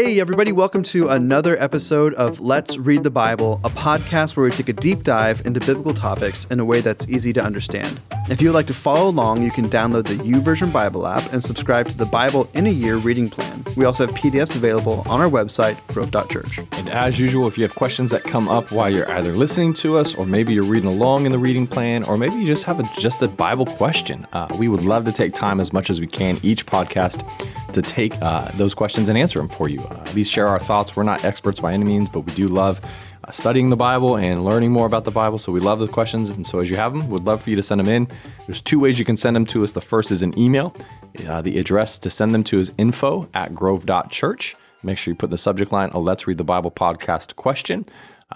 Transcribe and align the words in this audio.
Hey, 0.00 0.20
everybody, 0.20 0.52
welcome 0.52 0.84
to 0.84 1.08
another 1.08 1.60
episode 1.60 2.14
of 2.14 2.38
Let's 2.38 2.78
Read 2.78 3.02
the 3.02 3.10
Bible, 3.10 3.60
a 3.64 3.68
podcast 3.68 4.36
where 4.36 4.44
we 4.44 4.52
take 4.52 4.68
a 4.68 4.72
deep 4.72 5.00
dive 5.00 5.44
into 5.44 5.58
biblical 5.58 5.92
topics 5.92 6.44
in 6.52 6.60
a 6.60 6.64
way 6.64 6.80
that's 6.80 7.08
easy 7.08 7.32
to 7.32 7.42
understand. 7.42 7.98
If 8.30 8.40
you 8.40 8.46
would 8.46 8.54
like 8.54 8.68
to 8.68 8.74
follow 8.74 9.08
along, 9.08 9.42
you 9.42 9.50
can 9.50 9.64
download 9.64 10.06
the 10.06 10.14
YouVersion 10.14 10.72
Bible 10.72 11.04
app 11.04 11.32
and 11.32 11.42
subscribe 11.42 11.88
to 11.88 11.98
the 11.98 12.06
Bible 12.06 12.48
in 12.54 12.68
a 12.68 12.70
Year 12.70 12.94
reading 12.94 13.28
plan. 13.28 13.64
We 13.76 13.86
also 13.86 14.06
have 14.06 14.14
PDFs 14.14 14.54
available 14.54 15.02
on 15.08 15.20
our 15.20 15.28
website, 15.28 15.84
grove.church. 15.92 16.60
And 16.78 16.88
as 16.90 17.18
usual, 17.18 17.48
if 17.48 17.58
you 17.58 17.64
have 17.64 17.74
questions 17.74 18.12
that 18.12 18.22
come 18.22 18.48
up 18.48 18.70
while 18.70 18.88
you're 18.88 19.10
either 19.10 19.32
listening 19.32 19.74
to 19.74 19.98
us, 19.98 20.14
or 20.14 20.26
maybe 20.26 20.54
you're 20.54 20.62
reading 20.62 20.88
along 20.88 21.26
in 21.26 21.32
the 21.32 21.40
reading 21.40 21.66
plan, 21.66 22.04
or 22.04 22.16
maybe 22.16 22.36
you 22.36 22.46
just 22.46 22.62
have 22.62 22.78
a, 22.78 22.88
just 22.98 23.20
a 23.20 23.26
Bible 23.26 23.66
question, 23.66 24.28
uh, 24.32 24.46
we 24.56 24.68
would 24.68 24.84
love 24.84 25.06
to 25.06 25.12
take 25.12 25.34
time 25.34 25.58
as 25.58 25.72
much 25.72 25.90
as 25.90 26.00
we 26.00 26.06
can 26.06 26.38
each 26.44 26.66
podcast 26.66 27.18
to 27.80 27.90
take 27.90 28.20
uh, 28.22 28.50
those 28.52 28.74
questions 28.74 29.08
and 29.08 29.16
answer 29.16 29.38
them 29.38 29.48
for 29.48 29.68
you. 29.68 29.80
Uh, 29.80 30.04
these 30.12 30.28
share 30.28 30.48
our 30.48 30.58
thoughts. 30.58 30.96
We're 30.96 31.02
not 31.02 31.24
experts 31.24 31.60
by 31.60 31.72
any 31.72 31.84
means, 31.84 32.08
but 32.08 32.20
we 32.20 32.32
do 32.34 32.48
love 32.48 32.80
uh, 33.24 33.30
studying 33.30 33.70
the 33.70 33.76
Bible 33.76 34.16
and 34.16 34.44
learning 34.44 34.72
more 34.72 34.86
about 34.86 35.04
the 35.04 35.10
Bible. 35.10 35.38
So 35.38 35.52
we 35.52 35.60
love 35.60 35.78
the 35.78 35.88
questions. 35.88 36.30
And 36.30 36.46
so 36.46 36.60
as 36.60 36.70
you 36.70 36.76
have 36.76 36.92
them, 36.92 37.08
we'd 37.08 37.22
love 37.22 37.42
for 37.42 37.50
you 37.50 37.56
to 37.56 37.62
send 37.62 37.78
them 37.80 37.88
in. 37.88 38.08
There's 38.46 38.62
two 38.62 38.80
ways 38.80 38.98
you 38.98 39.04
can 39.04 39.16
send 39.16 39.36
them 39.36 39.46
to 39.46 39.64
us. 39.64 39.72
The 39.72 39.80
first 39.80 40.10
is 40.10 40.22
an 40.22 40.38
email. 40.38 40.74
Uh, 41.26 41.42
the 41.42 41.58
address 41.58 41.98
to 42.00 42.10
send 42.10 42.34
them 42.34 42.44
to 42.44 42.58
is 42.58 42.72
info 42.78 43.28
at 43.34 43.54
grove.church. 43.54 44.56
Make 44.82 44.98
sure 44.98 45.12
you 45.12 45.16
put 45.16 45.26
in 45.26 45.32
the 45.32 45.38
subject 45.38 45.72
line 45.72 45.90
a 45.90 45.98
Let's 45.98 46.26
Read 46.26 46.38
the 46.38 46.44
Bible 46.44 46.70
podcast 46.70 47.36
question. 47.36 47.84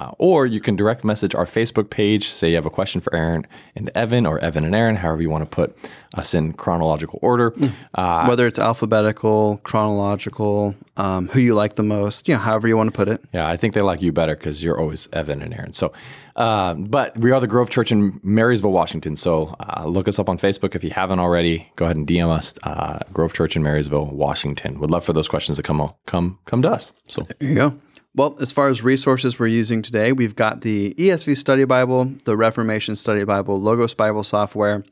Uh, 0.01 0.11
or 0.19 0.47
you 0.47 0.59
can 0.59 0.75
direct 0.75 1.05
message 1.05 1.35
our 1.35 1.45
Facebook 1.45 1.91
page. 1.91 2.29
Say 2.29 2.51
you 2.51 2.55
have 2.57 2.65
a 2.65 2.71
question 2.71 3.01
for 3.03 3.15
Aaron 3.15 3.47
and 3.77 3.91
Evan, 3.95 4.25
or 4.25 4.39
Evan 4.39 4.65
and 4.65 4.75
Aaron, 4.75 4.97
however 4.97 5.21
you 5.21 5.29
want 5.29 5.45
to 5.45 5.55
put 5.55 5.77
us 6.15 6.33
in 6.33 6.55
chronological 6.55 7.19
order. 7.23 7.55
Uh, 7.95 8.25
Whether 8.27 8.47
it's 8.47 8.59
alphabetical, 8.59 9.61
chronological, 9.65 10.75
um, 10.97 11.29
who 11.29 11.41
you 11.41 11.55
like 11.55 11.75
the 11.77 11.83
most, 11.83 12.27
you 12.27 12.35
know, 12.35 12.41
however 12.41 12.69
you 12.69 12.77
want 12.77 12.89
to 12.89 12.97
put 12.97 13.09
it. 13.09 13.23
Yeah, 13.35 13.47
I 13.47 13.57
think 13.59 13.75
they 13.75 13.83
like 13.83 14.01
you 14.01 14.13
better 14.13 14.35
because 14.35 14.63
you're 14.65 14.79
always 14.79 15.09
Evan 15.13 15.43
and 15.43 15.53
Aaron. 15.55 15.73
So, 15.73 15.93
uh, 16.37 16.73
but 16.75 17.17
we 17.19 17.31
are 17.31 17.41
the 17.41 17.47
Grove 17.47 17.69
Church 17.69 17.93
in 17.93 18.19
Marysville, 18.23 18.73
Washington. 18.73 19.17
So 19.17 19.55
uh, 19.61 19.85
look 19.87 20.09
us 20.09 20.19
up 20.19 20.29
on 20.29 20.39
Facebook 20.39 20.75
if 20.75 20.83
you 20.83 20.91
haven't 20.91 21.19
already. 21.19 21.71
Go 21.77 21.85
ahead 21.85 21.97
and 21.97 22.07
DM 22.07 22.31
us, 22.31 22.55
uh, 22.63 23.01
Grove 23.13 23.35
Church 23.35 23.57
in 23.57 23.63
Marysville, 23.63 24.07
Washington. 24.07 24.79
Would 24.81 24.91
love 24.91 25.05
for 25.05 25.13
those 25.13 25.29
questions 25.29 25.57
to 25.59 25.63
come 25.63 25.93
come 26.07 26.39
come 26.47 26.63
to 26.63 26.71
us. 26.71 26.93
So 27.09 27.27
There 27.39 27.49
you 27.49 27.55
go. 27.55 27.75
Well, 28.15 28.37
as 28.41 28.53
far 28.53 28.69
as 28.69 28.83
resources 28.83 29.39
we're 29.39 29.47
using 29.47 29.81
today, 29.81 30.13
we've 30.13 30.37
got 30.37 30.61
the 30.61 30.93
ESV 30.99 31.35
Study 31.35 31.65
Bible, 31.65 32.13
the 32.25 32.37
Reformation 32.37 32.95
Study 32.95 33.25
Bible, 33.25 33.59
Logos 33.59 33.95
Bible 33.95 34.23
software, 34.23 34.85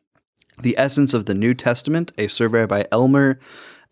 The 0.63 0.75
Essence 0.79 1.13
of 1.13 1.27
the 1.27 1.35
New 1.35 1.53
Testament, 1.53 2.13
a 2.17 2.29
survey 2.29 2.65
by 2.65 2.87
Elmer 2.91 3.39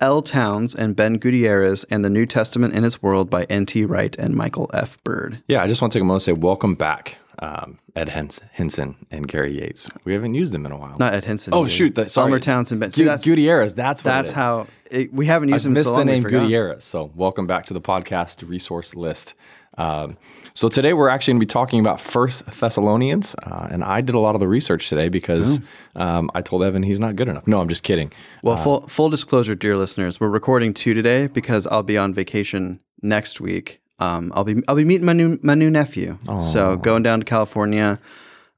L. 0.00 0.22
Towns 0.22 0.74
and 0.74 0.96
Ben 0.96 1.14
Gutierrez, 1.18 1.84
and 1.90 2.02
The 2.02 2.08
New 2.08 2.24
Testament 2.24 2.74
in 2.74 2.84
Its 2.84 3.02
World 3.02 3.28
by 3.28 3.44
N.T. 3.50 3.84
Wright 3.84 4.16
and 4.18 4.34
Michael 4.34 4.70
F. 4.72 4.96
Bird. 5.04 5.42
yeah, 5.46 5.62
I 5.62 5.66
just 5.66 5.82
want 5.82 5.92
to 5.92 5.98
take 5.98 6.02
a 6.02 6.06
moment 6.06 6.22
to 6.22 6.24
say 6.24 6.32
welcome 6.32 6.74
back, 6.74 7.18
um, 7.40 7.78
Ed 7.94 8.08
Hens- 8.08 8.40
Hindson 8.56 8.96
and 9.10 9.28
Gary 9.28 9.58
Yates. 9.58 9.88
We 10.04 10.12
haven't 10.12 10.34
used 10.34 10.52
them 10.52 10.66
in 10.66 10.72
a 10.72 10.76
while. 10.76 10.96
Not 10.98 11.14
Ed 11.14 11.24
Hindson. 11.24 11.50
oh 11.52 11.64
dude. 11.64 11.72
shoot, 11.72 11.94
the, 11.94 12.08
sorry. 12.08 12.26
Elmer 12.26 12.40
Towns 12.40 12.72
and 12.72 12.80
Ben. 12.80 12.90
See, 12.90 13.04
that's, 13.04 13.24
Gutierrez. 13.24 13.74
That's 13.74 14.04
what 14.04 14.10
it 14.10 14.14
that's 14.14 14.32
how 14.32 14.66
it, 14.90 15.12
we 15.12 15.26
haven't 15.26 15.50
used 15.50 15.66
I 15.66 15.68
him 15.68 15.74
missed 15.74 15.88
so 15.88 15.96
the 15.96 16.04
name. 16.04 16.22
Gutierrez. 16.22 16.84
So 16.84 17.10
welcome 17.14 17.46
back 17.46 17.66
to 17.66 17.74
the 17.74 17.80
podcast 17.80 18.48
resource 18.48 18.94
list. 18.94 19.34
Um, 19.76 20.16
so 20.54 20.68
today 20.68 20.92
we're 20.92 21.08
actually 21.08 21.34
going 21.34 21.40
to 21.40 21.46
be 21.46 21.52
talking 21.52 21.78
about 21.80 22.00
First 22.00 22.44
Thessalonians, 22.46 23.36
uh, 23.44 23.68
and 23.70 23.84
I 23.84 24.00
did 24.00 24.16
a 24.16 24.18
lot 24.18 24.34
of 24.34 24.40
the 24.40 24.48
research 24.48 24.88
today 24.88 25.08
because 25.08 25.60
um, 25.94 26.30
I 26.34 26.42
told 26.42 26.64
Evan 26.64 26.82
he's 26.82 26.98
not 26.98 27.14
good 27.14 27.28
enough. 27.28 27.46
No, 27.46 27.60
I'm 27.60 27.68
just 27.68 27.84
kidding. 27.84 28.12
Well, 28.42 28.56
full 28.56 28.88
full 28.88 29.08
disclosure, 29.08 29.54
dear 29.54 29.76
listeners, 29.76 30.18
we're 30.18 30.28
recording 30.28 30.74
two 30.74 30.94
today 30.94 31.28
because 31.28 31.68
I'll 31.68 31.84
be 31.84 31.96
on 31.96 32.12
vacation 32.12 32.80
next 33.02 33.40
week. 33.40 33.80
Um, 33.98 34.32
I'll 34.34 34.44
be 34.44 34.62
I'll 34.68 34.76
be 34.76 34.84
meeting 34.84 35.06
my 35.06 35.12
new 35.12 35.38
my 35.42 35.54
new 35.54 35.70
nephew. 35.70 36.18
So 36.40 36.76
going 36.76 37.02
down 37.02 37.20
to 37.20 37.24
California. 37.24 37.98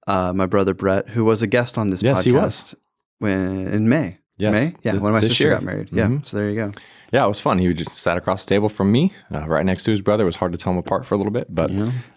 Uh, 0.06 0.32
my 0.32 0.46
brother 0.46 0.74
Brett, 0.74 1.08
who 1.10 1.24
was 1.24 1.40
a 1.42 1.46
guest 1.46 1.78
on 1.78 1.90
this 1.90 2.02
Yes, 2.02 2.20
podcast 2.20 2.24
he 2.24 2.32
was. 2.32 2.74
when 3.18 3.68
in 3.68 3.88
May. 3.88 4.18
Yes, 4.38 4.52
May, 4.52 4.64
yeah, 4.82 4.92
th- 4.92 5.02
when 5.02 5.12
my 5.12 5.20
sister 5.20 5.44
year. 5.44 5.52
got 5.52 5.62
married. 5.62 5.90
Yeah, 5.92 6.20
so 6.22 6.38
there 6.38 6.48
you 6.48 6.56
go. 6.56 6.72
Yeah, 7.12 7.24
it 7.26 7.28
was 7.28 7.38
fun. 7.38 7.58
He 7.58 7.72
just 7.74 7.92
sat 7.92 8.16
across 8.16 8.44
the 8.44 8.48
table 8.48 8.68
from 8.70 8.90
me, 8.90 9.12
uh, 9.32 9.46
right 9.46 9.64
next 9.64 9.84
to 9.84 9.90
his 9.92 10.00
brother. 10.00 10.22
It 10.24 10.26
was 10.26 10.36
hard 10.36 10.52
to 10.52 10.58
tell 10.58 10.72
them 10.72 10.78
apart 10.78 11.04
for 11.06 11.14
a 11.14 11.18
little 11.18 11.30
bit, 11.32 11.46
but 11.54 11.70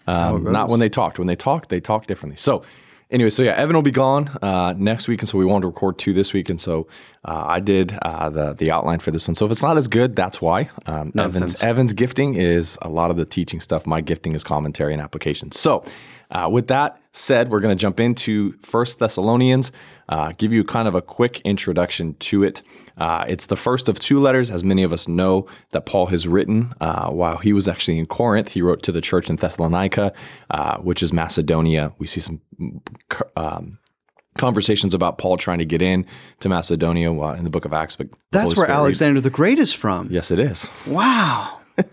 how 0.06 0.36
um, 0.36 0.44
not 0.50 0.70
when 0.70 0.80
they 0.80 0.88
talked. 0.88 1.18
When 1.18 1.28
they 1.28 1.36
talked, 1.36 1.68
they 1.68 1.78
talked 1.80 2.08
differently. 2.08 2.36
So, 2.38 2.64
anyway, 3.10 3.30
so 3.30 3.42
yeah, 3.42 3.52
Evan 3.52 3.74
will 3.74 3.82
be 3.82 3.90
gone 3.90 4.28
uh, 4.42 4.74
next 4.76 5.08
week, 5.08 5.20
and 5.20 5.28
so 5.28 5.38
we 5.38 5.44
wanted 5.44 5.62
to 5.62 5.66
record 5.68 5.98
two 5.98 6.12
this 6.12 6.32
week, 6.32 6.50
and 6.50 6.60
so 6.60 6.86
uh, 7.24 7.44
I 7.46 7.60
did 7.60 7.96
uh, 8.02 8.30
the 8.30 8.52
the 8.54 8.70
outline 8.70 8.98
for 8.98 9.10
this 9.10 9.26
one. 9.26 9.34
So 9.34 9.46
if 9.46 9.52
it's 9.52 9.62
not 9.62 9.76
as 9.76 9.88
good, 9.88 10.16
that's 10.16 10.40
why. 10.40 10.70
Um, 10.86 11.12
Evan's, 11.16 11.62
Evan's 11.62 11.92
gifting 11.92 12.34
is 12.34 12.78
a 12.82 12.88
lot 12.88 13.10
of 13.10 13.16
the 13.16 13.24
teaching 13.24 13.60
stuff. 13.60 13.86
My 13.86 14.00
gifting 14.00 14.34
is 14.34 14.44
commentary 14.44 14.92
and 14.92 15.00
application. 15.02 15.52
So, 15.52 15.84
uh, 16.30 16.48
with 16.50 16.68
that 16.68 17.00
said, 17.12 17.50
we're 17.50 17.60
going 17.60 17.76
to 17.76 17.80
jump 17.80 18.00
into 18.00 18.52
First 18.62 18.98
Thessalonians. 18.98 19.72
Uh, 20.08 20.32
give 20.36 20.52
you 20.52 20.64
kind 20.64 20.88
of 20.88 20.94
a 20.94 21.02
quick 21.02 21.40
introduction 21.40 22.14
to 22.14 22.42
it. 22.42 22.62
Uh, 22.98 23.24
it's 23.26 23.46
the 23.46 23.56
first 23.56 23.88
of 23.88 23.98
two 23.98 24.20
letters, 24.20 24.50
as 24.50 24.62
many 24.62 24.82
of 24.82 24.92
us 24.92 25.08
know, 25.08 25.46
that 25.70 25.86
Paul 25.86 26.06
has 26.06 26.28
written 26.28 26.72
uh, 26.80 27.10
while 27.10 27.38
he 27.38 27.52
was 27.52 27.66
actually 27.68 27.98
in 27.98 28.06
Corinth. 28.06 28.50
He 28.50 28.62
wrote 28.62 28.82
to 28.82 28.92
the 28.92 29.00
church 29.00 29.30
in 29.30 29.36
Thessalonica, 29.36 30.12
uh, 30.50 30.78
which 30.78 31.02
is 31.02 31.12
Macedonia. 31.12 31.92
We 31.98 32.06
see 32.06 32.20
some 32.20 32.40
um, 33.36 33.78
conversations 34.38 34.94
about 34.94 35.18
Paul 35.18 35.36
trying 35.36 35.58
to 35.58 35.64
get 35.64 35.82
in 35.82 36.06
to 36.40 36.48
Macedonia 36.48 37.10
in 37.10 37.44
the 37.44 37.50
book 37.50 37.64
of 37.64 37.72
Acts. 37.72 37.96
But 37.96 38.08
That's 38.30 38.56
where 38.56 38.66
Spirit 38.66 38.70
Alexander 38.70 39.20
the 39.20 39.30
Great 39.30 39.58
is 39.58 39.72
from. 39.72 40.08
Yes, 40.10 40.30
it 40.30 40.38
is. 40.38 40.68
Wow. 40.86 41.60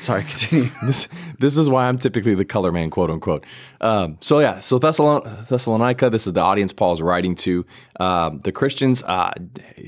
Sorry, 0.00 0.22
continue. 0.22 0.68
this 0.82 1.08
this 1.38 1.56
is 1.56 1.68
why 1.68 1.88
I'm 1.88 1.98
typically 1.98 2.34
the 2.34 2.44
color 2.44 2.72
man, 2.72 2.90
quote 2.90 3.10
unquote. 3.10 3.44
Um, 3.82 4.16
so 4.20 4.38
yeah, 4.38 4.60
so 4.60 4.78
Thessalon- 4.78 5.48
Thessalonica, 5.48 6.08
this 6.08 6.26
is 6.26 6.32
the 6.32 6.40
audience 6.40 6.72
Paul 6.72 6.94
is 6.94 7.02
writing 7.02 7.34
to. 7.36 7.66
Um, 8.00 8.40
the 8.40 8.52
Christians 8.52 9.02
uh, 9.02 9.32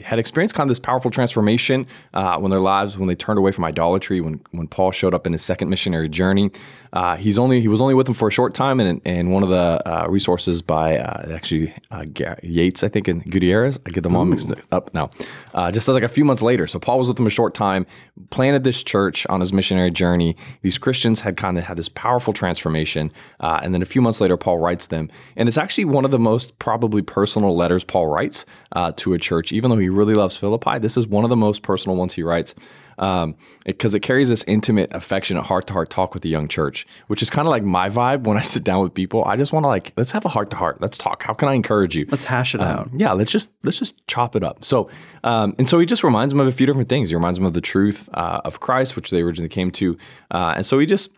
had 0.04 0.18
experienced 0.18 0.54
kind 0.54 0.68
of 0.68 0.70
this 0.70 0.78
powerful 0.80 1.10
transformation 1.10 1.86
uh, 2.12 2.38
when 2.38 2.50
their 2.50 2.60
lives, 2.60 2.98
when 2.98 3.08
they 3.08 3.14
turned 3.14 3.38
away 3.38 3.52
from 3.52 3.64
idolatry. 3.64 4.20
When 4.20 4.40
when 4.50 4.68
Paul 4.68 4.90
showed 4.92 5.14
up 5.14 5.26
in 5.26 5.32
his 5.32 5.42
second 5.42 5.68
missionary 5.68 6.08
journey, 6.08 6.50
uh, 6.92 7.16
he's 7.16 7.38
only 7.38 7.60
he 7.60 7.68
was 7.68 7.80
only 7.80 7.94
with 7.94 8.06
them 8.06 8.14
for 8.14 8.28
a 8.28 8.30
short 8.32 8.54
time, 8.54 8.78
and 8.78 9.00
and 9.04 9.32
one 9.32 9.42
of 9.42 9.48
the 9.48 9.82
uh, 9.84 10.06
resources 10.08 10.62
by 10.62 10.98
uh, 10.98 11.32
actually 11.32 11.74
uh, 11.90 12.04
Yates, 12.42 12.84
I 12.84 12.88
think, 12.88 13.08
and 13.08 13.24
Gutierrez, 13.30 13.80
I 13.86 13.90
get 13.90 14.02
them 14.02 14.14
all 14.14 14.24
mixed 14.24 14.52
up 14.70 14.92
now. 14.94 15.10
Uh, 15.54 15.70
just 15.70 15.88
like 15.88 16.02
a 16.02 16.08
few 16.08 16.24
months 16.24 16.42
later, 16.42 16.66
so 16.66 16.78
Paul 16.78 16.98
was 16.98 17.08
with 17.08 17.16
them 17.16 17.26
a 17.26 17.30
short 17.30 17.54
time, 17.54 17.86
planted 18.30 18.64
this 18.64 18.82
church 18.82 19.26
on 19.28 19.40
his 19.40 19.52
missionary 19.52 19.90
journey. 19.90 20.36
These 20.62 20.78
Christians 20.78 21.20
had 21.20 21.36
kind 21.36 21.58
of 21.58 21.64
had 21.64 21.76
this 21.76 21.88
powerful 21.88 22.32
transformation, 22.32 23.12
uh, 23.40 23.60
and 23.62 23.74
then 23.74 23.82
a 23.84 23.86
few 23.86 24.02
months 24.02 24.20
later, 24.20 24.36
Paul 24.36 24.58
writes 24.58 24.88
them, 24.88 25.10
and 25.36 25.48
it's 25.48 25.58
actually 25.58 25.84
one 25.84 26.04
of 26.04 26.10
the 26.10 26.18
most 26.18 26.58
probably 26.58 27.02
personal 27.02 27.54
letters 27.54 27.84
Paul 27.84 28.08
writes 28.08 28.44
uh, 28.72 28.92
to 28.96 29.14
a 29.14 29.18
church. 29.18 29.52
Even 29.52 29.70
though 29.70 29.76
he 29.76 29.88
really 29.88 30.14
loves 30.14 30.36
Philippi, 30.36 30.78
this 30.78 30.96
is 30.96 31.06
one 31.06 31.24
of 31.24 31.30
the 31.30 31.36
most 31.36 31.62
personal 31.62 31.96
ones 31.96 32.14
he 32.14 32.22
writes 32.22 32.54
um, 32.98 33.36
because 33.64 33.94
it, 33.94 34.00
carries 34.00 34.28
this 34.28 34.44
intimate, 34.44 34.92
affectionate, 34.92 35.42
heart 35.42 35.66
to 35.68 35.72
heart 35.72 35.90
talk 35.90 36.14
with 36.14 36.22
the 36.22 36.28
young 36.28 36.48
church, 36.48 36.86
which 37.06 37.22
is 37.22 37.30
kind 37.30 37.46
of 37.46 37.50
like 37.50 37.62
my 37.62 37.88
vibe 37.88 38.24
when 38.24 38.36
I 38.36 38.40
sit 38.54 38.64
down 38.64 38.82
with 38.82 38.94
people. 38.94 39.24
I 39.24 39.36
just 39.36 39.52
want 39.52 39.64
to 39.64 39.68
like 39.68 39.92
let's 39.96 40.10
have 40.10 40.24
a 40.24 40.28
heart 40.28 40.50
to 40.50 40.56
heart. 40.56 40.80
Let's 40.80 40.98
talk. 40.98 41.22
How 41.22 41.34
can 41.34 41.48
I 41.48 41.54
encourage 41.54 41.96
you? 41.96 42.06
Let's 42.10 42.24
hash 42.24 42.54
it 42.54 42.60
out. 42.60 42.90
yeah, 42.94 43.12
let's 43.12 43.32
just 43.32 43.50
let's 43.62 43.78
just 43.78 44.06
chop 44.06 44.36
it 44.36 44.44
up. 44.44 44.64
So, 44.64 44.90
um, 45.22 45.54
and 45.58 45.68
so 45.68 45.78
he 45.78 45.86
just 45.86 46.04
reminds 46.04 46.32
them 46.32 46.40
of 46.40 46.46
a 46.46 46.52
few 46.52 46.66
different 46.66 46.88
things. 46.88 47.08
He 47.08 47.14
reminds 47.14 47.38
them 47.38 47.46
of 47.46 47.54
the 47.54 47.60
truth 47.60 48.08
uh, 48.14 48.40
of 48.44 48.60
Christ, 48.60 48.96
which 48.96 49.10
they 49.10 49.22
originally 49.22 49.48
came 49.48 49.70
to, 49.72 49.96
uh, 50.30 50.54
and 50.56 50.66
so 50.66 50.78
he 50.78 50.86
just 50.86 51.10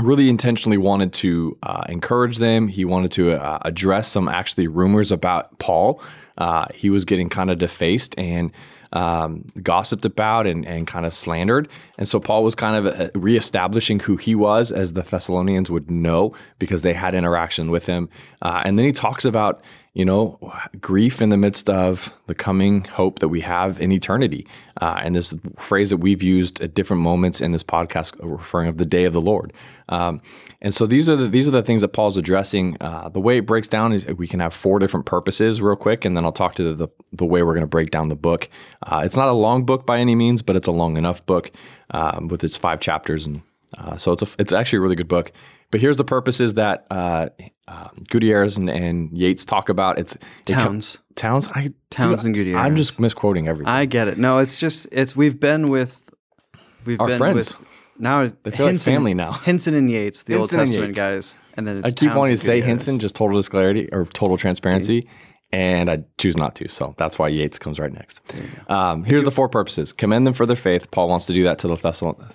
really 0.00 0.28
intentionally 0.28 0.78
wanted 0.78 1.12
to 1.12 1.56
uh, 1.62 1.84
encourage 1.88 2.38
them. 2.38 2.68
He 2.68 2.84
wanted 2.84 3.12
to 3.12 3.32
uh, 3.32 3.58
address 3.62 4.08
some 4.08 4.28
actually 4.28 4.66
rumors 4.66 5.12
about 5.12 5.58
Paul. 5.58 6.00
Uh, 6.38 6.66
he 6.74 6.88
was 6.88 7.04
getting 7.04 7.28
kind 7.28 7.50
of 7.50 7.58
defaced 7.58 8.18
and 8.18 8.52
um, 8.92 9.44
gossiped 9.62 10.04
about 10.04 10.46
and, 10.46 10.66
and 10.66 10.86
kind 10.86 11.06
of 11.06 11.14
slandered. 11.14 11.68
And 11.98 12.06
so 12.08 12.20
Paul 12.20 12.44
was 12.44 12.54
kind 12.54 12.86
of 12.86 13.00
uh, 13.00 13.10
reestablishing 13.14 14.00
who 14.00 14.16
he 14.16 14.34
was, 14.34 14.70
as 14.72 14.92
the 14.92 15.02
Thessalonians 15.02 15.70
would 15.70 15.90
know 15.90 16.34
because 16.58 16.82
they 16.82 16.92
had 16.92 17.14
interaction 17.14 17.70
with 17.70 17.86
him. 17.86 18.08
Uh, 18.40 18.62
and 18.64 18.78
then 18.78 18.86
he 18.86 18.92
talks 18.92 19.24
about 19.24 19.62
you 19.94 20.06
know, 20.06 20.38
grief 20.80 21.20
in 21.20 21.28
the 21.28 21.36
midst 21.36 21.68
of 21.68 22.12
the 22.26 22.34
coming 22.34 22.84
hope 22.84 23.18
that 23.18 23.28
we 23.28 23.42
have 23.42 23.78
in 23.78 23.92
eternity. 23.92 24.46
Uh, 24.80 24.98
and 25.02 25.14
this 25.14 25.34
phrase 25.58 25.90
that 25.90 25.98
we've 25.98 26.22
used 26.22 26.62
at 26.62 26.72
different 26.72 27.02
moments 27.02 27.42
in 27.42 27.52
this 27.52 27.62
podcast, 27.62 28.16
referring 28.22 28.68
of 28.68 28.78
the 28.78 28.86
day 28.86 29.04
of 29.04 29.12
the 29.12 29.20
Lord. 29.20 29.52
Um, 29.90 30.22
and 30.62 30.74
so 30.74 30.86
these 30.86 31.10
are 31.10 31.16
the 31.16 31.28
these 31.28 31.46
are 31.46 31.50
the 31.50 31.62
things 31.62 31.82
that 31.82 31.88
Paul's 31.88 32.16
addressing. 32.16 32.78
Uh, 32.80 33.10
the 33.10 33.20
way 33.20 33.36
it 33.36 33.44
breaks 33.44 33.68
down 33.68 33.92
is 33.92 34.06
we 34.06 34.26
can 34.26 34.40
have 34.40 34.54
four 34.54 34.78
different 34.78 35.04
purposes, 35.04 35.60
real 35.60 35.76
quick, 35.76 36.06
and 36.06 36.16
then 36.16 36.24
I'll 36.24 36.32
talk 36.32 36.54
to 36.54 36.62
the 36.62 36.86
the, 36.86 36.88
the 37.12 37.26
way 37.26 37.42
we're 37.42 37.52
going 37.52 37.60
to 37.60 37.66
break 37.66 37.90
down 37.90 38.08
the 38.08 38.16
book. 38.16 38.48
Uh, 38.82 39.02
it's 39.04 39.16
not 39.16 39.28
a 39.28 39.32
long 39.32 39.66
book 39.66 39.84
by 39.84 39.98
any 39.98 40.14
means, 40.14 40.40
but 40.40 40.56
it's 40.56 40.68
a 40.68 40.72
long 40.72 40.96
enough 40.96 41.26
book 41.26 41.50
um, 41.90 42.28
with 42.28 42.42
its 42.42 42.56
five 42.56 42.80
chapters, 42.80 43.26
and 43.26 43.42
uh, 43.76 43.98
so 43.98 44.12
it's 44.12 44.22
a, 44.22 44.28
it's 44.38 44.52
actually 44.52 44.78
a 44.78 44.80
really 44.80 44.96
good 44.96 45.08
book. 45.08 45.32
But 45.72 45.80
here's 45.80 45.96
the 45.96 46.04
purposes 46.04 46.54
that 46.54 46.86
uh, 46.90 47.30
uh, 47.66 47.88
Gutierrez 48.10 48.58
and, 48.58 48.70
and 48.70 49.10
Yates 49.16 49.44
talk 49.44 49.68
about. 49.68 49.98
It's 49.98 50.14
it 50.14 50.20
Towns. 50.44 51.00
Towns. 51.16 51.48
I 51.48 51.70
Towns 51.90 52.20
dude, 52.20 52.26
and 52.26 52.34
Gutierrez. 52.36 52.64
I'm 52.64 52.76
just 52.76 53.00
misquoting 53.00 53.48
everything. 53.48 53.72
I 53.72 53.86
get 53.86 54.06
it. 54.06 54.18
No, 54.18 54.38
it's 54.38 54.60
just 54.60 54.86
it's 54.92 55.16
we've 55.16 55.40
been 55.40 55.68
with 55.68 56.10
We've 56.84 57.00
Our 57.00 57.08
been 57.08 57.18
friends. 57.18 57.34
with 57.34 57.68
now 57.98 58.26
They 58.26 58.50
feel 58.50 58.66
like 58.66 58.78
family 58.80 59.14
now. 59.14 59.32
Hindson 59.32 59.76
and 59.76 59.90
Yates, 59.90 60.24
the 60.24 60.34
Hindson 60.34 60.38
Old 60.40 60.50
Testament 60.50 60.96
guys, 60.96 61.34
and 61.56 61.66
then 61.66 61.78
it's 61.78 61.88
I 61.88 61.90
keep 61.90 62.08
Towns 62.10 62.18
wanting 62.18 62.36
to 62.36 62.42
say. 62.42 62.60
Hindson, 62.60 62.98
just 62.98 63.14
total 63.14 63.36
disclarity 63.38 63.88
or 63.92 64.06
total 64.06 64.36
transparency, 64.36 65.08
and 65.52 65.90
I 65.90 66.02
choose 66.18 66.36
not 66.36 66.54
to. 66.56 66.68
So 66.68 66.94
that's 66.98 67.18
why 67.18 67.28
Yates 67.28 67.58
comes 67.58 67.78
right 67.78 67.92
next. 67.92 68.20
Um, 68.68 69.04
here's 69.04 69.24
the 69.24 69.30
four 69.30 69.48
purposes: 69.48 69.92
commend 69.92 70.26
them 70.26 70.34
for 70.34 70.46
their 70.46 70.56
faith. 70.56 70.90
Paul 70.90 71.08
wants 71.08 71.26
to 71.26 71.32
do 71.34 71.44
that 71.44 71.58
to 71.60 71.68
the 71.68 71.76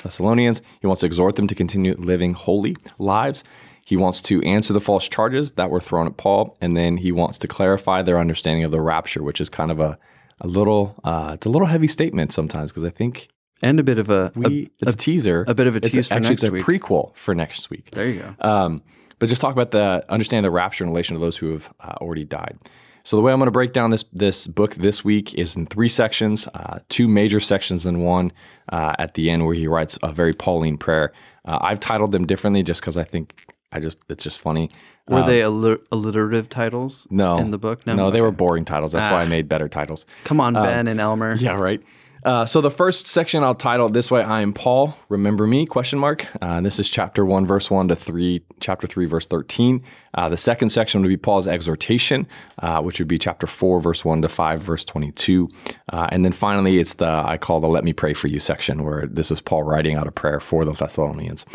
Thessalonians. 0.04 0.62
He 0.82 0.88
wants 0.88 1.02
to 1.02 1.06
exhort 1.06 1.36
them 1.36 1.48
to 1.48 1.56
continue 1.56 1.96
living 1.98 2.34
holy 2.34 2.76
lives. 3.00 3.44
He 3.86 3.96
wants 3.96 4.22
to 4.24 4.42
answer 4.44 4.74
the 4.74 4.82
false 4.82 5.08
charges 5.08 5.54
that 5.54 5.70
were 5.70 5.80
thrown 5.80 6.08
at 6.08 6.18
Paul, 6.18 6.58
and 6.62 6.76
then 6.76 6.98
he 6.98 7.12
wants 7.12 7.38
to 7.40 7.48
clarify 7.48 8.02
their 8.02 8.20
understanding 8.20 8.64
of 8.66 8.72
the 8.72 8.82
rapture, 8.82 9.24
which 9.24 9.40
is 9.42 9.50
kind 9.50 9.72
of 9.72 9.80
a 9.80 9.98
a 10.42 10.48
little 10.48 10.96
uh, 11.04 11.32
it's 11.34 11.46
a 11.46 11.50
little 11.50 11.68
heavy 11.68 11.88
statement 11.88 12.32
sometimes 12.34 12.72
because 12.72 12.84
I 12.84 12.90
think 12.92 13.30
and 13.64 13.80
a 13.80 13.84
bit 13.84 13.98
of 13.98 14.10
a, 14.12 14.32
a- 14.36 14.40
we 14.40 14.70
it's 14.80 14.94
a, 14.94 14.96
teaser, 14.96 15.44
a 15.48 15.56
bit 15.56 15.66
of 15.68 15.74
a 15.76 15.78
It's 15.78 15.90
tease 15.90 16.08
for 16.10 16.14
actually 16.16 16.34
it's 16.34 16.44
a 16.44 16.52
week. 16.52 16.64
prequel 16.66 17.16
for 17.16 17.34
next 17.34 17.70
week. 17.72 17.90
there 17.92 18.08
you 18.08 18.20
go. 18.22 18.48
Um, 18.48 18.84
but 19.20 19.30
just 19.30 19.42
talk 19.42 19.52
about 19.54 19.72
the 19.72 20.06
understanding 20.10 20.44
the 20.44 20.52
rapture 20.52 20.84
in 20.84 20.92
relation 20.92 21.16
to 21.16 21.20
those 21.20 21.38
who 21.38 21.52
have 21.54 21.74
uh, 21.80 21.94
already 22.02 22.24
died. 22.24 22.58
So 23.08 23.16
the 23.16 23.22
way 23.22 23.32
I'm 23.32 23.40
going 23.40 23.48
to 23.48 23.52
break 23.52 23.72
down 23.72 23.92
this 23.92 24.04
this 24.12 24.48
book 24.48 24.76
this 24.76 25.02
week 25.02 25.34
is 25.36 25.56
in 25.56 25.66
three 25.66 25.88
sections, 25.88 26.46
uh, 26.54 26.80
two 26.90 27.08
major 27.08 27.40
sections 27.40 27.86
and 27.86 28.04
one 28.04 28.34
uh, 28.68 28.96
at 29.00 29.14
the 29.14 29.30
end 29.30 29.46
where 29.46 29.56
he 29.56 29.66
writes 29.66 29.98
a 30.04 30.12
very 30.12 30.34
Pauline 30.34 30.78
prayer. 30.78 31.14
Uh, 31.46 31.58
I've 31.62 31.80
titled 31.80 32.12
them 32.12 32.28
differently 32.28 32.64
just 32.64 32.82
because 32.82 32.98
I 32.98 33.06
think 33.06 33.46
I 33.72 33.80
just 33.80 34.00
it's 34.10 34.26
just 34.26 34.42
funny. 34.42 34.70
Were 35.08 35.24
they 35.24 35.42
alli- 35.42 35.80
alliterative 35.90 36.50
titles? 36.50 37.06
uh, 37.06 37.16
No, 37.16 37.38
in 37.38 37.52
the 37.52 37.58
book. 37.58 37.88
No, 37.88 38.12
they 38.12 38.20
were 38.20 38.32
boring 38.32 38.66
titles. 38.66 38.92
That's 38.92 39.10
why 39.10 39.22
I 39.22 39.26
made 39.26 39.48
better 39.48 39.70
titles. 39.70 40.06
Come 40.26 40.42
on, 40.42 40.56
Ben 40.56 40.90
and 40.90 41.00
Elmer. 41.00 41.36
Yeah, 41.40 41.56
right. 41.56 41.82
Uh, 42.28 42.46
so 42.46 42.60
the 42.60 42.70
first 42.70 43.08
section 43.08 43.42
I'll 43.42 43.56
title 43.56 43.88
this 43.88 44.12
way: 44.12 44.22
"I 44.22 44.42
am 44.42 44.52
Paul. 44.52 44.98
Remember 45.08 45.48
me?" 45.48 45.66
Question 45.66 45.98
mark. 45.98 46.28
Uh, 46.42 46.60
this 46.60 46.78
is 46.78 46.90
chapter 46.90 47.26
one, 47.26 47.46
verse 47.46 47.72
one 47.72 47.88
to 47.88 47.96
three. 47.96 48.44
Chapter 48.60 48.86
three, 48.86 49.06
verse 49.06 49.26
thirteen. 49.26 49.82
Uh, 50.14 50.28
the 50.28 50.36
second 50.36 50.68
section 50.68 51.02
would 51.02 51.08
be 51.08 51.16
Paul's 51.16 51.48
exhortation, 51.48 52.28
uh, 52.60 52.82
which 52.82 53.00
would 53.00 53.08
be 53.08 53.18
chapter 53.18 53.48
four, 53.48 53.80
verse 53.80 54.04
one 54.04 54.22
to 54.24 54.28
five, 54.28 54.60
verse 54.60 54.84
twenty-two. 54.84 55.48
Uh, 55.94 56.08
and 56.12 56.26
then 56.26 56.34
finally, 56.34 56.80
it's 56.80 56.96
the 56.96 57.08
I 57.08 57.38
call 57.38 57.62
the 57.62 57.70
"Let 57.70 57.86
me 57.86 57.94
pray 57.94 58.14
for 58.14 58.28
you" 58.28 58.42
section, 58.42 58.84
where 58.84 59.08
this 59.08 59.32
is 59.32 59.40
Paul 59.40 59.64
writing 59.64 59.96
out 59.96 60.06
a 60.06 60.12
prayer 60.12 60.42
for 60.42 60.66
the 60.66 60.74
Thessalonians. 60.74 61.46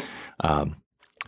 Um, 0.41 0.77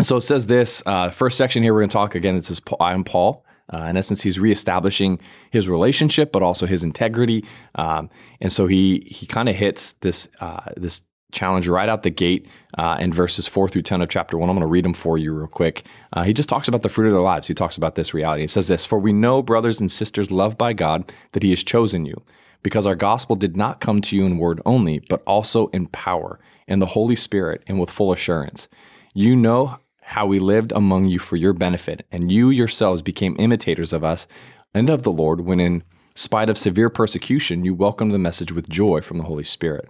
so 0.00 0.16
it 0.16 0.22
says 0.22 0.46
this 0.46 0.82
uh, 0.86 1.10
first 1.10 1.36
section 1.36 1.62
here. 1.62 1.74
We're 1.74 1.80
going 1.80 1.90
to 1.90 1.92
talk 1.92 2.14
again. 2.14 2.34
It 2.34 2.46
says, 2.46 2.62
"I 2.80 2.94
am 2.94 3.04
Paul." 3.04 3.44
Uh, 3.72 3.78
in 3.84 3.96
essence, 3.96 4.22
he's 4.22 4.38
reestablishing 4.38 5.20
his 5.50 5.68
relationship, 5.68 6.32
but 6.32 6.42
also 6.42 6.66
his 6.66 6.84
integrity. 6.84 7.44
Um, 7.74 8.10
and 8.40 8.52
so 8.52 8.66
he 8.66 9.06
he 9.10 9.26
kind 9.26 9.48
of 9.48 9.56
hits 9.56 9.92
this 10.00 10.28
uh, 10.40 10.72
this 10.76 11.02
challenge 11.32 11.66
right 11.66 11.88
out 11.88 12.02
the 12.02 12.10
gate 12.10 12.46
uh, 12.78 12.96
in 13.00 13.12
verses 13.12 13.46
four 13.46 13.68
through 13.68 13.82
ten 13.82 14.02
of 14.02 14.08
chapter 14.08 14.38
one. 14.38 14.48
I'm 14.48 14.56
going 14.56 14.66
to 14.66 14.70
read 14.70 14.84
them 14.84 14.94
for 14.94 15.18
you 15.18 15.34
real 15.34 15.46
quick. 15.46 15.84
Uh, 16.12 16.22
he 16.22 16.32
just 16.32 16.48
talks 16.48 16.68
about 16.68 16.82
the 16.82 16.88
fruit 16.88 17.06
of 17.06 17.12
their 17.12 17.20
lives. 17.20 17.48
He 17.48 17.54
talks 17.54 17.76
about 17.76 17.94
this 17.94 18.14
reality. 18.14 18.42
He 18.42 18.48
says 18.48 18.68
this: 18.68 18.84
"For 18.84 18.98
we 18.98 19.12
know, 19.12 19.42
brothers 19.42 19.80
and 19.80 19.90
sisters, 19.90 20.30
loved 20.30 20.58
by 20.58 20.72
God, 20.72 21.12
that 21.32 21.42
He 21.42 21.50
has 21.50 21.62
chosen 21.62 22.04
you." 22.04 22.22
Because 22.62 22.86
our 22.86 22.94
gospel 22.94 23.36
did 23.36 23.58
not 23.58 23.80
come 23.80 24.00
to 24.00 24.16
you 24.16 24.24
in 24.24 24.38
word 24.38 24.62
only, 24.64 25.00
but 25.10 25.22
also 25.26 25.66
in 25.68 25.86
power, 25.88 26.40
in 26.66 26.78
the 26.78 26.86
Holy 26.86 27.16
Spirit, 27.16 27.62
and 27.66 27.78
with 27.78 27.90
full 27.90 28.10
assurance. 28.10 28.68
You 29.12 29.36
know 29.36 29.78
how 30.14 30.24
we 30.24 30.38
lived 30.38 30.70
among 30.70 31.06
you 31.06 31.18
for 31.18 31.34
your 31.34 31.52
benefit, 31.52 32.06
and 32.12 32.30
you 32.30 32.48
yourselves 32.48 33.02
became 33.02 33.34
imitators 33.36 33.92
of 33.92 34.04
us 34.04 34.28
and 34.72 34.88
of 34.88 35.02
the 35.02 35.10
Lord 35.10 35.40
when, 35.40 35.58
in 35.58 35.82
spite 36.14 36.48
of 36.48 36.56
severe 36.56 36.88
persecution, 36.88 37.64
you 37.64 37.74
welcomed 37.74 38.14
the 38.14 38.18
message 38.18 38.52
with 38.52 38.68
joy 38.68 39.00
from 39.00 39.16
the 39.16 39.24
Holy 39.24 39.42
Spirit. 39.42 39.88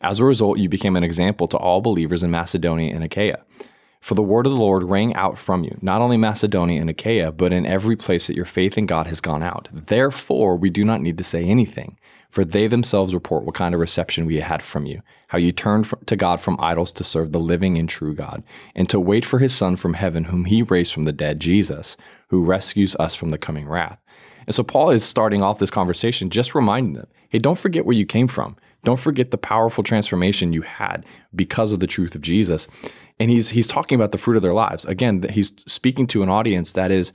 As 0.00 0.20
a 0.20 0.24
result, 0.24 0.56
you 0.56 0.70
became 0.70 0.96
an 0.96 1.04
example 1.04 1.46
to 1.48 1.58
all 1.58 1.82
believers 1.82 2.22
in 2.22 2.30
Macedonia 2.30 2.94
and 2.94 3.04
Achaia. 3.04 3.44
For 4.00 4.14
the 4.14 4.22
word 4.22 4.46
of 4.46 4.52
the 4.52 4.58
Lord 4.58 4.84
rang 4.84 5.14
out 5.14 5.36
from 5.36 5.64
you, 5.64 5.76
not 5.82 6.00
only 6.00 6.16
Macedonia 6.16 6.80
and 6.80 6.88
Achaia, 6.88 7.30
but 7.30 7.52
in 7.52 7.66
every 7.66 7.94
place 7.94 8.26
that 8.26 8.36
your 8.36 8.46
faith 8.46 8.78
in 8.78 8.86
God 8.86 9.06
has 9.06 9.20
gone 9.20 9.42
out. 9.42 9.68
Therefore, 9.70 10.56
we 10.56 10.70
do 10.70 10.82
not 10.82 11.02
need 11.02 11.18
to 11.18 11.24
say 11.24 11.42
anything, 11.44 11.98
for 12.28 12.44
they 12.44 12.66
themselves 12.66 13.14
report 13.14 13.44
what 13.44 13.54
kind 13.54 13.74
of 13.74 13.80
reception 13.80 14.26
we 14.26 14.36
had 14.36 14.62
from 14.62 14.86
you, 14.86 15.00
how 15.28 15.38
you 15.38 15.52
turned 15.52 15.92
to 16.06 16.16
God 16.16 16.40
from 16.40 16.56
idols 16.60 16.92
to 16.92 17.04
serve 17.04 17.32
the 17.32 17.40
living 17.40 17.78
and 17.78 17.88
true 17.88 18.14
God, 18.14 18.42
and 18.74 18.88
to 18.90 19.00
wait 19.00 19.24
for 19.24 19.38
his 19.38 19.54
Son 19.54 19.76
from 19.76 19.94
heaven, 19.94 20.24
whom 20.24 20.44
he 20.44 20.62
raised 20.62 20.92
from 20.92 21.04
the 21.04 21.12
dead, 21.12 21.40
Jesus, 21.40 21.96
who 22.28 22.44
rescues 22.44 22.94
us 22.96 23.14
from 23.14 23.30
the 23.30 23.38
coming 23.38 23.66
wrath. 23.66 23.98
And 24.46 24.54
so 24.54 24.62
Paul 24.62 24.90
is 24.90 25.04
starting 25.04 25.42
off 25.42 25.58
this 25.58 25.70
conversation 25.70 26.30
just 26.30 26.54
reminding 26.54 26.94
them 26.94 27.06
hey, 27.30 27.38
don't 27.38 27.58
forget 27.58 27.84
where 27.84 27.96
you 27.96 28.06
came 28.06 28.26
from. 28.26 28.56
Don't 28.84 28.98
forget 28.98 29.30
the 29.30 29.36
powerful 29.36 29.84
transformation 29.84 30.54
you 30.54 30.62
had 30.62 31.04
because 31.34 31.72
of 31.72 31.80
the 31.80 31.86
truth 31.86 32.14
of 32.14 32.22
Jesus. 32.22 32.66
And 33.20 33.30
he's 33.30 33.50
he's 33.50 33.66
talking 33.66 33.96
about 33.96 34.12
the 34.12 34.18
fruit 34.18 34.36
of 34.36 34.42
their 34.42 34.54
lives. 34.54 34.84
Again, 34.86 35.22
he's 35.28 35.52
speaking 35.66 36.06
to 36.08 36.22
an 36.22 36.30
audience 36.30 36.72
that 36.72 36.90
is 36.90 37.12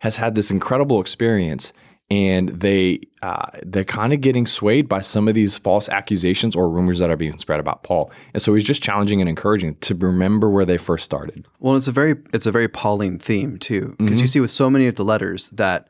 has 0.00 0.16
had 0.16 0.34
this 0.34 0.50
incredible 0.50 1.00
experience 1.00 1.72
and 2.10 2.48
they 2.48 3.00
uh, 3.20 3.50
they're 3.64 3.84
kind 3.84 4.12
of 4.14 4.20
getting 4.20 4.46
swayed 4.46 4.88
by 4.88 5.00
some 5.02 5.28
of 5.28 5.34
these 5.34 5.58
false 5.58 5.88
accusations 5.90 6.56
or 6.56 6.70
rumors 6.70 6.98
that 7.00 7.10
are 7.10 7.16
being 7.16 7.36
spread 7.36 7.60
about 7.60 7.82
Paul. 7.82 8.10
And 8.32 8.42
so 8.42 8.54
he's 8.54 8.64
just 8.64 8.82
challenging 8.82 9.20
and 9.20 9.28
encouraging 9.28 9.74
to 9.76 9.94
remember 9.94 10.48
where 10.48 10.64
they 10.64 10.78
first 10.78 11.04
started. 11.04 11.46
Well, 11.60 11.76
it's 11.76 11.88
a 11.88 11.92
very 11.92 12.14
it's 12.32 12.46
a 12.46 12.52
very 12.52 12.68
Pauline 12.68 13.18
theme 13.18 13.58
too, 13.58 13.94
because 13.98 14.12
Mm-hmm. 14.16 14.20
you 14.20 14.26
see 14.26 14.40
with 14.40 14.50
so 14.50 14.70
many 14.70 14.86
of 14.86 14.94
the 14.94 15.04
letters 15.04 15.50
that, 15.50 15.88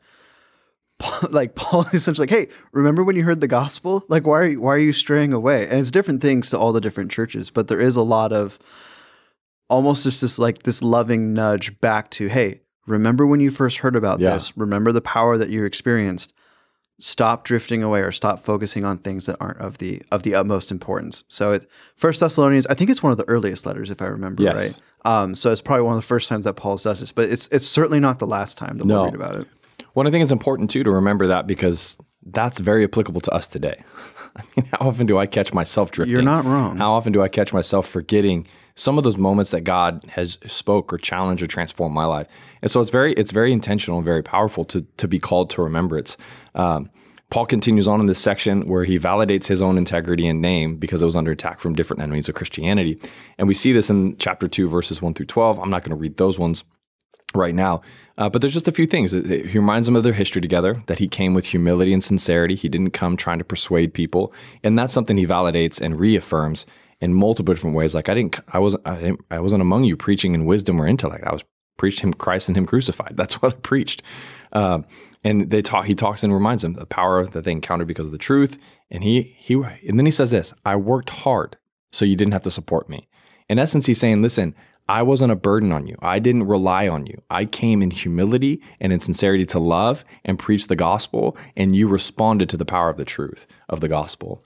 Paul- 0.99 1.29
like 1.31 1.55
Paul 1.55 1.83
is 1.87 1.93
essentially 2.01 2.27
like, 2.27 2.35
"Hey, 2.37 2.47
remember 2.73 3.03
when 3.05 3.15
you 3.15 3.23
heard 3.23 3.39
the 3.39 3.47
gospel? 3.47 4.03
Like, 4.09 4.27
why 4.27 4.39
are 4.39 4.47
you, 4.47 4.59
why 4.59 4.75
are 4.75 4.79
you 4.79 4.91
straying 4.91 5.31
away?" 5.31 5.63
And 5.69 5.79
it's 5.79 5.91
different 5.91 6.21
things 6.21 6.49
to 6.49 6.59
all 6.59 6.73
the 6.73 6.81
different 6.81 7.11
churches, 7.11 7.49
but 7.51 7.69
there 7.69 7.79
is 7.79 7.95
a 7.95 8.01
lot 8.03 8.33
of 8.33 8.59
almost 9.69 10.03
just 10.03 10.19
this 10.21 10.37
like 10.39 10.63
this 10.63 10.81
loving 10.81 11.33
nudge 11.33 11.79
back 11.79 12.09
to, 12.11 12.27
"Hey, 12.27 12.61
remember 12.87 13.25
when 13.27 13.39
you 13.39 13.51
first 13.51 13.77
heard 13.77 13.95
about 13.95 14.19
Yeah. 14.19 14.31
this? 14.31 14.55
Remember 14.57 14.91
the 14.91 15.01
power 15.01 15.37
that 15.37 15.49
you 15.49 15.63
experienced." 15.65 16.33
Stop 17.01 17.45
drifting 17.45 17.81
away 17.81 18.01
or 18.01 18.11
stop 18.11 18.41
focusing 18.41 18.83
on 18.83 18.97
things 18.97 19.25
that 19.25 19.37
aren't 19.39 19.57
of 19.59 19.77
the 19.77 20.01
of 20.11 20.23
the 20.23 20.35
utmost 20.35 20.69
importance. 20.69 21.23
So, 21.29 21.53
it, 21.53 21.65
First 21.95 22.19
Thessalonians, 22.19 22.67
I 22.67 22.73
think 22.73 22.89
it's 22.89 23.01
one 23.01 23.13
of 23.13 23.17
the 23.17 23.23
earliest 23.29 23.65
letters, 23.65 23.89
if 23.89 24.01
I 24.01 24.07
remember 24.07 24.43
Yes. 24.43 24.55
right. 24.55 24.77
Um, 25.05 25.33
so 25.33 25.49
it's 25.49 25.61
probably 25.61 25.83
one 25.83 25.93
of 25.93 25.97
the 26.01 26.05
first 26.05 26.27
times 26.27 26.43
that 26.43 26.55
Paul 26.57 26.75
does 26.75 26.99
this, 26.99 27.13
but 27.13 27.29
it's 27.29 27.47
it's 27.53 27.65
certainly 27.67 28.01
not 28.01 28.19
the 28.19 28.27
last 28.27 28.57
time 28.57 28.77
that 28.79 28.85
No. 28.85 28.95
we'll 28.95 29.05
read 29.05 29.15
about 29.15 29.35
it. 29.37 29.47
Well, 29.95 30.05
I 30.09 30.11
think 30.11 30.23
it's 30.23 30.31
important 30.31 30.69
too 30.69 30.83
to 30.83 30.91
remember 30.91 31.25
that 31.27 31.47
because 31.47 31.97
that's 32.25 32.59
very 32.59 32.83
applicable 32.83 33.21
to 33.21 33.31
us 33.33 33.47
today. 33.47 33.81
I 34.35 34.41
mean, 34.57 34.65
how 34.73 34.89
often 34.89 35.07
do 35.07 35.17
I 35.17 35.25
catch 35.25 35.53
myself 35.53 35.91
drifting? 35.91 36.11
You're 36.13 36.21
not 36.25 36.43
wrong. 36.43 36.75
How 36.75 36.91
often 36.91 37.13
do 37.13 37.21
I 37.21 37.29
catch 37.29 37.53
myself 37.53 37.87
forgetting 37.87 38.45
some 38.79 38.97
of 38.97 39.03
those 39.03 39.17
moments 39.17 39.51
that 39.51 39.61
God 39.61 40.03
has 40.09 40.37
spoke 40.47 40.93
or 40.93 40.97
challenged 40.97 41.43
or 41.43 41.47
transformed 41.47 41.93
my 41.93 42.05
life? 42.05 42.27
And 42.61 42.71
so 42.71 42.81
it's 42.81 42.91
very 42.91 43.13
it's 43.13 43.31
very 43.31 43.51
intentional 43.51 43.97
and 43.97 44.05
very 44.05 44.23
powerful 44.23 44.65
to 44.65 44.81
to 44.97 45.07
be 45.07 45.19
called 45.19 45.49
to 45.51 45.61
remembrance. 45.61 46.17
Um, 46.55 46.89
Paul 47.29 47.45
continues 47.45 47.87
on 47.87 47.99
in 47.99 48.07
this 48.07 48.19
section 48.19 48.67
where 48.67 48.85
he 48.85 48.97
validates 48.97 49.45
his 49.45 49.61
own 49.61 49.77
integrity 49.77 50.25
and 50.27 50.41
name 50.41 50.77
because 50.77 51.03
it 51.03 51.05
was 51.05 51.15
under 51.15 51.31
attack 51.31 51.59
from 51.59 51.75
different 51.75 52.01
enemies 52.01 52.27
of 52.27 52.33
Christianity. 52.33 52.99
And 53.37 53.47
we 53.47 53.53
see 53.53 53.71
this 53.71 53.91
in 53.91 54.17
chapter 54.17 54.47
2, 54.47 54.67
verses 54.67 54.99
1 54.99 55.13
through 55.13 55.27
12. 55.27 55.59
I'm 55.59 55.69
not 55.69 55.83
going 55.83 55.91
to 55.91 55.95
read 55.95 56.17
those 56.17 56.39
ones 56.39 56.63
right 57.35 57.53
now. 57.53 57.81
Uh, 58.17 58.29
but 58.29 58.41
there's 58.41 58.53
just 58.53 58.67
a 58.67 58.71
few 58.71 58.87
things. 58.87 59.11
He 59.11 59.57
reminds 59.59 59.87
them 59.87 59.95
of 59.95 60.03
their 60.03 60.13
history 60.13 60.41
together, 60.41 60.81
that 60.87 60.99
he 60.99 61.07
came 61.07 61.35
with 61.35 61.45
humility 61.45 61.93
and 61.93 62.03
sincerity. 62.03 62.55
He 62.55 62.67
didn't 62.67 62.91
come 62.91 63.15
trying 63.15 63.37
to 63.37 63.45
persuade 63.45 63.93
people. 63.93 64.33
And 64.63 64.77
that's 64.77 64.93
something 64.93 65.15
he 65.15 65.27
validates 65.27 65.79
and 65.79 65.99
reaffirms 65.99 66.65
in 67.01 67.13
multiple 67.13 67.53
different 67.53 67.75
ways. 67.75 67.95
Like 67.95 68.09
I 68.09 68.13
didn't, 68.13 68.39
I 68.49 68.59
wasn't, 68.59 68.87
I, 68.87 68.95
didn't, 68.95 69.21
I 69.31 69.39
wasn't 69.39 69.61
among 69.61 69.83
you 69.83 69.95
preaching 69.95 70.33
in 70.33 70.45
wisdom 70.45 70.81
or 70.81 70.87
intellect. 70.87 71.23
I 71.25 71.31
was 71.31 71.43
preached 71.77 72.01
him 72.01 72.13
Christ 72.13 72.47
and 72.49 72.57
him 72.57 72.65
crucified. 72.65 73.13
That's 73.15 73.41
what 73.41 73.53
I 73.53 73.55
preached. 73.57 74.03
Uh, 74.51 74.81
and 75.23 75.49
they 75.49 75.61
talk. 75.61 75.85
He 75.85 75.95
talks 75.95 76.23
and 76.23 76.33
reminds 76.33 76.61
them 76.63 76.73
the 76.73 76.85
power 76.85 77.25
that 77.25 77.43
they 77.43 77.51
encountered 77.51 77.87
because 77.87 78.05
of 78.05 78.11
the 78.11 78.17
truth. 78.17 78.57
And 78.89 79.03
he 79.03 79.35
he 79.37 79.53
and 79.53 79.99
then 79.99 80.05
he 80.05 80.11
says 80.11 80.31
this: 80.31 80.53
I 80.65 80.75
worked 80.75 81.09
hard, 81.09 81.57
so 81.91 82.05
you 82.05 82.15
didn't 82.15 82.33
have 82.33 82.43
to 82.43 82.51
support 82.51 82.89
me. 82.89 83.07
In 83.49 83.59
essence, 83.59 83.87
he's 83.87 83.99
saying, 83.99 84.21
listen, 84.21 84.55
I 84.87 85.01
wasn't 85.01 85.31
a 85.31 85.35
burden 85.35 85.71
on 85.71 85.87
you. 85.87 85.95
I 86.01 86.19
didn't 86.19 86.47
rely 86.47 86.87
on 86.87 87.05
you. 87.05 87.21
I 87.29 87.45
came 87.45 87.81
in 87.81 87.91
humility 87.91 88.61
and 88.79 88.93
in 88.93 88.99
sincerity 88.99 89.45
to 89.45 89.59
love 89.59 90.03
and 90.23 90.39
preach 90.39 90.67
the 90.67 90.75
gospel, 90.75 91.35
and 91.55 91.75
you 91.75 91.87
responded 91.87 92.49
to 92.49 92.57
the 92.57 92.65
power 92.65 92.89
of 92.89 92.97
the 92.97 93.05
truth 93.05 93.45
of 93.69 93.81
the 93.81 93.87
gospel. 93.87 94.43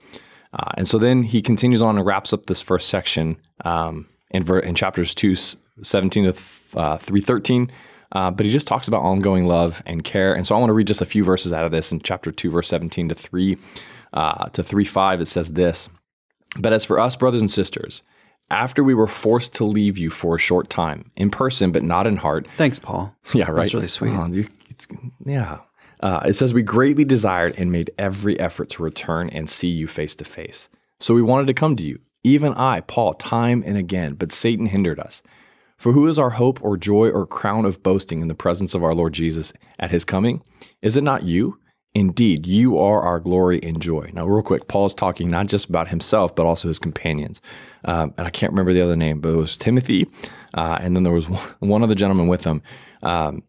Uh, 0.54 0.70
and 0.76 0.86
so 0.86 0.98
then 0.98 1.24
he 1.24 1.42
continues 1.42 1.82
on 1.82 1.96
and 1.98 2.06
wraps 2.06 2.32
up 2.32 2.46
this 2.46 2.62
first 2.62 2.88
section 2.88 3.36
um, 3.64 4.06
in, 4.30 4.44
ver- 4.44 4.60
in 4.60 4.74
chapters 4.76 5.12
2, 5.14 5.34
17 5.82 6.24
to 6.24 6.32
th- 6.32 6.60
uh, 6.74 6.96
313. 6.98 7.70
Uh, 8.12 8.30
but 8.30 8.46
he 8.46 8.52
just 8.52 8.68
talks 8.68 8.86
about 8.86 9.02
ongoing 9.02 9.46
love 9.46 9.82
and 9.86 10.04
care. 10.04 10.32
And 10.32 10.46
so 10.46 10.54
I 10.54 10.58
want 10.60 10.68
to 10.70 10.74
read 10.74 10.86
just 10.86 11.02
a 11.02 11.06
few 11.06 11.24
verses 11.24 11.52
out 11.52 11.64
of 11.64 11.72
this 11.72 11.90
in 11.90 11.98
chapter 12.00 12.30
2, 12.30 12.50
verse 12.50 12.68
17 12.68 13.08
to 13.08 13.14
3 13.16 13.56
uh, 14.12 14.48
to 14.50 14.62
3 14.62 14.84
5. 14.84 15.20
It 15.22 15.26
says 15.26 15.50
this 15.52 15.88
But 16.56 16.72
as 16.72 16.84
for 16.84 17.00
us, 17.00 17.16
brothers 17.16 17.40
and 17.40 17.50
sisters, 17.50 18.02
after 18.50 18.84
we 18.84 18.94
were 18.94 19.08
forced 19.08 19.54
to 19.56 19.64
leave 19.64 19.98
you 19.98 20.10
for 20.10 20.36
a 20.36 20.38
short 20.38 20.70
time, 20.70 21.10
in 21.16 21.30
person 21.30 21.72
but 21.72 21.82
not 21.82 22.06
in 22.06 22.16
heart, 22.16 22.48
Thanks, 22.56 22.78
Paul. 22.78 23.12
yeah, 23.34 23.50
right. 23.50 23.72
really 23.72 23.88
sweet. 23.88 24.12
Oh, 24.12 24.26
you- 24.26 24.46
yeah. 25.24 25.58
Uh, 26.04 26.20
it 26.26 26.34
says, 26.34 26.52
We 26.52 26.62
greatly 26.62 27.06
desired 27.06 27.54
and 27.56 27.72
made 27.72 27.90
every 27.98 28.38
effort 28.38 28.68
to 28.70 28.82
return 28.82 29.30
and 29.30 29.48
see 29.48 29.68
you 29.68 29.88
face 29.88 30.14
to 30.16 30.24
face. 30.24 30.68
So 31.00 31.14
we 31.14 31.22
wanted 31.22 31.46
to 31.46 31.54
come 31.54 31.76
to 31.76 31.82
you, 31.82 31.98
even 32.22 32.52
I, 32.52 32.80
Paul, 32.80 33.14
time 33.14 33.64
and 33.66 33.78
again, 33.78 34.14
but 34.14 34.30
Satan 34.30 34.66
hindered 34.66 35.00
us. 35.00 35.22
For 35.78 35.92
who 35.92 36.06
is 36.06 36.18
our 36.18 36.30
hope 36.30 36.62
or 36.62 36.76
joy 36.76 37.08
or 37.08 37.26
crown 37.26 37.64
of 37.64 37.82
boasting 37.82 38.20
in 38.20 38.28
the 38.28 38.34
presence 38.34 38.74
of 38.74 38.84
our 38.84 38.94
Lord 38.94 39.14
Jesus 39.14 39.54
at 39.78 39.90
his 39.90 40.04
coming? 40.04 40.42
Is 40.82 40.98
it 40.98 41.02
not 41.02 41.22
you? 41.22 41.58
Indeed, 41.94 42.46
you 42.46 42.78
are 42.78 43.00
our 43.00 43.18
glory 43.18 43.60
and 43.62 43.80
joy. 43.80 44.10
Now, 44.12 44.26
real 44.26 44.42
quick, 44.42 44.68
Paul 44.68 44.86
is 44.86 44.94
talking 44.94 45.30
not 45.30 45.46
just 45.46 45.70
about 45.70 45.88
himself, 45.88 46.34
but 46.34 46.44
also 46.44 46.68
his 46.68 46.78
companions. 46.78 47.40
Um, 47.86 48.12
and 48.18 48.26
I 48.26 48.30
can't 48.30 48.52
remember 48.52 48.74
the 48.74 48.82
other 48.82 48.96
name, 48.96 49.20
but 49.20 49.30
it 49.30 49.36
was 49.36 49.56
Timothy. 49.56 50.06
Uh, 50.52 50.76
and 50.80 50.94
then 50.94 51.02
there 51.02 51.12
was 51.12 51.26
one 51.60 51.82
other 51.82 51.94
gentleman 51.94 52.26
with 52.26 52.44
him. 52.44 52.62
Um, 53.02 53.42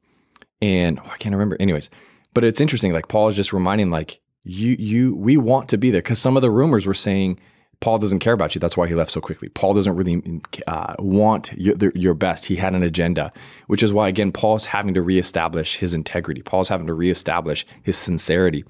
and 0.62 1.00
oh, 1.00 1.12
I 1.12 1.18
can't 1.18 1.34
remember. 1.34 1.58
Anyways, 1.60 1.90
but 2.36 2.44
it's 2.44 2.62
interesting. 2.62 2.94
Like 2.94 3.08
Paul 3.08 3.30
is 3.30 3.36
just 3.36 3.54
reminding, 3.54 3.90
like, 3.90 4.22
you, 4.44 4.76
you, 4.78 5.16
we 5.16 5.38
want 5.38 5.70
to 5.70 5.78
be 5.80 5.90
there 5.90 6.04
because 6.04 6.20
some 6.20 6.36
of 6.36 6.44
the 6.44 6.52
rumors 6.52 6.86
were 6.86 6.94
saying, 6.94 7.40
Paul 7.80 7.98
doesn't 7.98 8.20
care 8.20 8.34
about 8.34 8.54
you. 8.54 8.60
That's 8.60 8.78
why 8.78 8.88
he 8.88 8.94
left 8.94 9.12
so 9.12 9.22
quickly. 9.22 9.50
Paul 9.50 9.74
doesn't 9.74 9.96
really 9.96 10.22
uh, 10.68 10.96
want 11.00 11.52
your, 11.54 11.92
your, 11.96 12.14
best. 12.14 12.46
He 12.46 12.56
had 12.56 12.76
an 12.76 12.84
agenda, 12.84 13.34
which 13.68 13.82
is 13.84 13.92
why, 13.92 14.08
again, 14.08 14.32
Paul's 14.32 14.66
having 14.66 14.94
to 14.94 15.02
reestablish 15.02 15.78
his 15.78 15.94
integrity. 15.94 16.42
Paul's 16.42 16.70
having 16.70 16.88
to 16.88 16.94
reestablish 16.94 17.66
his 17.84 17.98
sincerity. 17.98 18.64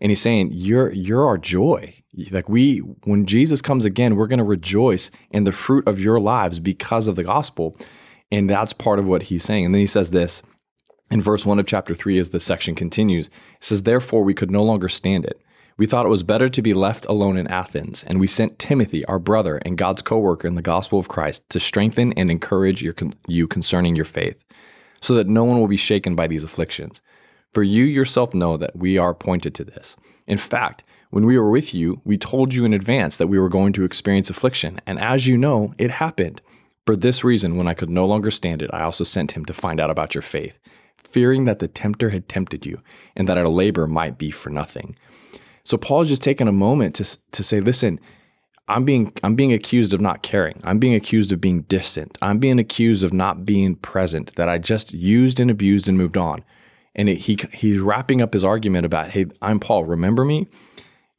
And 0.00 0.10
he's 0.10 0.20
saying, 0.20 0.50
You're, 0.52 0.92
you're 0.92 1.26
our 1.26 1.38
joy. 1.38 1.94
Like 2.30 2.48
we, 2.48 2.78
when 3.04 3.26
Jesus 3.26 3.62
comes 3.62 3.84
again, 3.84 4.16
we're 4.16 4.26
going 4.26 4.38
to 4.38 4.44
rejoice 4.44 5.10
in 5.30 5.44
the 5.44 5.52
fruit 5.52 5.86
of 5.86 6.00
your 6.00 6.18
lives 6.18 6.58
because 6.58 7.06
of 7.06 7.16
the 7.16 7.24
gospel. 7.24 7.76
And 8.32 8.50
that's 8.50 8.72
part 8.72 8.98
of 8.98 9.06
what 9.06 9.24
he's 9.24 9.44
saying. 9.44 9.66
And 9.66 9.74
then 9.74 9.80
he 9.80 9.86
says 9.86 10.10
this 10.10 10.42
in 11.10 11.22
verse 11.22 11.44
1 11.44 11.58
of 11.58 11.66
chapter 11.66 11.94
3 11.94 12.18
as 12.18 12.30
the 12.30 12.40
section 12.40 12.74
continues. 12.74 13.26
It 13.26 13.32
says, 13.64 13.82
Therefore, 13.82 14.22
we 14.22 14.34
could 14.34 14.50
no 14.50 14.62
longer 14.62 14.88
stand 14.88 15.24
it 15.24 15.40
we 15.80 15.86
thought 15.86 16.04
it 16.04 16.10
was 16.10 16.22
better 16.22 16.50
to 16.50 16.60
be 16.60 16.74
left 16.74 17.06
alone 17.06 17.38
in 17.38 17.46
Athens, 17.46 18.04
and 18.06 18.20
we 18.20 18.26
sent 18.26 18.58
Timothy, 18.58 19.02
our 19.06 19.18
brother 19.18 19.62
and 19.64 19.78
God's 19.78 20.02
co 20.02 20.18
worker 20.18 20.46
in 20.46 20.54
the 20.54 20.60
gospel 20.60 20.98
of 20.98 21.08
Christ, 21.08 21.48
to 21.48 21.58
strengthen 21.58 22.12
and 22.18 22.30
encourage 22.30 22.82
your, 22.82 22.94
you 23.26 23.48
concerning 23.48 23.96
your 23.96 24.04
faith, 24.04 24.36
so 25.00 25.14
that 25.14 25.26
no 25.26 25.42
one 25.42 25.58
will 25.58 25.68
be 25.68 25.78
shaken 25.78 26.14
by 26.14 26.26
these 26.26 26.44
afflictions. 26.44 27.00
For 27.54 27.62
you 27.62 27.84
yourself 27.84 28.34
know 28.34 28.58
that 28.58 28.76
we 28.76 28.98
are 28.98 29.08
appointed 29.08 29.54
to 29.54 29.64
this. 29.64 29.96
In 30.26 30.36
fact, 30.36 30.84
when 31.08 31.24
we 31.24 31.38
were 31.38 31.50
with 31.50 31.72
you, 31.72 32.02
we 32.04 32.18
told 32.18 32.54
you 32.54 32.66
in 32.66 32.74
advance 32.74 33.16
that 33.16 33.28
we 33.28 33.38
were 33.38 33.48
going 33.48 33.72
to 33.72 33.84
experience 33.84 34.28
affliction, 34.28 34.82
and 34.86 34.98
as 34.98 35.26
you 35.26 35.38
know, 35.38 35.72
it 35.78 35.92
happened. 35.92 36.42
For 36.84 36.94
this 36.94 37.24
reason, 37.24 37.56
when 37.56 37.68
I 37.68 37.72
could 37.72 37.88
no 37.88 38.04
longer 38.04 38.30
stand 38.30 38.60
it, 38.60 38.68
I 38.70 38.82
also 38.82 39.04
sent 39.04 39.32
him 39.32 39.46
to 39.46 39.54
find 39.54 39.80
out 39.80 39.88
about 39.88 40.14
your 40.14 40.20
faith, 40.20 40.58
fearing 41.10 41.44
that 41.44 41.58
the 41.58 41.68
tempter 41.68 42.10
had 42.10 42.28
tempted 42.28 42.66
you, 42.66 42.80
and 43.16 43.28
that 43.28 43.38
our 43.38 43.48
labor 43.48 43.86
might 43.86 44.18
be 44.18 44.30
for 44.30 44.50
nothing. 44.50 44.96
So 45.64 45.76
Paul 45.76 46.02
is 46.02 46.08
just 46.08 46.22
taking 46.22 46.48
a 46.48 46.52
moment 46.52 46.94
to 46.96 47.18
to 47.32 47.42
say, 47.42 47.60
listen, 47.60 48.00
I'm 48.70 48.84
being 48.84 49.12
I'm 49.24 49.34
being 49.34 49.52
accused 49.52 49.92
of 49.92 50.00
not 50.00 50.22
caring. 50.22 50.60
I'm 50.62 50.78
being 50.78 50.94
accused 50.94 51.32
of 51.32 51.40
being 51.40 51.62
distant. 51.62 52.16
I'm 52.22 52.38
being 52.38 52.58
accused 52.58 53.02
of 53.02 53.12
not 53.12 53.44
being 53.44 53.74
present. 53.74 54.34
That 54.36 54.48
I 54.48 54.58
just 54.58 54.94
used 54.94 55.40
and 55.40 55.50
abused 55.50 55.88
and 55.88 55.98
moved 55.98 56.16
on. 56.16 56.44
And 56.94 57.08
it, 57.08 57.16
he 57.16 57.38
he's 57.52 57.80
wrapping 57.80 58.22
up 58.22 58.32
his 58.32 58.44
argument 58.44 58.86
about, 58.86 59.10
hey, 59.10 59.26
I'm 59.42 59.58
Paul. 59.58 59.84
Remember 59.84 60.24
me? 60.24 60.46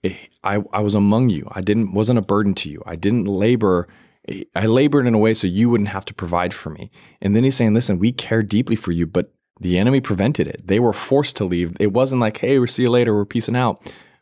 Eh, 0.03 0.15
I 0.43 0.63
I 0.71 0.81
was 0.81 0.95
among 0.95 1.29
you. 1.29 1.47
I 1.51 1.61
didn't 1.61 1.93
wasn't 1.93 2.19
a 2.19 2.23
burden 2.23 2.53
to 2.55 2.69
you. 2.69 2.81
I 2.85 2.95
didn't 2.95 3.25
labor. 3.25 3.89
Eh, 4.29 4.43
I 4.55 4.65
labored 4.65 5.05
in 5.05 5.13
a 5.13 5.19
way 5.19 5.33
so 5.33 5.45
you 5.45 5.69
wouldn't 5.69 5.89
have 5.89 6.05
to 6.05 6.13
provide 6.13 6.53
for 6.53 6.69
me. 6.69 6.89
And 7.21 7.35
then 7.35 7.43
he's 7.43 7.57
saying, 7.57 7.73
listen, 7.73 7.99
we 7.99 8.13
care 8.13 8.43
deeply 8.43 8.77
for 8.77 8.93
you, 8.93 9.05
but 9.05 9.33
the 9.61 9.77
enemy 9.77 10.01
prevented 10.01 10.47
it. 10.47 10.67
They 10.67 10.79
were 10.79 10.93
forced 10.93 11.37
to 11.37 11.45
leave. 11.45 11.77
It 11.79 11.93
wasn't 11.93 12.21
like, 12.21 12.37
hey, 12.37 12.59
we'll 12.59 12.67
see 12.67 12.83
you 12.83 12.89
later. 12.89 13.15
We're 13.15 13.25
peacing 13.25 13.55
out 13.55 13.81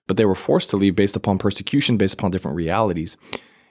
but 0.10 0.18
they 0.18 0.26
were 0.26 0.36
forced 0.36 0.72
to 0.72 0.76
leave 0.76 0.96
based 0.96 1.16
upon 1.16 1.38
persecution, 1.38 1.96
based 1.96 2.16
upon 2.16 2.32
different 2.32 2.58
realities. 2.58 3.16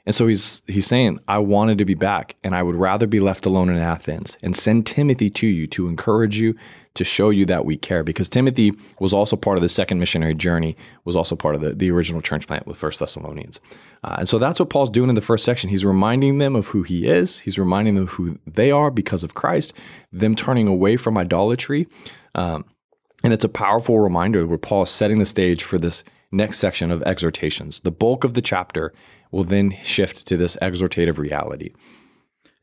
And 0.08 0.14
so 0.14 0.26
he's 0.26 0.62
he's 0.66 0.86
saying, 0.86 1.20
I 1.28 1.36
wanted 1.36 1.76
to 1.76 1.84
be 1.84 1.92
back, 1.92 2.36
and 2.42 2.54
I 2.54 2.62
would 2.62 2.76
rather 2.76 3.06
be 3.06 3.20
left 3.20 3.44
alone 3.44 3.68
in 3.68 3.76
Athens 3.76 4.38
and 4.42 4.56
send 4.56 4.86
Timothy 4.86 5.28
to 5.28 5.46
you 5.46 5.66
to 5.66 5.86
encourage 5.86 6.40
you, 6.40 6.54
to 6.94 7.04
show 7.04 7.28
you 7.28 7.44
that 7.44 7.66
we 7.66 7.76
care. 7.76 8.02
Because 8.02 8.30
Timothy 8.30 8.72
was 9.00 9.12
also 9.12 9.36
part 9.36 9.58
of 9.58 9.62
the 9.62 9.68
second 9.68 10.00
missionary 10.00 10.34
journey, 10.34 10.78
was 11.04 11.14
also 11.14 11.36
part 11.36 11.56
of 11.56 11.60
the, 11.60 11.74
the 11.74 11.90
original 11.90 12.22
church 12.22 12.46
plant 12.46 12.66
with 12.66 12.78
First 12.78 13.00
Thessalonians. 13.00 13.60
Uh, 14.02 14.16
and 14.20 14.28
so 14.30 14.38
that's 14.38 14.58
what 14.58 14.70
Paul's 14.70 14.88
doing 14.88 15.10
in 15.10 15.14
the 15.14 15.20
first 15.20 15.44
section. 15.44 15.68
He's 15.68 15.84
reminding 15.84 16.38
them 16.38 16.56
of 16.56 16.68
who 16.68 16.84
he 16.84 17.06
is. 17.06 17.40
He's 17.40 17.58
reminding 17.58 17.96
them 17.96 18.04
of 18.04 18.10
who 18.12 18.38
they 18.46 18.70
are 18.70 18.90
because 18.90 19.22
of 19.22 19.34
Christ, 19.34 19.74
them 20.10 20.34
turning 20.34 20.68
away 20.68 20.96
from 20.96 21.18
idolatry. 21.18 21.86
Um, 22.34 22.64
and 23.22 23.34
it's 23.34 23.44
a 23.44 23.48
powerful 23.50 24.00
reminder 24.00 24.46
where 24.46 24.56
Paul 24.56 24.84
is 24.84 24.90
setting 24.90 25.18
the 25.18 25.26
stage 25.26 25.64
for 25.64 25.76
this 25.76 26.02
next 26.30 26.58
section 26.58 26.90
of 26.90 27.02
exhortations. 27.02 27.80
The 27.80 27.90
bulk 27.90 28.24
of 28.24 28.34
the 28.34 28.42
chapter 28.42 28.92
will 29.30 29.44
then 29.44 29.76
shift 29.82 30.26
to 30.26 30.36
this 30.36 30.56
exhortative 30.62 31.18
reality. 31.18 31.72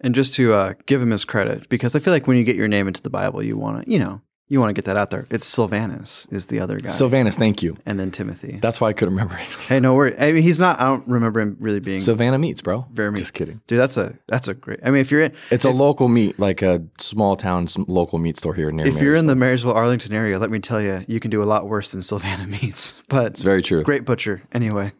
And 0.01 0.13
just 0.13 0.33
to 0.35 0.53
uh, 0.53 0.73
give 0.85 1.01
him 1.01 1.11
his 1.11 1.25
credit, 1.25 1.69
because 1.69 1.95
I 1.95 1.99
feel 1.99 2.13
like 2.13 2.27
when 2.27 2.37
you 2.37 2.43
get 2.43 2.57
your 2.57 2.67
name 2.67 2.87
into 2.87 3.01
the 3.01 3.09
Bible, 3.09 3.41
you 3.41 3.57
want 3.57 3.85
to, 3.85 3.91
you 3.91 3.97
know, 3.97 4.21
you 4.47 4.59
want 4.59 4.69
to 4.69 4.73
get 4.73 4.85
that 4.85 4.95
out 4.95 5.09
there. 5.09 5.25
It's 5.31 5.45
Silvanus 5.45 6.27
is 6.29 6.47
the 6.47 6.59
other 6.59 6.79
guy. 6.79 6.89
Silvanus, 6.89 7.35
thank 7.35 7.63
you. 7.63 7.75
And 7.85 7.99
then 7.99 8.11
Timothy. 8.11 8.59
That's 8.61 8.79
why 8.79 8.89
I 8.89 8.93
couldn't 8.93 9.15
remember 9.15 9.35
it. 9.35 9.47
hey, 9.67 9.79
no 9.79 9.95
worry. 9.95 10.15
I 10.17 10.31
mean, 10.33 10.43
he's 10.43 10.59
not. 10.59 10.79
I 10.79 10.83
don't 10.83 11.07
remember 11.07 11.41
him 11.41 11.57
really 11.59 11.79
being 11.79 11.99
Savannah 11.99 12.37
meats, 12.37 12.61
bro. 12.61 12.85
Very 12.91 13.11
meat. 13.11 13.19
Just 13.19 13.33
kidding, 13.33 13.61
dude. 13.65 13.79
That's 13.79 13.97
a 13.97 14.17
that's 14.27 14.47
a 14.47 14.53
great. 14.53 14.79
I 14.83 14.91
mean, 14.91 15.01
if 15.01 15.09
you're 15.09 15.23
in, 15.23 15.33
it's 15.49 15.65
if, 15.65 15.71
a 15.71 15.73
local 15.73 16.07
meat, 16.07 16.39
like 16.39 16.61
a 16.61 16.83
small 16.99 17.35
town 17.35 17.67
local 17.87 18.19
meat 18.19 18.37
store 18.37 18.53
here 18.53 18.71
near. 18.71 18.87
If 18.87 19.01
you're 19.01 19.15
in 19.15 19.25
the 19.25 19.35
Marysville, 19.35 19.73
Arlington 19.73 20.13
area, 20.13 20.37
let 20.37 20.51
me 20.51 20.59
tell 20.59 20.81
you, 20.81 21.03
you 21.07 21.19
can 21.19 21.31
do 21.31 21.41
a 21.41 21.45
lot 21.45 21.67
worse 21.67 21.91
than 21.91 22.01
Silvana 22.01 22.47
meats. 22.61 23.01
But 23.09 23.27
it's 23.27 23.41
very 23.41 23.63
true. 23.63 23.83
Great 23.83 24.05
butcher, 24.05 24.43
anyway. 24.51 24.91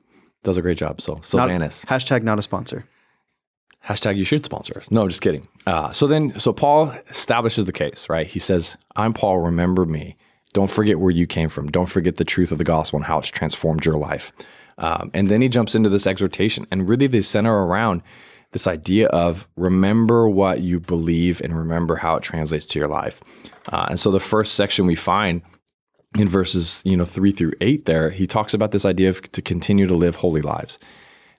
Does 0.44 0.58
a 0.58 0.62
great 0.62 0.78
job. 0.78 1.02
So 1.02 1.20
Silvanus. 1.22 1.84
Not, 1.90 2.00
hashtag 2.00 2.24
not 2.24 2.40
a 2.40 2.42
sponsor. 2.42 2.86
Hashtag 3.86 4.18
you 4.18 4.24
should 4.24 4.44
sponsor 4.44 4.78
us. 4.80 4.90
No, 4.90 5.08
just 5.08 5.22
kidding. 5.22 5.48
Uh, 5.68 5.92
so 5.92 6.08
then, 6.08 6.38
so 6.40 6.52
Paul 6.52 6.90
establishes 7.10 7.66
the 7.66 7.72
case, 7.72 8.10
right? 8.10 8.26
He 8.26 8.40
says, 8.40 8.78
I'm 8.96 9.14
Paul, 9.14 9.40
remember 9.40 9.86
me. 9.86 10.18
Don't 10.54 10.72
forget 10.72 11.00
where 11.00 11.12
you 11.12 11.28
came 11.28 11.50
from. 11.50 11.70
Don't 11.70 11.90
forget 11.90 12.16
the 12.16 12.26
truth 12.26 12.52
of 12.52 12.58
the 12.58 12.64
gospel 12.64 12.98
and 12.98 13.06
how 13.06 13.20
it's 13.20 13.30
transformed 13.30 13.86
your 13.86 13.98
life. 13.98 14.32
Um, 14.78 15.12
and 15.14 15.30
then 15.30 15.42
he 15.42 15.50
jumps 15.50 15.76
into 15.76 15.90
this 15.90 16.08
exhortation, 16.08 16.66
and 16.72 16.88
really 16.88 17.08
they 17.08 17.22
center 17.22 17.66
around 17.66 18.02
this 18.52 18.68
idea 18.68 19.08
of 19.08 19.48
remember 19.56 20.28
what 20.30 20.62
you 20.62 20.80
believe 20.80 21.42
and 21.42 21.56
remember 21.56 21.98
how 21.98 22.16
it 22.16 22.24
translates 22.24 22.66
to 22.68 22.80
your 22.80 22.88
life. 22.88 23.22
Uh, 23.72 23.88
and 23.90 24.00
so 24.00 24.12
the 24.12 24.20
first 24.20 24.54
section 24.54 24.86
we 24.86 24.96
find 24.96 25.42
in 26.18 26.30
verses 26.30 26.82
you 26.86 26.96
know 26.96 27.06
three 27.06 27.32
through 27.32 27.54
eight, 27.62 27.86
there 27.86 28.10
he 28.10 28.26
talks 28.26 28.54
about 28.54 28.72
this 28.72 28.86
idea 28.86 29.10
of 29.10 29.22
to 29.34 29.42
continue 29.42 29.86
to 29.86 29.96
live 29.96 30.16
holy 30.16 30.42
lives. 30.42 30.80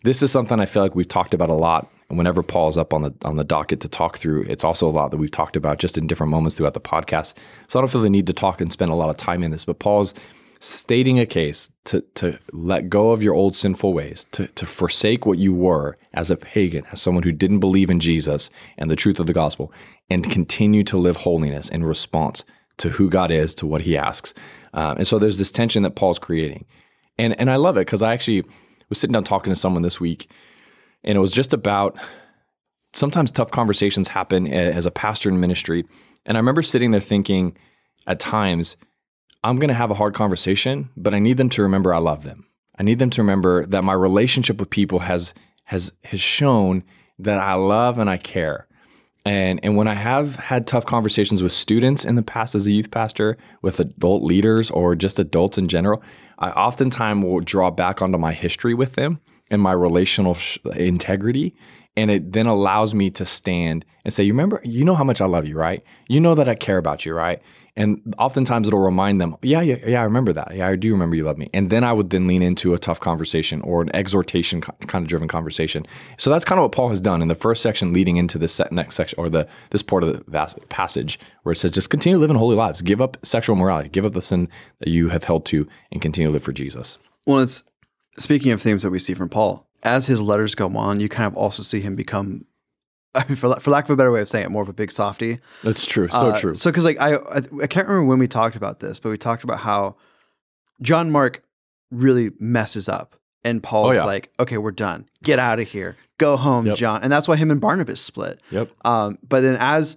This 0.04 0.22
is 0.22 0.30
something 0.30 0.60
I 0.60 0.66
feel 0.66 0.82
like 0.82 0.94
we've 0.94 1.08
talked 1.08 1.34
about 1.34 1.48
a 1.48 1.54
lot 1.54 1.90
whenever 2.08 2.42
Paul's 2.42 2.76
up 2.76 2.92
on 2.94 3.02
the 3.02 3.14
on 3.24 3.36
the 3.36 3.44
docket 3.44 3.80
to 3.80 3.88
talk 3.88 4.18
through, 4.18 4.42
it's 4.42 4.64
also 4.64 4.86
a 4.86 4.90
lot 4.90 5.10
that 5.10 5.16
we've 5.16 5.30
talked 5.30 5.56
about 5.56 5.78
just 5.78 5.98
in 5.98 6.06
different 6.06 6.30
moments 6.30 6.54
throughout 6.54 6.74
the 6.74 6.80
podcast. 6.80 7.34
So 7.68 7.78
I 7.78 7.82
don't 7.82 7.90
feel 7.90 8.02
the 8.02 8.10
need 8.10 8.26
to 8.28 8.32
talk 8.32 8.60
and 8.60 8.72
spend 8.72 8.90
a 8.90 8.94
lot 8.94 9.10
of 9.10 9.16
time 9.16 9.42
in 9.42 9.50
this, 9.50 9.64
but 9.64 9.78
Paul's 9.78 10.14
stating 10.60 11.18
a 11.18 11.26
case 11.26 11.70
to 11.84 12.00
to 12.14 12.38
let 12.52 12.88
go 12.88 13.10
of 13.10 13.22
your 13.22 13.34
old 13.34 13.56
sinful 13.56 13.92
ways, 13.92 14.26
to 14.32 14.46
to 14.48 14.66
forsake 14.66 15.26
what 15.26 15.38
you 15.38 15.52
were 15.52 15.96
as 16.14 16.30
a 16.30 16.36
pagan, 16.36 16.84
as 16.92 17.00
someone 17.00 17.22
who 17.22 17.32
didn't 17.32 17.60
believe 17.60 17.90
in 17.90 18.00
Jesus 18.00 18.50
and 18.78 18.90
the 18.90 18.96
truth 18.96 19.20
of 19.20 19.26
the 19.26 19.32
gospel, 19.32 19.72
and 20.08 20.30
continue 20.30 20.84
to 20.84 20.96
live 20.96 21.16
holiness 21.16 21.68
in 21.68 21.84
response 21.84 22.44
to 22.78 22.90
who 22.90 23.08
God 23.08 23.30
is, 23.30 23.54
to 23.56 23.66
what 23.66 23.82
He 23.82 23.96
asks. 23.96 24.32
Um, 24.74 24.98
and 24.98 25.08
so 25.08 25.18
there's 25.18 25.38
this 25.38 25.50
tension 25.50 25.82
that 25.82 25.96
Paul's 25.96 26.18
creating, 26.18 26.66
and 27.18 27.38
and 27.40 27.50
I 27.50 27.56
love 27.56 27.76
it 27.76 27.86
because 27.86 28.02
I 28.02 28.12
actually 28.12 28.44
was 28.88 28.98
sitting 28.98 29.12
down 29.12 29.24
talking 29.24 29.52
to 29.52 29.58
someone 29.58 29.82
this 29.82 30.00
week 30.00 30.30
and 31.06 31.16
it 31.16 31.20
was 31.20 31.32
just 31.32 31.52
about 31.52 31.96
sometimes 32.92 33.30
tough 33.30 33.50
conversations 33.50 34.08
happen 34.08 34.46
as 34.48 34.86
a 34.86 34.90
pastor 34.90 35.28
in 35.28 35.40
ministry. 35.40 35.84
And 36.24 36.36
I 36.36 36.40
remember 36.40 36.62
sitting 36.62 36.90
there 36.90 37.00
thinking 37.00 37.56
at 38.06 38.18
times, 38.18 38.76
I'm 39.44 39.56
going 39.56 39.68
to 39.68 39.74
have 39.74 39.90
a 39.90 39.94
hard 39.94 40.14
conversation, 40.14 40.88
but 40.96 41.14
I 41.14 41.18
need 41.18 41.36
them 41.36 41.50
to 41.50 41.62
remember 41.62 41.94
I 41.94 41.98
love 41.98 42.24
them. 42.24 42.46
I 42.78 42.82
need 42.82 42.98
them 42.98 43.10
to 43.10 43.22
remember 43.22 43.64
that 43.66 43.84
my 43.84 43.92
relationship 43.92 44.58
with 44.58 44.70
people 44.70 44.98
has 44.98 45.32
has 45.64 45.92
has 46.04 46.20
shown 46.20 46.84
that 47.18 47.40
I 47.40 47.54
love 47.54 47.98
and 47.98 48.10
I 48.10 48.18
care. 48.18 48.66
And 49.24 49.60
and 49.62 49.76
when 49.76 49.88
I 49.88 49.94
have 49.94 50.36
had 50.36 50.66
tough 50.66 50.84
conversations 50.84 51.42
with 51.42 51.52
students 51.52 52.04
in 52.04 52.16
the 52.16 52.22
past 52.22 52.54
as 52.54 52.66
a 52.66 52.72
youth 52.72 52.90
pastor, 52.90 53.38
with 53.62 53.80
adult 53.80 54.22
leaders 54.22 54.70
or 54.70 54.94
just 54.94 55.18
adults 55.18 55.58
in 55.58 55.68
general, 55.68 56.02
I 56.38 56.50
oftentimes 56.50 57.24
will 57.24 57.40
draw 57.40 57.70
back 57.70 58.02
onto 58.02 58.18
my 58.18 58.32
history 58.32 58.74
with 58.74 58.94
them 58.94 59.20
and 59.50 59.60
my 59.60 59.72
relational 59.72 60.34
sh- 60.34 60.58
integrity. 60.74 61.54
And 61.98 62.10
it 62.10 62.32
then 62.32 62.46
allows 62.46 62.94
me 62.94 63.10
to 63.10 63.24
stand 63.24 63.84
and 64.04 64.12
say, 64.12 64.24
You 64.24 64.32
remember, 64.32 64.60
you 64.64 64.84
know 64.84 64.94
how 64.94 65.04
much 65.04 65.20
I 65.20 65.26
love 65.26 65.46
you, 65.46 65.56
right? 65.56 65.82
You 66.08 66.20
know 66.20 66.34
that 66.34 66.48
I 66.48 66.54
care 66.54 66.78
about 66.78 67.06
you, 67.06 67.14
right? 67.14 67.40
And 67.78 68.14
oftentimes 68.18 68.66
it'll 68.66 68.80
remind 68.80 69.20
them, 69.20 69.36
yeah, 69.42 69.60
yeah, 69.60 69.76
yeah, 69.86 70.00
I 70.00 70.04
remember 70.04 70.32
that. 70.32 70.54
Yeah, 70.54 70.66
I 70.66 70.76
do 70.76 70.90
remember 70.92 71.14
you 71.14 71.24
love 71.24 71.36
me. 71.36 71.50
And 71.52 71.68
then 71.68 71.84
I 71.84 71.92
would 71.92 72.08
then 72.08 72.26
lean 72.26 72.40
into 72.40 72.72
a 72.72 72.78
tough 72.78 73.00
conversation 73.00 73.60
or 73.60 73.82
an 73.82 73.94
exhortation 73.94 74.62
kind 74.62 75.04
of 75.04 75.08
driven 75.08 75.28
conversation. 75.28 75.86
So 76.16 76.30
that's 76.30 76.44
kind 76.44 76.58
of 76.58 76.62
what 76.62 76.72
Paul 76.72 76.88
has 76.88 77.02
done 77.02 77.20
in 77.20 77.28
the 77.28 77.34
first 77.34 77.62
section 77.62 77.92
leading 77.92 78.16
into 78.16 78.38
this 78.38 78.60
next 78.70 78.94
section 78.94 79.18
or 79.18 79.28
the 79.28 79.46
this 79.70 79.82
part 79.82 80.02
of 80.02 80.24
the 80.24 80.64
passage 80.68 81.18
where 81.42 81.52
it 81.52 81.56
says, 81.56 81.70
just 81.70 81.90
continue 81.90 82.18
living 82.18 82.36
holy 82.36 82.56
lives, 82.56 82.80
give 82.80 83.02
up 83.02 83.18
sexual 83.22 83.56
morality, 83.56 83.90
give 83.90 84.06
up 84.06 84.14
the 84.14 84.22
sin 84.22 84.48
that 84.78 84.88
you 84.88 85.10
have 85.10 85.24
held 85.24 85.44
to, 85.46 85.68
and 85.92 86.00
continue 86.00 86.28
to 86.28 86.32
live 86.32 86.42
for 86.42 86.52
Jesus. 86.52 86.96
Well, 87.26 87.40
it's 87.40 87.64
speaking 88.18 88.52
of 88.52 88.60
themes 88.62 88.82
that 88.82 88.90
we 88.90 88.98
see 88.98 89.14
from 89.14 89.28
Paul, 89.28 89.66
as 89.82 90.06
his 90.06 90.20
letters 90.20 90.54
go 90.54 90.68
on, 90.76 91.00
you 91.00 91.08
kind 91.08 91.26
of 91.26 91.36
also 91.36 91.62
see 91.62 91.80
him 91.80 91.94
become, 91.96 92.44
I 93.14 93.24
mean, 93.28 93.36
for, 93.36 93.54
for 93.60 93.70
lack 93.70 93.84
of 93.84 93.90
a 93.90 93.96
better 93.96 94.12
way 94.12 94.20
of 94.20 94.28
saying 94.28 94.46
it, 94.46 94.50
more 94.50 94.62
of 94.62 94.68
a 94.68 94.72
big 94.74 94.90
softy. 94.92 95.38
That's 95.62 95.86
true. 95.86 96.08
So 96.08 96.30
Uh, 96.30 96.40
true. 96.40 96.54
So, 96.54 96.70
because 96.70 96.84
like 96.84 97.00
I, 97.00 97.14
I, 97.16 97.36
I 97.62 97.66
can't 97.66 97.88
remember 97.88 98.04
when 98.04 98.18
we 98.18 98.28
talked 98.28 98.56
about 98.56 98.80
this, 98.80 98.98
but 98.98 99.10
we 99.10 99.18
talked 99.18 99.44
about 99.44 99.58
how 99.60 99.96
John 100.82 101.10
Mark 101.10 101.42
really 101.90 102.30
messes 102.38 102.88
up, 102.88 103.16
and 103.44 103.62
Paul's 103.62 103.90
Oh, 103.96 104.00
yeah. 104.00 104.04
like, 104.04 104.30
"Okay, 104.40 104.58
we're 104.58 104.72
done. 104.72 105.06
Get 105.22 105.38
out 105.38 105.60
of 105.60 105.68
here. 105.68 105.96
Go 106.18 106.36
home, 106.36 106.66
Yep. 106.66 106.76
John." 106.76 107.02
And 107.02 107.12
that's 107.12 107.28
why 107.28 107.36
him 107.36 107.50
and 107.50 107.60
Barnabas 107.60 108.00
split. 108.00 108.40
Yep. 108.50 108.70
Um, 108.84 109.18
but 109.26 109.40
then 109.42 109.56
as 109.60 109.96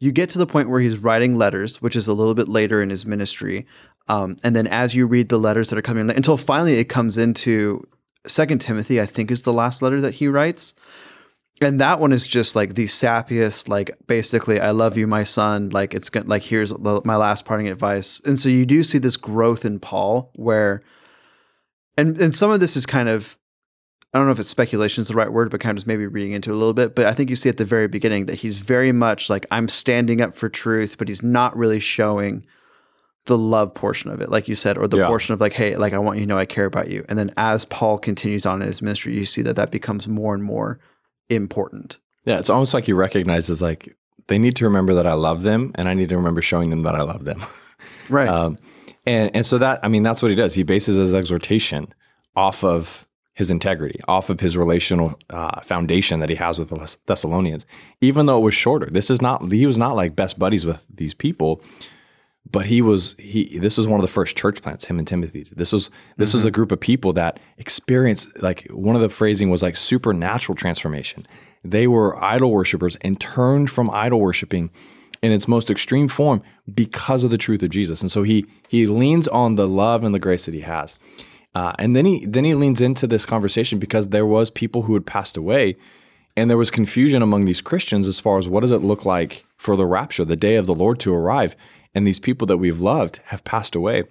you 0.00 0.12
get 0.12 0.30
to 0.30 0.38
the 0.38 0.46
point 0.46 0.68
where 0.68 0.80
he's 0.80 0.98
writing 0.98 1.36
letters, 1.36 1.80
which 1.82 1.94
is 1.96 2.06
a 2.06 2.12
little 2.14 2.34
bit 2.34 2.48
later 2.48 2.82
in 2.82 2.90
his 2.90 3.06
ministry, 3.06 3.66
um, 4.08 4.36
and 4.44 4.54
then 4.54 4.66
as 4.66 4.94
you 4.94 5.06
read 5.06 5.28
the 5.28 5.38
letters 5.38 5.70
that 5.70 5.78
are 5.78 5.82
coming 5.82 6.08
until 6.10 6.36
finally 6.36 6.74
it 6.74 6.88
comes 6.88 7.18
into 7.18 7.86
Second 8.26 8.60
Timothy, 8.60 9.00
I 9.00 9.06
think 9.06 9.30
is 9.30 9.42
the 9.42 9.52
last 9.52 9.82
letter 9.82 10.00
that 10.00 10.14
he 10.14 10.28
writes. 10.28 10.74
And 11.60 11.80
that 11.80 12.00
one 12.00 12.12
is 12.12 12.26
just 12.26 12.54
like 12.54 12.74
the 12.74 12.84
sappiest, 12.84 13.68
like 13.68 13.96
basically, 14.06 14.60
I 14.60 14.72
love 14.72 14.98
you, 14.98 15.06
my 15.06 15.22
son. 15.22 15.70
Like 15.70 15.94
it's 15.94 16.10
good. 16.10 16.28
Like 16.28 16.42
here's 16.42 16.70
the, 16.70 17.00
my 17.04 17.16
last 17.16 17.46
parting 17.46 17.68
advice. 17.68 18.20
And 18.26 18.38
so 18.38 18.50
you 18.50 18.66
do 18.66 18.84
see 18.84 18.98
this 18.98 19.16
growth 19.16 19.64
in 19.64 19.80
Paul, 19.80 20.30
where, 20.34 20.82
and 21.96 22.20
and 22.20 22.34
some 22.34 22.50
of 22.50 22.60
this 22.60 22.76
is 22.76 22.84
kind 22.84 23.08
of, 23.08 23.38
I 24.12 24.18
don't 24.18 24.26
know 24.26 24.32
if 24.32 24.38
it's 24.38 24.50
speculation 24.50 25.00
is 25.00 25.08
the 25.08 25.14
right 25.14 25.32
word, 25.32 25.50
but 25.50 25.60
kind 25.60 25.70
of 25.70 25.76
just 25.76 25.86
maybe 25.86 26.06
reading 26.06 26.32
into 26.32 26.52
a 26.52 26.56
little 26.56 26.74
bit. 26.74 26.94
But 26.94 27.06
I 27.06 27.14
think 27.14 27.30
you 27.30 27.36
see 27.36 27.48
at 27.48 27.56
the 27.56 27.64
very 27.64 27.88
beginning 27.88 28.26
that 28.26 28.34
he's 28.34 28.58
very 28.58 28.92
much 28.92 29.30
like 29.30 29.46
I'm 29.50 29.68
standing 29.68 30.20
up 30.20 30.34
for 30.34 30.50
truth, 30.50 30.98
but 30.98 31.08
he's 31.08 31.22
not 31.22 31.56
really 31.56 31.80
showing 31.80 32.44
the 33.26 33.36
love 33.38 33.74
portion 33.74 34.10
of 34.10 34.20
it, 34.20 34.30
like 34.30 34.48
you 34.48 34.54
said, 34.54 34.78
or 34.78 34.88
the 34.88 34.98
Yeah. 34.98 35.06
portion 35.06 35.34
of 35.34 35.40
like, 35.40 35.52
hey, 35.52 35.76
like 35.76 35.92
I 35.92 35.98
want 35.98 36.18
you 36.18 36.24
to 36.24 36.28
know 36.28 36.38
I 36.38 36.46
care 36.46 36.64
about 36.64 36.88
you. 36.90 37.04
And 37.08 37.18
then 37.18 37.32
as 37.36 37.64
Paul 37.64 37.98
continues 37.98 38.46
on 38.46 38.62
in 38.62 38.68
his 38.68 38.80
ministry, 38.82 39.16
you 39.16 39.26
see 39.26 39.42
that 39.42 39.56
that 39.56 39.70
becomes 39.70 40.06
more 40.08 40.34
and 40.34 40.42
more 40.42 40.78
important. 41.28 41.98
Yeah, 42.24 42.38
it's 42.38 42.50
almost 42.50 42.74
like 42.74 42.84
he 42.84 42.92
recognizes 42.92 43.60
like 43.62 43.94
they 44.28 44.38
need 44.38 44.56
to 44.56 44.64
remember 44.64 44.94
that 44.94 45.06
I 45.06 45.12
love 45.12 45.42
them, 45.44 45.70
and 45.76 45.88
I 45.88 45.94
need 45.94 46.08
to 46.08 46.16
remember 46.16 46.42
showing 46.42 46.70
them 46.70 46.80
that 46.80 46.94
I 46.94 47.02
love 47.02 47.24
them. 47.24 47.40
Right. 48.08 48.28
Um, 48.28 48.56
and 49.04 49.30
and 49.34 49.44
so 49.44 49.58
that 49.58 49.80
I 49.82 49.88
mean 49.88 50.02
that's 50.04 50.22
what 50.22 50.30
he 50.30 50.34
does. 50.36 50.54
He 50.54 50.62
bases 50.62 50.96
his 50.96 51.12
exhortation 51.12 51.92
off 52.36 52.62
of 52.64 53.06
his 53.34 53.50
integrity, 53.50 54.00
off 54.08 54.30
of 54.30 54.38
his 54.40 54.56
relational 54.56 55.18
uh, 55.28 55.60
foundation 55.60 56.20
that 56.20 56.28
he 56.30 56.36
has 56.36 56.56
with 56.58 56.70
the 56.70 56.96
Thessalonians. 57.06 57.66
Even 58.00 58.26
though 58.26 58.38
it 58.38 58.42
was 58.42 58.54
shorter, 58.54 58.86
this 58.86 59.10
is 59.10 59.20
not 59.20 59.50
he 59.52 59.66
was 59.66 59.76
not 59.76 59.94
like 59.96 60.14
best 60.16 60.38
buddies 60.38 60.64
with 60.64 60.86
these 60.88 61.14
people, 61.14 61.60
but 62.50 62.66
he 62.66 62.82
was 62.82 63.14
he. 63.18 63.58
This 63.58 63.78
was 63.78 63.86
one 63.86 63.98
of 63.98 64.02
the 64.02 64.12
first 64.12 64.36
church 64.36 64.62
plants. 64.62 64.84
Him 64.84 64.98
and 64.98 65.06
Timothy. 65.06 65.46
This 65.54 65.72
was 65.72 65.90
this 66.16 66.32
was 66.32 66.44
a 66.44 66.50
group 66.50 66.72
of 66.72 66.80
people 66.80 67.12
that 67.14 67.40
experienced 67.58 68.40
like 68.42 68.66
one 68.70 68.96
of 68.96 69.02
the 69.02 69.08
phrasing 69.08 69.50
was 69.50 69.62
like 69.62 69.76
supernatural 69.76 70.56
transformation. 70.56 71.26
They 71.64 71.86
were 71.86 72.22
idol 72.22 72.52
worshippers 72.52 72.96
and 72.96 73.20
turned 73.20 73.70
from 73.70 73.90
idol 73.90 74.20
worshiping 74.20 74.70
in 75.22 75.32
its 75.32 75.48
most 75.48 75.70
extreme 75.70 76.08
form 76.08 76.42
because 76.72 77.24
of 77.24 77.30
the 77.30 77.38
truth 77.38 77.62
of 77.62 77.70
Jesus. 77.70 78.00
And 78.00 78.10
so 78.10 78.22
he 78.22 78.46
he 78.68 78.86
leans 78.86 79.26
on 79.28 79.56
the 79.56 79.68
love 79.68 80.04
and 80.04 80.14
the 80.14 80.18
grace 80.18 80.46
that 80.46 80.54
he 80.54 80.60
has. 80.60 80.96
Uh, 81.54 81.72
and 81.78 81.96
then 81.96 82.04
he 82.04 82.24
then 82.26 82.44
he 82.44 82.54
leans 82.54 82.80
into 82.80 83.06
this 83.06 83.26
conversation 83.26 83.78
because 83.78 84.08
there 84.08 84.26
was 84.26 84.50
people 84.50 84.82
who 84.82 84.94
had 84.94 85.06
passed 85.06 85.36
away 85.36 85.76
and 86.36 86.50
there 86.50 86.58
was 86.58 86.70
confusion 86.70 87.22
among 87.22 87.46
these 87.46 87.62
Christians 87.62 88.06
as 88.06 88.20
far 88.20 88.38
as 88.38 88.48
what 88.48 88.60
does 88.60 88.70
it 88.70 88.82
look 88.82 89.04
like 89.04 89.46
for 89.56 89.74
the 89.74 89.86
rapture, 89.86 90.24
the 90.24 90.36
day 90.36 90.56
of 90.56 90.66
the 90.66 90.74
Lord 90.74 91.00
to 91.00 91.14
arrive. 91.14 91.56
And 91.96 92.06
these 92.06 92.20
people 92.20 92.46
that 92.48 92.58
we've 92.58 92.78
loved 92.78 93.20
have 93.24 93.42
passed 93.42 93.74
away. 93.74 94.04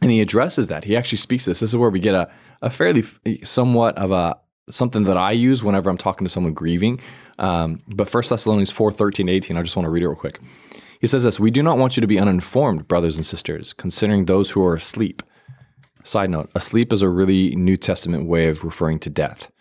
And 0.00 0.10
he 0.10 0.22
addresses 0.22 0.68
that. 0.68 0.84
He 0.84 0.96
actually 0.96 1.18
speaks 1.18 1.44
this. 1.44 1.60
This 1.60 1.68
is 1.68 1.76
where 1.76 1.90
we 1.90 2.00
get 2.00 2.14
a, 2.14 2.30
a 2.62 2.70
fairly 2.70 3.04
somewhat 3.44 3.98
of 3.98 4.10
a 4.10 4.38
something 4.70 5.04
that 5.04 5.18
I 5.18 5.32
use 5.32 5.62
whenever 5.62 5.90
I'm 5.90 5.98
talking 5.98 6.24
to 6.24 6.30
someone 6.30 6.54
grieving. 6.54 6.98
Um, 7.38 7.82
but 7.88 8.12
1 8.12 8.22
Thessalonians 8.26 8.70
4 8.70 8.90
13, 8.90 9.28
18, 9.28 9.56
I 9.58 9.62
just 9.62 9.76
want 9.76 9.84
to 9.84 9.90
read 9.90 10.02
it 10.02 10.08
real 10.08 10.16
quick. 10.16 10.40
He 10.98 11.06
says 11.06 11.22
this 11.22 11.38
We 11.38 11.50
do 11.50 11.62
not 11.62 11.76
want 11.76 11.94
you 11.98 12.00
to 12.00 12.06
be 12.06 12.18
uninformed, 12.18 12.88
brothers 12.88 13.16
and 13.16 13.26
sisters, 13.26 13.74
considering 13.74 14.24
those 14.24 14.50
who 14.50 14.64
are 14.64 14.74
asleep. 14.74 15.22
Side 16.02 16.30
note, 16.30 16.50
asleep 16.54 16.90
is 16.90 17.02
a 17.02 17.08
really 17.10 17.54
New 17.54 17.76
Testament 17.76 18.26
way 18.26 18.48
of 18.48 18.64
referring 18.64 18.98
to 19.00 19.10
death. 19.10 19.52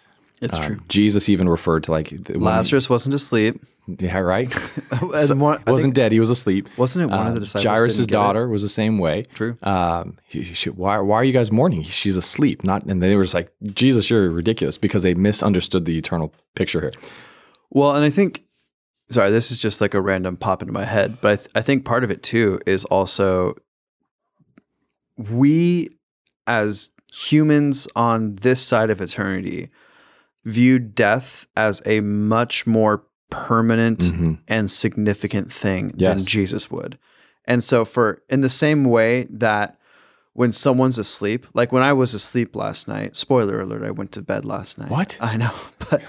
It's 0.42 0.58
Um, 0.60 0.66
true. 0.66 0.80
Jesus 0.88 1.30
even 1.30 1.48
referred 1.50 1.84
to 1.86 1.92
like 1.92 2.10
the- 2.26 2.38
Lazarus 2.40 2.90
wasn't 2.90 3.16
asleep. 3.16 3.62
yeah, 4.00 4.20
right. 4.20 4.48
And 4.92 5.42
one, 5.42 5.62
wasn't 5.66 5.82
think- 5.82 5.94
dead; 5.96 6.12
he 6.12 6.20
was 6.20 6.30
asleep. 6.30 6.68
wasn't 6.78 7.04
it 7.04 7.16
one 7.16 7.28
of 7.28 7.34
the 7.34 7.40
Um, 7.40 7.44
disciples? 7.44 7.64
Jairus' 7.66 7.98
get 7.98 8.04
it? 8.04 8.12
daughter 8.12 8.48
was 8.48 8.62
the 8.62 8.70
same 8.70 9.00
way. 9.00 9.24
True. 9.34 9.58
Um, 9.64 10.18
he- 10.28 10.44
she- 10.54 10.70
why, 10.70 11.00
why 11.00 11.16
are 11.18 11.24
you 11.24 11.34
guys 11.34 11.52
mourning? 11.52 11.84
She's 11.84 12.16
asleep. 12.18 12.64
Not, 12.64 12.86
and 12.86 13.02
they 13.02 13.16
were 13.16 13.24
just 13.24 13.34
like, 13.34 13.52
Jesus, 13.74 14.10
you're 14.10 14.30
ridiculous 14.30 14.78
because 14.78 15.04
they 15.04 15.14
misunderstood 15.16 15.86
the 15.86 15.98
eternal 15.98 16.34
picture 16.56 16.82
here. 16.82 16.92
Well, 17.72 17.96
and 17.96 18.04
I 18.06 18.10
think, 18.10 18.44
sorry, 19.10 19.32
this 19.32 19.52
is 19.52 19.58
just 19.58 19.82
like 19.82 19.94
a 19.94 20.02
random 20.02 20.38
pop 20.38 20.62
into 20.62 20.74
my 20.74 20.86
head, 20.86 21.18
but 21.22 21.32
I, 21.32 21.36
th- 21.36 21.50
I 21.56 21.62
think 21.62 21.84
part 21.86 22.04
of 22.04 22.12
it 22.12 22.22
too 22.24 22.60
is 22.68 22.86
also 22.86 23.56
we 25.18 25.90
as 26.48 26.92
humans 27.12 27.88
on 27.96 28.36
this 28.38 28.62
side 28.62 28.90
of 28.90 29.02
eternity 29.02 29.70
view 30.46 30.80
death 30.80 31.48
as 31.58 31.82
a 31.86 32.00
much 32.02 32.66
more 32.66 33.04
permanent 33.30 34.00
Mhm. 34.00 34.38
and 34.48 34.72
significant 34.72 35.52
thing 35.52 35.94
Yes. 35.96 36.18
than 36.18 36.26
Jesus 36.26 36.72
would. 36.72 36.98
And 37.46 37.64
so 37.64 37.86
for 37.86 38.22
in 38.30 38.42
the 38.42 38.50
same 38.50 38.84
way 38.86 39.28
that 39.30 39.76
when 40.34 40.52
someone's 40.52 40.98
asleep, 40.98 41.46
like 41.54 41.72
when 41.72 41.84
I 41.84 41.92
was 41.94 42.14
asleep 42.14 42.56
last 42.56 42.88
night, 42.88 43.16
spoiler 43.16 43.60
alert, 43.62 43.84
I 43.84 43.92
went 43.92 44.12
to 44.14 44.22
bed 44.22 44.46
last 44.46 44.78
night. 44.78 44.90
What? 44.90 45.18
I 45.20 45.38
know. 45.38 45.52
But 45.90 46.04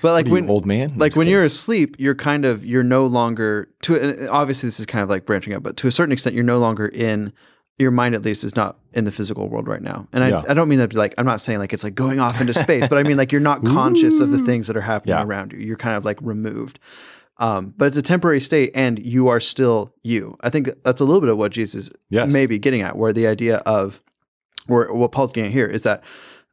but 0.00 0.12
like 0.12 0.26
when 0.28 0.48
old 0.48 0.64
man? 0.64 0.92
I'm 0.92 0.98
like 0.98 1.14
when 1.14 1.24
kidding. 1.26 1.32
you're 1.32 1.44
asleep, 1.44 1.96
you're 1.98 2.14
kind 2.14 2.46
of 2.46 2.64
you're 2.64 2.82
no 2.82 3.06
longer 3.06 3.68
to 3.82 4.28
obviously 4.28 4.66
this 4.68 4.80
is 4.80 4.86
kind 4.86 5.02
of 5.02 5.10
like 5.10 5.26
branching 5.26 5.52
out, 5.52 5.62
but 5.62 5.76
to 5.78 5.88
a 5.88 5.92
certain 5.92 6.10
extent, 6.12 6.34
you're 6.34 6.42
no 6.44 6.58
longer 6.58 6.86
in 6.86 7.32
your 7.78 7.90
mind 7.90 8.14
at 8.14 8.22
least 8.22 8.42
is 8.44 8.56
not 8.56 8.78
in 8.94 9.04
the 9.04 9.12
physical 9.12 9.48
world 9.48 9.68
right 9.68 9.82
now. 9.82 10.06
And 10.12 10.24
I, 10.24 10.28
Yeah. 10.28 10.42
I 10.48 10.54
don't 10.54 10.68
mean 10.68 10.78
that 10.78 10.94
like 10.94 11.14
I'm 11.18 11.26
not 11.26 11.40
saying 11.40 11.58
like 11.58 11.72
it's 11.72 11.84
like 11.84 11.94
going 11.94 12.20
off 12.20 12.40
into 12.40 12.54
space, 12.54 12.86
but 12.88 12.96
I 12.98 13.02
mean 13.02 13.16
like 13.18 13.32
you're 13.32 13.40
not 13.40 13.64
conscious 13.64 14.20
of 14.20 14.30
the 14.30 14.38
things 14.38 14.66
that 14.68 14.76
are 14.76 14.80
happening 14.82 15.14
Yeah. 15.16 15.24
around 15.24 15.52
you. 15.52 15.58
You're 15.58 15.76
kind 15.76 15.96
of 15.96 16.04
like 16.04 16.18
removed. 16.22 16.78
Um, 17.38 17.74
but 17.76 17.84
it's 17.86 17.98
a 17.98 18.02
temporary 18.02 18.40
state, 18.40 18.70
and 18.74 18.98
you 18.98 19.28
are 19.28 19.40
still 19.40 19.92
you. 20.02 20.38
I 20.40 20.48
think 20.48 20.70
that's 20.84 21.02
a 21.02 21.04
little 21.04 21.20
bit 21.20 21.28
of 21.28 21.36
what 21.36 21.52
Jesus 21.52 21.90
Yes. 22.08 22.32
may 22.32 22.46
be 22.46 22.58
getting 22.58 22.80
at, 22.80 22.96
where 22.96 23.12
the 23.12 23.26
idea 23.26 23.58
of, 23.66 24.00
or 24.70 24.94
what 24.96 25.12
Paul's 25.12 25.32
getting 25.32 25.48
at 25.50 25.52
here 25.52 25.66
is 25.66 25.82
that 25.82 26.02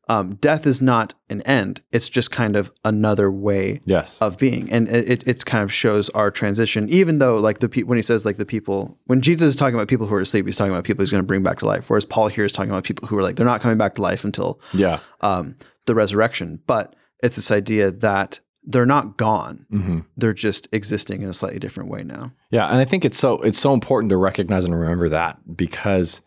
um, 0.10 0.36
death 0.36 0.68
is 0.68 0.82
not 0.82 1.14
an 1.30 1.42
end; 1.44 1.82
it's 1.92 2.10
just 2.10 2.30
kind 2.30 2.56
of 2.56 2.72
another 2.84 3.32
way 3.32 3.80
yes, 3.86 4.18
of 4.20 4.38
being, 4.38 4.70
and 4.72 4.90
it 4.90 5.26
it 5.28 5.46
kind 5.46 5.64
of 5.64 5.72
shows 5.72 6.10
our 6.10 6.30
transition. 6.30 6.90
Even 6.90 7.20
though, 7.20 7.36
like 7.36 7.60
the 7.60 7.70
pe- 7.70 7.84
when 7.84 7.98
he 7.98 8.02
says 8.02 8.26
like 8.26 8.36
the 8.38 8.46
people, 8.46 8.98
when 9.06 9.22
Jesus 9.22 9.50
is 9.50 9.56
talking 9.56 9.76
about 9.76 9.88
people 9.88 10.06
who 10.08 10.16
are 10.16 10.22
asleep, 10.22 10.46
he's 10.46 10.58
talking 10.58 10.74
about 10.74 10.84
people 10.84 11.04
he's 11.04 11.12
going 11.12 11.24
to 11.24 11.28
bring 11.28 11.44
back 11.44 11.60
to 11.60 11.66
life. 11.66 11.90
Whereas 11.90 12.06
Paul 12.06 12.28
here 12.28 12.44
is 12.44 12.52
talking 12.52 12.72
about 12.72 12.84
people 12.84 13.08
who 13.08 13.18
are 13.18 13.24
like 13.24 13.38
they're 13.38 13.46
not 13.46 13.62
coming 13.62 13.78
back 13.78 13.96
to 13.96 14.02
life 14.02 14.26
until 14.26 14.60
yeah, 14.74 15.00
um, 15.22 15.56
the 15.86 15.96
resurrection. 15.96 16.60
But 16.68 16.96
it's 17.22 17.38
this 17.38 17.52
idea 17.52 17.90
that 17.92 18.42
they're 18.66 18.86
not 18.86 19.18
gone; 19.18 19.66
hmm 19.70 20.00
they're 20.18 20.34
just 20.34 20.68
existing 20.74 21.22
in 21.22 21.30
a 21.30 21.34
slightly 21.34 21.60
different 21.60 21.90
way 21.90 22.04
now. 22.04 22.34
yeah. 22.52 22.68
And 22.68 22.78
I 22.78 22.86
think 22.86 23.06
it's 23.06 23.18
so 23.18 23.42
it's 23.42 23.60
so 23.60 23.74
important 23.74 24.10
to 24.10 24.18
recognize 24.18 24.66
and 24.66 24.78
remember 24.78 25.08
that 25.10 25.40
because 25.56 26.20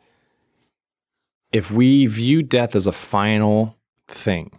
if 1.53 1.71
we 1.71 2.07
view 2.07 2.43
death 2.43 2.75
as 2.75 2.87
a 2.87 2.93
final 2.93 3.77
thing, 4.09 4.51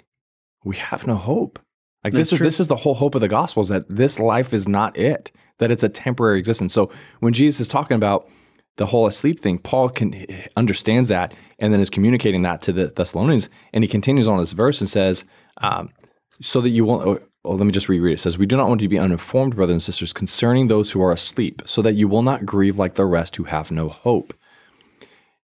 we 0.63 0.75
have 0.77 1.07
no 1.07 1.15
hope. 1.15 1.59
Like 2.03 2.13
That's 2.13 2.29
this 2.29 2.33
is 2.33 2.37
true. 2.37 2.45
this 2.45 2.59
is 2.59 2.67
the 2.67 2.75
whole 2.75 2.93
hope 2.93 3.15
of 3.15 3.21
the 3.21 3.27
gospel 3.27 3.61
is 3.61 3.69
that 3.69 3.85
this 3.89 4.19
life 4.19 4.53
is 4.53 4.67
not 4.67 4.97
it, 4.97 5.31
that 5.59 5.71
it's 5.71 5.83
a 5.83 5.89
temporary 5.89 6.39
existence. 6.39 6.73
So 6.73 6.91
when 7.19 7.33
Jesus 7.33 7.61
is 7.61 7.67
talking 7.67 7.95
about 7.95 8.29
the 8.77 8.85
whole 8.85 9.07
asleep 9.07 9.39
thing, 9.39 9.57
Paul 9.57 9.89
can 9.89 10.25
understands 10.55 11.09
that 11.09 11.33
and 11.59 11.73
then 11.73 11.81
is 11.81 11.89
communicating 11.89 12.43
that 12.43 12.61
to 12.63 12.71
the 12.71 12.87
Thessalonians, 12.87 13.49
and 13.73 13.83
he 13.83 13.87
continues 13.87 14.27
on 14.27 14.37
this 14.39 14.51
verse 14.51 14.79
and 14.79 14.89
says, 14.89 15.25
um, 15.61 15.89
"So 16.41 16.61
that 16.61 16.69
you 16.69 16.85
won't." 16.85 17.07
Oh, 17.07 17.19
oh, 17.43 17.55
let 17.55 17.65
me 17.65 17.71
just 17.71 17.89
reread 17.89 18.11
it. 18.11 18.15
It 18.15 18.21
says, 18.21 18.37
"We 18.37 18.45
do 18.45 18.55
not 18.55 18.69
want 18.69 18.81
you 18.81 18.87
to 18.87 18.89
be 18.89 18.99
uninformed, 18.99 19.55
brothers 19.55 19.73
and 19.73 19.81
sisters, 19.81 20.13
concerning 20.13 20.67
those 20.67 20.91
who 20.91 21.01
are 21.01 21.11
asleep, 21.11 21.63
so 21.65 21.81
that 21.81 21.95
you 21.95 22.07
will 22.07 22.21
not 22.21 22.45
grieve 22.45 22.77
like 22.77 22.95
the 22.95 23.05
rest 23.05 23.35
who 23.35 23.45
have 23.45 23.71
no 23.71 23.89
hope." 23.89 24.33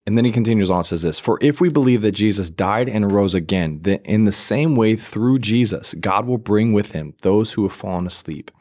And 0.05 0.17
then 0.17 0.25
he 0.25 0.31
continues 0.33 0.69
on 0.69 0.77
and 0.77 0.85
says 0.85 1.01
this 1.01 1.19
For 1.19 1.37
if 1.41 1.61
we 1.61 1.69
believe 1.69 2.01
that 2.01 2.11
Jesus 2.11 2.49
died 2.49 2.89
and 2.89 3.11
rose 3.11 3.33
again, 3.33 3.79
then 3.83 3.99
in 4.03 4.25
the 4.25 4.31
same 4.33 4.75
way 4.75 4.95
through 4.95 5.39
Jesus, 5.39 5.93
God 5.95 6.25
will 6.25 6.37
bring 6.37 6.73
with 6.73 6.91
him 6.91 7.13
those 7.21 7.53
who 7.53 7.63
have 7.63 7.71
fallen 7.71 8.05
asleep. 8.05 8.51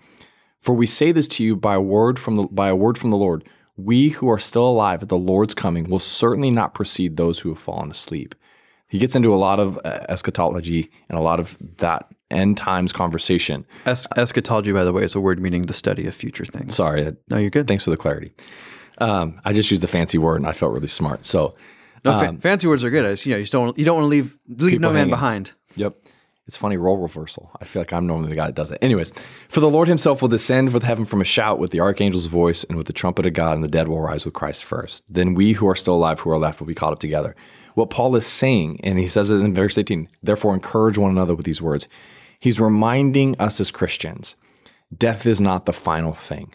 For 0.61 0.75
we 0.75 0.87
say 0.87 1.11
this 1.11 1.27
to 1.29 1.45
you 1.45 1.57
by 1.57 1.75
a 1.75 1.81
word 1.81 2.19
from 2.21 2.37
the 2.37 2.45
by 2.45 2.69
a 2.69 2.77
word 2.77 2.97
from 2.97 3.11
the 3.11 3.17
Lord. 3.17 3.49
We 3.77 4.11
who 4.11 4.29
are 4.29 4.39
still 4.39 4.69
alive 4.69 5.03
at 5.03 5.09
the 5.09 5.17
Lord's 5.17 5.55
coming 5.55 5.89
will 5.89 5.99
certainly 5.99 6.51
not 6.51 6.75
precede 6.75 7.17
those 7.17 7.41
who 7.41 7.49
have 7.49 7.59
fallen 7.59 7.91
asleep. 7.91 8.35
He 8.87 8.99
gets 8.99 9.17
into 9.17 9.35
a 9.35 9.37
lot 9.37 9.59
of 9.59 9.79
uh, 9.85 10.05
eschatology 10.11 10.91
and 11.09 11.19
a 11.19 11.23
lot 11.23 11.41
of 11.41 11.57
that 11.79 12.07
end 12.31 12.59
times 12.59 12.93
conversation. 12.93 13.65
Es- 13.87 14.07
eschatology, 14.17 14.71
by 14.73 14.85
the 14.85 14.93
way, 14.93 15.03
is 15.03 15.15
a 15.15 15.21
word 15.21 15.41
meaning 15.41 15.63
the 15.63 15.73
study 15.73 16.07
of 16.07 16.15
future 16.15 16.45
things. 16.45 16.75
Sorry, 16.77 17.17
No, 17.31 17.39
you're 17.39 17.49
good. 17.51 17.67
thanks 17.67 17.85
for 17.85 17.91
the 17.91 17.97
clarity. 17.97 18.33
Um, 18.99 19.41
I 19.45 19.53
just 19.53 19.71
used 19.71 19.83
the 19.83 19.89
fancy 19.89 20.19
word 20.19 20.37
and 20.37 20.47
I 20.47 20.53
felt 20.53 20.73
really 20.73 20.89
smart. 20.89 21.27
So 21.27 21.55
No, 22.05 22.19
fa- 22.19 22.37
fancy 22.41 22.67
words 22.67 22.85
are 22.85 22.91
good. 22.91 23.05
I 23.05 23.11
just, 23.13 23.27
you 23.27 23.33
know, 23.33 23.39
you 23.39 23.45
just 23.45 23.53
don't 23.53 23.77
you 23.79 23.85
don't 23.85 23.97
want 23.97 24.05
to 24.05 24.09
leave 24.09 24.39
leave 24.49 24.81
no 24.81 24.89
man 24.89 24.97
hanging. 24.99 25.11
behind. 25.11 25.53
Yep. 25.77 25.97
It's 26.49 26.57
funny, 26.57 26.77
role 26.77 26.99
reversal. 26.99 27.51
I 27.61 27.65
feel 27.65 27.81
like 27.81 27.93
I'm 27.93 28.07
normally 28.07 28.29
the 28.31 28.35
guy 28.35 28.47
that 28.47 28.57
does 28.57 28.73
it. 28.73 28.79
Anyways, 28.83 29.13
for 29.49 29.61
the 29.61 29.71
Lord 29.71 29.87
himself 29.87 30.21
will 30.21 30.29
descend 30.29 30.73
with 30.75 30.83
heaven 30.83 31.05
from 31.05 31.21
a 31.21 31.25
shout, 31.25 31.61
with 31.61 31.71
the 31.71 31.79
archangel's 31.81 32.27
voice, 32.27 32.65
and 32.65 32.77
with 32.77 32.89
the 32.89 32.93
trumpet 32.93 33.27
of 33.27 33.33
God, 33.33 33.55
and 33.55 33.63
the 33.63 33.69
dead 33.69 33.87
will 33.87 34.01
rise 34.01 34.25
with 34.25 34.35
Christ 34.35 34.65
first. 34.65 35.05
Then 35.09 35.35
we 35.35 35.53
who 35.53 35.69
are 35.69 35.77
still 35.77 35.95
alive, 35.95 36.19
who 36.21 36.31
are 36.31 36.39
left, 36.39 36.59
will 36.59 36.67
be 36.67 36.75
caught 36.75 36.93
up 36.93 36.99
together. 36.99 37.37
What 37.75 37.91
Paul 37.91 38.17
is 38.17 38.27
saying, 38.27 38.81
and 38.83 38.99
he 38.99 39.07
says 39.07 39.31
it 39.31 39.37
in 39.37 39.55
verse 39.55 39.79
18, 39.79 40.09
therefore 40.23 40.53
encourage 40.53 40.99
one 40.99 41.13
another 41.13 41.35
with 41.37 41.47
these 41.47 41.63
words. 41.63 41.87
He's 42.41 42.61
reminding 42.61 43.37
us 43.39 43.61
as 43.61 43.71
Christians 43.71 44.35
death 44.95 45.25
is 45.27 45.41
not 45.41 45.65
the 45.65 45.73
final 45.73 46.13
thing. 46.13 46.53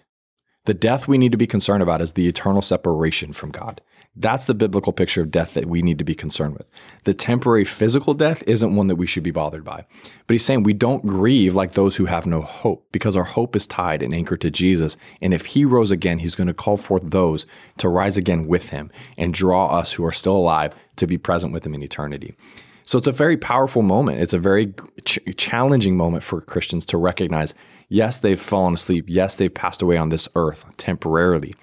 The 0.67 0.73
death 0.73 1.07
we 1.07 1.17
need 1.17 1.31
to 1.31 1.37
be 1.37 1.47
concerned 1.47 1.81
about 1.81 2.01
is 2.01 2.11
the 2.11 2.27
eternal 2.27 2.61
separation 2.61 3.31
from 3.31 3.51
God. 3.51 3.79
That's 4.17 4.47
the 4.47 4.53
biblical 4.53 4.91
picture 4.91 5.21
of 5.21 5.31
death 5.31 5.53
that 5.53 5.67
we 5.67 5.81
need 5.81 5.97
to 5.99 6.03
be 6.03 6.13
concerned 6.13 6.57
with. 6.57 6.67
The 7.05 7.13
temporary 7.13 7.63
physical 7.63 8.13
death 8.13 8.43
isn't 8.45 8.75
one 8.75 8.87
that 8.87 8.97
we 8.97 9.07
should 9.07 9.23
be 9.23 9.31
bothered 9.31 9.63
by. 9.63 9.85
But 10.25 10.33
he's 10.33 10.43
saying 10.43 10.63
we 10.63 10.73
don't 10.73 11.05
grieve 11.05 11.55
like 11.55 11.71
those 11.71 11.95
who 11.95 12.03
have 12.07 12.27
no 12.27 12.41
hope 12.41 12.85
because 12.91 13.15
our 13.15 13.23
hope 13.23 13.55
is 13.55 13.65
tied 13.65 14.01
and 14.01 14.13
anchored 14.13 14.41
to 14.41 14.51
Jesus. 14.51 14.97
And 15.21 15.33
if 15.33 15.45
he 15.45 15.63
rose 15.63 15.89
again, 15.89 16.19
he's 16.19 16.35
going 16.35 16.47
to 16.47 16.53
call 16.53 16.75
forth 16.75 17.03
those 17.05 17.45
to 17.77 17.87
rise 17.87 18.17
again 18.17 18.45
with 18.45 18.67
him 18.67 18.91
and 19.17 19.33
draw 19.33 19.67
us 19.67 19.93
who 19.93 20.03
are 20.03 20.11
still 20.11 20.35
alive 20.35 20.75
to 20.97 21.07
be 21.07 21.17
present 21.17 21.53
with 21.53 21.65
him 21.65 21.75
in 21.75 21.81
eternity. 21.81 22.35
So 22.83 22.97
it's 22.97 23.07
a 23.07 23.13
very 23.13 23.37
powerful 23.37 23.83
moment. 23.83 24.19
It's 24.19 24.33
a 24.33 24.39
very 24.39 24.73
ch- 25.05 25.19
challenging 25.37 25.95
moment 25.95 26.23
for 26.23 26.41
Christians 26.41 26.85
to 26.87 26.97
recognize 26.97 27.53
yes, 27.87 28.19
they've 28.19 28.39
fallen 28.39 28.75
asleep. 28.75 29.05
Yes, 29.07 29.35
they've 29.35 29.53
passed 29.53 29.81
away 29.81 29.97
on 29.97 30.09
this 30.09 30.27
earth 30.35 30.77
temporarily 30.77 31.55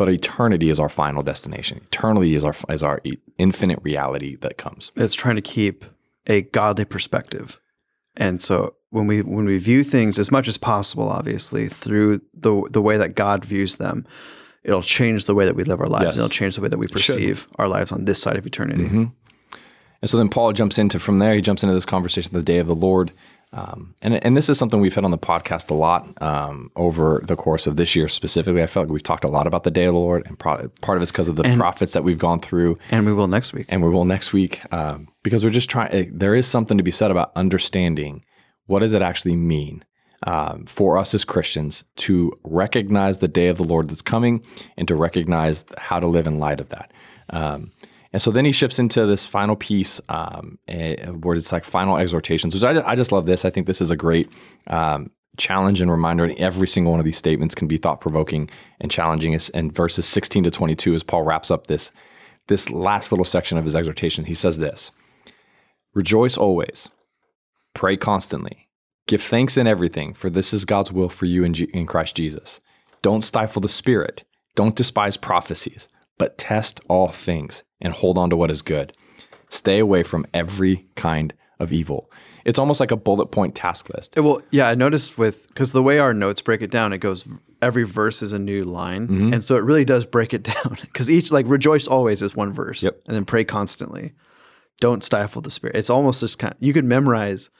but 0.00 0.08
eternity 0.08 0.70
is 0.70 0.80
our 0.80 0.88
final 0.88 1.22
destination. 1.22 1.82
Eternity 1.84 2.34
is 2.34 2.42
our 2.42 2.54
is 2.70 2.82
our 2.82 3.02
infinite 3.36 3.78
reality 3.82 4.36
that 4.36 4.56
comes. 4.56 4.92
It's 4.96 5.14
trying 5.14 5.36
to 5.36 5.42
keep 5.42 5.84
a 6.26 6.40
godly 6.40 6.86
perspective, 6.86 7.60
and 8.16 8.40
so 8.40 8.76
when 8.88 9.06
we 9.06 9.20
when 9.20 9.44
we 9.44 9.58
view 9.58 9.84
things 9.84 10.18
as 10.18 10.30
much 10.30 10.48
as 10.48 10.56
possible, 10.56 11.10
obviously 11.10 11.68
through 11.68 12.22
the 12.32 12.66
the 12.72 12.80
way 12.80 12.96
that 12.96 13.14
God 13.14 13.44
views 13.44 13.76
them, 13.76 14.06
it'll 14.64 14.80
change 14.80 15.26
the 15.26 15.34
way 15.34 15.44
that 15.44 15.54
we 15.54 15.64
live 15.64 15.82
our 15.82 15.86
lives. 15.86 16.06
Yes. 16.06 16.16
It'll 16.16 16.30
change 16.30 16.56
the 16.56 16.62
way 16.62 16.68
that 16.68 16.78
we 16.78 16.86
perceive 16.86 17.46
our 17.56 17.68
lives 17.68 17.92
on 17.92 18.06
this 18.06 18.22
side 18.22 18.36
of 18.36 18.46
eternity. 18.46 18.84
Mm-hmm. 18.84 19.04
And 20.00 20.08
so 20.10 20.16
then 20.16 20.30
Paul 20.30 20.54
jumps 20.54 20.78
into 20.78 20.98
from 20.98 21.18
there. 21.18 21.34
He 21.34 21.42
jumps 21.42 21.62
into 21.62 21.74
this 21.74 21.84
conversation, 21.84 22.32
the 22.32 22.42
day 22.42 22.56
of 22.56 22.68
the 22.68 22.74
Lord. 22.74 23.12
Um, 23.52 23.94
and, 24.00 24.22
and 24.24 24.36
this 24.36 24.48
is 24.48 24.58
something 24.58 24.80
we've 24.80 24.94
had 24.94 25.04
on 25.04 25.10
the 25.10 25.18
podcast 25.18 25.70
a 25.70 25.74
lot 25.74 26.06
um, 26.22 26.70
over 26.76 27.20
the 27.24 27.34
course 27.34 27.66
of 27.66 27.76
this 27.76 27.96
year 27.96 28.06
specifically. 28.06 28.62
I 28.62 28.66
felt 28.66 28.86
like 28.86 28.92
we've 28.92 29.02
talked 29.02 29.24
a 29.24 29.28
lot 29.28 29.46
about 29.46 29.64
the 29.64 29.72
day 29.72 29.86
of 29.86 29.94
the 29.94 29.98
Lord, 29.98 30.24
and 30.26 30.38
pro- 30.38 30.68
part 30.80 30.98
of 30.98 31.02
it's 31.02 31.10
because 31.10 31.26
of 31.26 31.36
the 31.36 31.44
and, 31.44 31.58
prophets 31.58 31.92
that 31.94 32.04
we've 32.04 32.18
gone 32.18 32.40
through. 32.40 32.78
And 32.90 33.06
we 33.06 33.12
will 33.12 33.26
next 33.26 33.52
week. 33.52 33.66
And 33.68 33.82
we 33.82 33.90
will 33.90 34.04
next 34.04 34.32
week 34.32 34.62
um, 34.72 35.08
because 35.22 35.44
we're 35.44 35.50
just 35.50 35.68
trying, 35.68 35.92
eh, 35.92 36.06
there 36.12 36.34
is 36.34 36.46
something 36.46 36.78
to 36.78 36.84
be 36.84 36.92
said 36.92 37.10
about 37.10 37.32
understanding 37.34 38.24
what 38.66 38.80
does 38.80 38.92
it 38.92 39.02
actually 39.02 39.36
mean 39.36 39.84
um, 40.26 40.66
for 40.66 40.96
us 40.96 41.12
as 41.14 41.24
Christians 41.24 41.82
to 41.96 42.32
recognize 42.44 43.18
the 43.18 43.28
day 43.28 43.48
of 43.48 43.56
the 43.56 43.64
Lord 43.64 43.88
that's 43.88 44.02
coming 44.02 44.44
and 44.76 44.86
to 44.86 44.94
recognize 44.94 45.64
how 45.78 45.98
to 45.98 46.06
live 46.06 46.26
in 46.26 46.38
light 46.38 46.60
of 46.60 46.68
that. 46.68 46.92
Um, 47.30 47.72
and 48.12 48.20
so 48.20 48.30
then 48.30 48.44
he 48.44 48.52
shifts 48.52 48.78
into 48.78 49.06
this 49.06 49.24
final 49.24 49.54
piece 49.54 50.00
um, 50.08 50.58
eh, 50.66 51.06
where 51.06 51.36
it's 51.36 51.52
like 51.52 51.64
final 51.64 51.96
exhortations, 51.96 52.54
which 52.54 52.64
I, 52.64 52.84
I 52.84 52.96
just 52.96 53.12
love 53.12 53.26
this. 53.26 53.44
I 53.44 53.50
think 53.50 53.66
this 53.66 53.80
is 53.80 53.90
a 53.90 53.96
great 53.96 54.28
um, 54.66 55.10
challenge 55.36 55.80
and 55.80 55.90
reminder. 55.90 56.24
And 56.24 56.36
every 56.38 56.66
single 56.66 56.92
one 56.92 57.00
of 57.00 57.04
these 57.04 57.16
statements 57.16 57.54
can 57.54 57.68
be 57.68 57.76
thought 57.76 58.00
provoking 58.00 58.50
and 58.80 58.90
challenging. 58.90 59.38
And 59.54 59.74
verses 59.74 60.06
16 60.06 60.44
to 60.44 60.50
22, 60.50 60.94
as 60.94 61.02
Paul 61.04 61.22
wraps 61.22 61.52
up 61.52 61.68
this, 61.68 61.92
this 62.48 62.68
last 62.70 63.12
little 63.12 63.24
section 63.24 63.58
of 63.58 63.64
his 63.64 63.76
exhortation, 63.76 64.24
he 64.24 64.34
says 64.34 64.58
this 64.58 64.90
Rejoice 65.94 66.36
always, 66.36 66.88
pray 67.74 67.96
constantly, 67.96 68.68
give 69.06 69.22
thanks 69.22 69.56
in 69.56 69.68
everything, 69.68 70.14
for 70.14 70.30
this 70.30 70.52
is 70.52 70.64
God's 70.64 70.92
will 70.92 71.08
for 71.08 71.26
you 71.26 71.44
in, 71.44 71.54
G- 71.54 71.70
in 71.72 71.86
Christ 71.86 72.16
Jesus. 72.16 72.58
Don't 73.02 73.22
stifle 73.22 73.62
the 73.62 73.68
spirit, 73.68 74.24
don't 74.56 74.74
despise 74.74 75.16
prophecies, 75.16 75.88
but 76.20 76.36
test 76.36 76.80
all 76.86 77.08
things 77.08 77.62
and 77.80 77.94
hold 77.94 78.18
on 78.18 78.28
to 78.28 78.36
what 78.36 78.50
is 78.50 78.60
good. 78.60 78.92
Stay 79.48 79.78
away 79.78 80.02
from 80.02 80.26
every 80.34 80.86
kind 80.94 81.32
of 81.58 81.72
evil. 81.72 82.12
It's 82.44 82.58
almost 82.58 82.78
like 82.78 82.90
a 82.90 82.96
bullet 82.96 83.28
point 83.28 83.54
task 83.54 83.88
list. 83.88 84.18
It 84.18 84.20
will, 84.20 84.42
yeah. 84.50 84.68
I 84.68 84.74
noticed 84.74 85.16
with 85.16 85.48
because 85.48 85.72
the 85.72 85.82
way 85.82 85.98
our 85.98 86.12
notes 86.12 86.42
break 86.42 86.60
it 86.60 86.70
down, 86.70 86.92
it 86.92 86.98
goes 86.98 87.26
every 87.62 87.84
verse 87.84 88.20
is 88.20 88.34
a 88.34 88.38
new 88.38 88.64
line, 88.64 89.08
mm-hmm. 89.08 89.32
and 89.32 89.42
so 89.42 89.56
it 89.56 89.64
really 89.64 89.84
does 89.84 90.04
break 90.04 90.34
it 90.34 90.42
down 90.54 90.76
because 90.82 91.10
each 91.10 91.32
like 91.32 91.46
rejoice 91.48 91.86
always 91.86 92.20
is 92.20 92.36
one 92.36 92.52
verse, 92.52 92.82
yep. 92.82 92.98
and 93.06 93.16
then 93.16 93.24
pray 93.24 93.44
constantly. 93.44 94.12
Don't 94.78 95.02
stifle 95.02 95.42
the 95.42 95.50
spirit. 95.50 95.76
It's 95.76 95.90
almost 95.90 96.20
just 96.20 96.38
kind. 96.38 96.52
Of, 96.52 96.58
you 96.60 96.72
could 96.72 96.86
memorize 96.86 97.50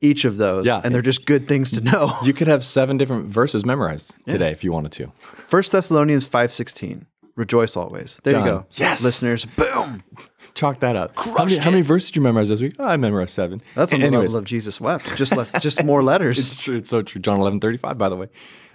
each 0.00 0.24
of 0.24 0.36
those, 0.36 0.66
yeah, 0.66 0.80
and 0.84 0.94
they're 0.94 1.02
just 1.02 1.24
good 1.24 1.48
things 1.48 1.70
to 1.72 1.80
know. 1.80 2.16
You 2.24 2.32
could 2.32 2.48
have 2.48 2.64
seven 2.64 2.98
different 2.98 3.26
verses 3.26 3.64
memorized 3.64 4.14
yeah. 4.26 4.32
today 4.32 4.50
if 4.50 4.64
you 4.64 4.72
wanted 4.72 4.92
to. 4.92 5.12
First 5.18 5.72
Thessalonians 5.72 6.26
five 6.26 6.52
sixteen. 6.52 7.06
Rejoice 7.34 7.76
always. 7.76 8.20
There 8.24 8.32
Done. 8.32 8.44
you 8.44 8.52
go. 8.52 8.66
Yes. 8.72 9.02
Listeners, 9.02 9.44
boom. 9.44 10.02
Chalk 10.54 10.80
that 10.80 10.96
up. 10.96 11.12
How 11.16 11.44
many, 11.44 11.56
how 11.56 11.70
many, 11.70 11.82
verses 11.82 12.10
did 12.10 12.16
you 12.16 12.22
memorize 12.22 12.48
this 12.50 12.60
week? 12.60 12.76
Oh, 12.78 12.84
I 12.84 12.98
memorized 12.98 13.30
seven. 13.30 13.62
That's 13.74 13.92
on 13.92 14.00
the 14.00 14.10
level 14.10 14.36
of 14.36 14.44
Jesus 14.44 14.80
wept. 14.80 15.16
Just 15.16 15.34
less, 15.34 15.52
just 15.60 15.82
more 15.82 16.02
letters. 16.02 16.38
it's 16.38 16.62
true. 16.62 16.76
It's 16.76 16.90
so 16.90 17.00
true. 17.00 17.22
John 17.22 17.40
eleven 17.40 17.58
thirty 17.58 17.78
five. 17.78 17.96
By 17.96 18.10
the 18.10 18.16
way, 18.16 18.28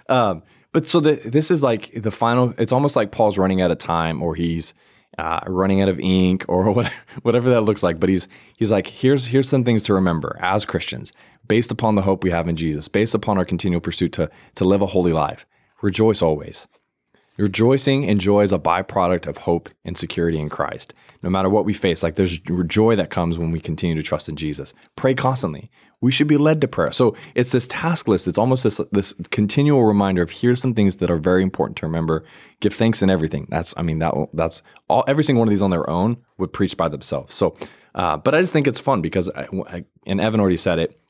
um, 0.08 0.42
but 0.72 0.88
so 0.88 0.98
the, 0.98 1.20
this 1.24 1.52
is 1.52 1.62
like 1.62 1.92
the 1.94 2.10
final. 2.10 2.52
It's 2.58 2.72
almost 2.72 2.96
like 2.96 3.12
Paul's 3.12 3.38
running 3.38 3.60
out 3.60 3.70
of 3.70 3.78
time, 3.78 4.22
or 4.22 4.34
he's 4.34 4.74
uh, 5.18 5.40
running 5.46 5.80
out 5.80 5.88
of 5.88 6.00
ink, 6.00 6.44
or 6.48 6.70
what, 6.72 6.92
whatever 7.22 7.50
that 7.50 7.60
looks 7.60 7.84
like. 7.84 8.00
But 8.00 8.08
he's 8.08 8.26
he's 8.56 8.72
like, 8.72 8.88
here's 8.88 9.26
here's 9.26 9.48
some 9.48 9.64
things 9.64 9.84
to 9.84 9.94
remember 9.94 10.36
as 10.40 10.64
Christians, 10.64 11.12
based 11.46 11.70
upon 11.70 11.94
the 11.94 12.02
hope 12.02 12.24
we 12.24 12.30
have 12.30 12.48
in 12.48 12.56
Jesus, 12.56 12.88
based 12.88 13.14
upon 13.14 13.38
our 13.38 13.44
continual 13.44 13.80
pursuit 13.80 14.12
to 14.14 14.30
to 14.56 14.64
live 14.64 14.82
a 14.82 14.86
holy 14.86 15.12
life. 15.12 15.46
Rejoice 15.80 16.22
always. 16.22 16.66
Rejoicing 17.38 18.04
and 18.04 18.20
joy 18.20 18.42
is 18.42 18.52
a 18.52 18.58
byproduct 18.58 19.28
of 19.28 19.38
hope 19.38 19.68
and 19.84 19.96
security 19.96 20.40
in 20.40 20.48
Christ. 20.48 20.92
No 21.22 21.30
matter 21.30 21.48
what 21.48 21.64
we 21.64 21.72
face, 21.72 22.02
like 22.02 22.16
there's 22.16 22.38
joy 22.38 22.96
that 22.96 23.10
comes 23.10 23.38
when 23.38 23.52
we 23.52 23.60
continue 23.60 23.94
to 23.94 24.02
trust 24.02 24.28
in 24.28 24.34
Jesus. 24.34 24.74
Pray 24.96 25.14
constantly. 25.14 25.70
We 26.00 26.10
should 26.10 26.26
be 26.26 26.36
led 26.36 26.60
to 26.60 26.68
prayer. 26.68 26.92
So 26.92 27.16
it's 27.36 27.52
this 27.52 27.68
task 27.68 28.08
list. 28.08 28.26
It's 28.26 28.38
almost 28.38 28.64
this 28.64 28.80
this 28.92 29.14
continual 29.30 29.84
reminder 29.84 30.22
of 30.22 30.30
here's 30.30 30.60
some 30.60 30.74
things 30.74 30.96
that 30.96 31.10
are 31.10 31.16
very 31.16 31.42
important 31.44 31.76
to 31.78 31.86
remember. 31.86 32.24
Give 32.60 32.74
thanks 32.74 33.02
in 33.02 33.10
everything. 33.10 33.46
That's 33.50 33.72
I 33.76 33.82
mean 33.82 34.00
that 34.00 34.14
that's 34.32 34.62
all. 34.88 35.04
Every 35.06 35.24
single 35.24 35.40
one 35.40 35.48
of 35.48 35.50
these 35.50 35.62
on 35.62 35.70
their 35.70 35.88
own 35.88 36.18
would 36.38 36.52
preach 36.52 36.76
by 36.76 36.88
themselves. 36.88 37.34
So, 37.34 37.56
uh, 37.94 38.16
but 38.16 38.34
I 38.34 38.40
just 38.40 38.52
think 38.52 38.66
it's 38.66 38.80
fun 38.80 39.00
because 39.00 39.28
I, 39.30 39.48
I, 39.68 39.84
and 40.06 40.20
Evan 40.20 40.40
already 40.40 40.56
said 40.56 40.78
it. 40.78 41.00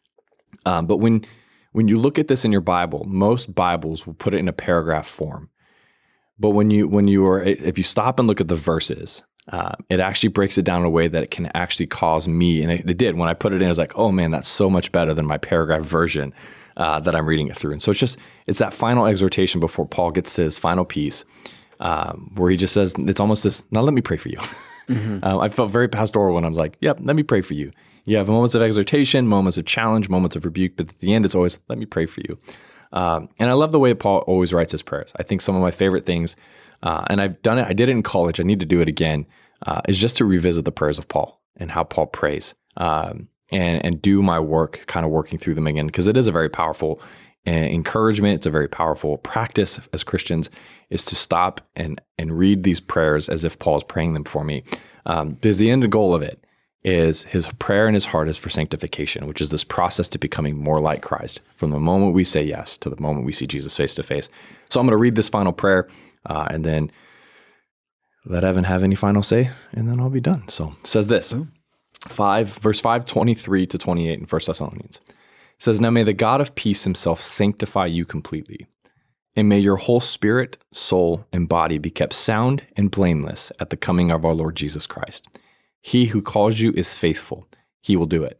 Um, 0.65 0.87
but 0.87 0.99
when 0.99 1.25
when 1.73 1.89
you 1.89 1.99
look 1.99 2.19
at 2.19 2.29
this 2.29 2.45
in 2.47 2.53
your 2.53 2.63
Bible, 2.63 3.05
most 3.05 3.55
Bibles 3.55 4.07
will 4.07 4.15
put 4.15 4.35
it 4.35 4.39
in 4.39 4.49
a 4.49 4.55
paragraph 4.55 5.07
form. 5.07 5.51
But 6.39 6.51
when 6.51 6.71
you 6.71 6.89
when 6.89 7.09
you 7.09 7.27
are 7.27 7.43
if 7.43 7.79
you 7.79 7.85
stop 7.85 8.19
and 8.19 8.29
look 8.29 8.41
at 8.41 8.49
the 8.49 8.57
verses, 8.57 9.23
uh, 9.49 9.73
it 9.89 10.01
actually 10.01 10.29
breaks 10.29 10.59
it 10.59 10.65
down 10.65 10.81
in 10.83 10.87
a 10.87 10.91
way 10.91 11.09
that 11.09 11.23
it 11.23 11.31
can 11.31 11.51
actually 11.55 11.87
cause 11.87 12.29
me, 12.29 12.63
and 12.63 12.71
it, 12.71 12.89
it, 12.89 12.99
did 12.99 13.17
when 13.17 13.29
I 13.29 13.35
put 13.35 13.53
it 13.53 13.63
in. 13.63 13.67
I 13.67 13.69
was 13.69 13.79
like, 13.79 13.97
oh 13.97 14.13
man, 14.13 14.31
that's 14.31 14.49
so 14.49 14.69
much 14.69 14.93
better 14.93 15.15
than 15.15 15.27
my 15.27 15.39
paragraph 15.39 15.83
version 15.83 16.33
uh, 16.77 17.01
that 17.01 17.15
I'm 17.15 17.27
reading 17.27 17.49
it 17.49 17.57
through. 17.57 17.73
And 17.73 17.83
so 17.83 17.91
it's 17.91 18.01
just 18.01 18.19
it's 18.47 18.59
that 18.59 18.75
final 18.75 19.07
exhortation 19.07 19.61
before 19.61 19.87
Paul 19.87 20.11
gets 20.11 20.35
to 20.35 20.43
his 20.43 20.59
final 20.59 20.85
piece, 20.85 21.25
um, 21.81 22.31
where 22.35 22.51
he 22.51 22.57
just 22.57 22.75
says 22.75 22.95
it's 22.99 23.21
almost 23.21 23.43
this. 23.43 23.65
Now 23.71 23.81
let 23.81 23.95
me 23.95 24.03
pray 24.03 24.17
for 24.17 24.29
you. 24.29 24.39
Mm-hmm. 24.89 25.23
um, 25.23 25.41
I 25.41 25.51
felt 25.51 25.71
very 25.71 25.87
pastoral 25.87 26.35
when 26.35 26.47
I 26.47 26.49
was 26.49 26.57
like, 26.57 26.79
yep, 26.81 26.99
let 27.03 27.15
me 27.15 27.23
pray 27.23 27.43
for 27.43 27.53
you. 27.53 27.73
You 28.07 28.17
have 28.17 28.27
moments 28.27 28.55
of 28.55 28.63
exhortation, 28.63 29.27
moments 29.27 29.59
of 29.59 29.67
challenge, 29.67 30.09
moments 30.09 30.35
of 30.35 30.47
rebuke, 30.47 30.79
but 30.79 30.89
at 30.89 30.99
the 31.01 31.13
end, 31.13 31.27
it's 31.27 31.35
always 31.35 31.59
let 31.69 31.77
me 31.77 31.85
pray 31.85 32.07
for 32.07 32.23
you. 32.23 32.39
Um, 32.93 33.29
and 33.39 33.51
I 33.51 33.53
love 33.53 33.73
the 33.73 33.79
way 33.79 33.95
Paul 33.95 34.19
always 34.21 34.53
writes 34.53 34.73
his 34.73 34.83
prayers. 34.83 35.13
I 35.17 35.23
think 35.23 35.41
some 35.41 35.55
of 35.55 35.63
my 35.63 35.71
favorite 35.71 36.07
things, 36.07 36.37
uh, 36.83 37.05
and 37.09 37.21
I've 37.21 37.41
done 37.43 37.59
it, 37.59 37.67
I 37.67 37.73
did 37.73 37.89
it 37.89 37.93
in 37.93 38.03
college, 38.03 38.41
I 38.41 38.45
need 38.45 38.61
to 38.61 38.67
do 38.67 38.81
it 38.81 38.89
again, 38.89 39.27
uh, 39.67 39.81
is 39.89 40.01
just 40.01 40.17
to 40.17 40.25
revisit 40.25 40.65
the 40.65 40.73
prayers 40.73 40.99
of 40.99 41.09
Paul 41.09 41.41
and 41.57 41.71
how 41.71 41.85
Paul 41.85 42.07
prays 42.07 42.55
um, 42.77 43.29
and, 43.51 43.85
and 43.85 44.01
do 44.01 44.23
my 44.23 44.41
work, 44.41 44.85
kind 44.87 45.05
of 45.05 45.13
working 45.13 45.39
through 45.39 45.55
them 45.55 45.67
again, 45.67 45.87
because 45.87 46.07
it 46.07 46.17
is 46.17 46.27
a 46.27 46.33
very 46.33 46.49
powerful 46.49 47.01
uh, 47.47 47.51
encouragement. 47.51 48.37
It's 48.37 48.47
a 48.47 48.51
very 48.51 48.69
powerful 48.69 49.19
practice 49.19 49.81
as 49.93 50.05
Christians 50.05 50.51
is 50.91 51.05
to 51.07 51.17
stop 51.17 51.61
and, 51.77 52.01
and 52.19 52.39
read 52.39 52.63
these 52.63 52.81
prayers 52.81 53.29
as 53.29 53.45
if 53.45 53.59
Paul 53.59 53.79
is 53.79 53.85
praying 53.85 54.15
them 54.15 54.25
for 54.25 54.45
me. 54.45 54.63
Um, 55.07 55.31
because 55.31 55.59
the 55.59 55.71
end 55.71 55.91
goal 55.91 56.15
of 56.15 56.23
it 56.23 56.45
is 56.85 57.25
his 57.25 57.47
prayer 57.59 57.89
in 57.89 57.95
his 57.95 58.05
heart 58.05 58.29
is 58.29 58.39
for 58.39 58.51
sanctification, 58.51 59.27
which 59.27 59.41
is 59.41 59.51
this 59.51 59.65
process 59.65 60.09
to 60.11 60.19
becoming 60.19 60.57
more 60.57 60.81
like 60.81 61.03
Christ 61.03 61.41
from 61.57 61.71
the 61.71 61.81
moment 61.81 62.15
we 62.15 62.25
say 62.25 62.43
yes 62.43 62.79
to 62.79 62.91
the 62.91 63.01
moment 63.01 63.27
we 63.27 63.33
see 63.33 63.47
Jesus 63.47 63.77
face 63.77 63.95
to 63.97 64.03
face. 64.03 64.29
So 64.71 64.79
I'm 64.79 64.87
going 64.87 64.93
to 64.93 64.97
read 64.97 65.17
this 65.17 65.29
final 65.29 65.53
prayer 65.53 65.89
uh, 66.27 66.47
and 66.51 66.65
then 66.65 66.91
let 68.25 68.45
Evan 68.45 68.65
have 68.65 68.83
any 68.83 68.95
final 68.95 69.23
say, 69.23 69.51
and 69.73 69.89
then 69.89 70.01
I'll 70.01 70.11
be 70.11 70.21
done. 70.21 70.49
So 70.49 70.75
it 70.81 70.87
says 70.87 71.09
this. 71.09 71.35
Five 72.07 72.51
verse 72.59 72.81
5, 72.81 73.05
23 73.05 73.67
to 73.67 73.79
28 73.79 74.19
in 74.21 74.27
First 74.27 74.47
Thessalonians. 74.47 75.01
It 75.07 75.15
says, 75.63 75.81
Now 75.81 75.91
may 75.91 76.05
the 76.05 76.13
God 76.13 76.41
of 76.41 76.55
peace 76.55 76.85
himself 76.85 77.21
sanctify 77.21 77.87
you 77.87 78.05
completely, 78.05 78.67
and 79.35 79.49
may 79.49 79.59
your 79.59 79.77
whole 79.77 80.01
spirit, 80.01 80.59
soul, 80.73 81.27
and 81.33 81.49
body 81.49 81.79
be 81.79 81.91
kept 81.91 82.13
sound 82.13 82.65
and 82.77 82.91
blameless 82.91 83.51
at 83.59 83.71
the 83.71 83.77
coming 83.77 84.11
of 84.11 84.25
our 84.25 84.35
Lord 84.35 84.55
Jesus 84.55 84.87
Christ. 84.87 85.27
He 85.81 86.07
who 86.07 86.23
calls 86.23 86.61
you 86.61 86.73
is 86.73 86.95
faithful, 86.95 87.47
he 87.81 87.97
will 87.97 88.07
do 88.07 88.23
it. 88.25 88.39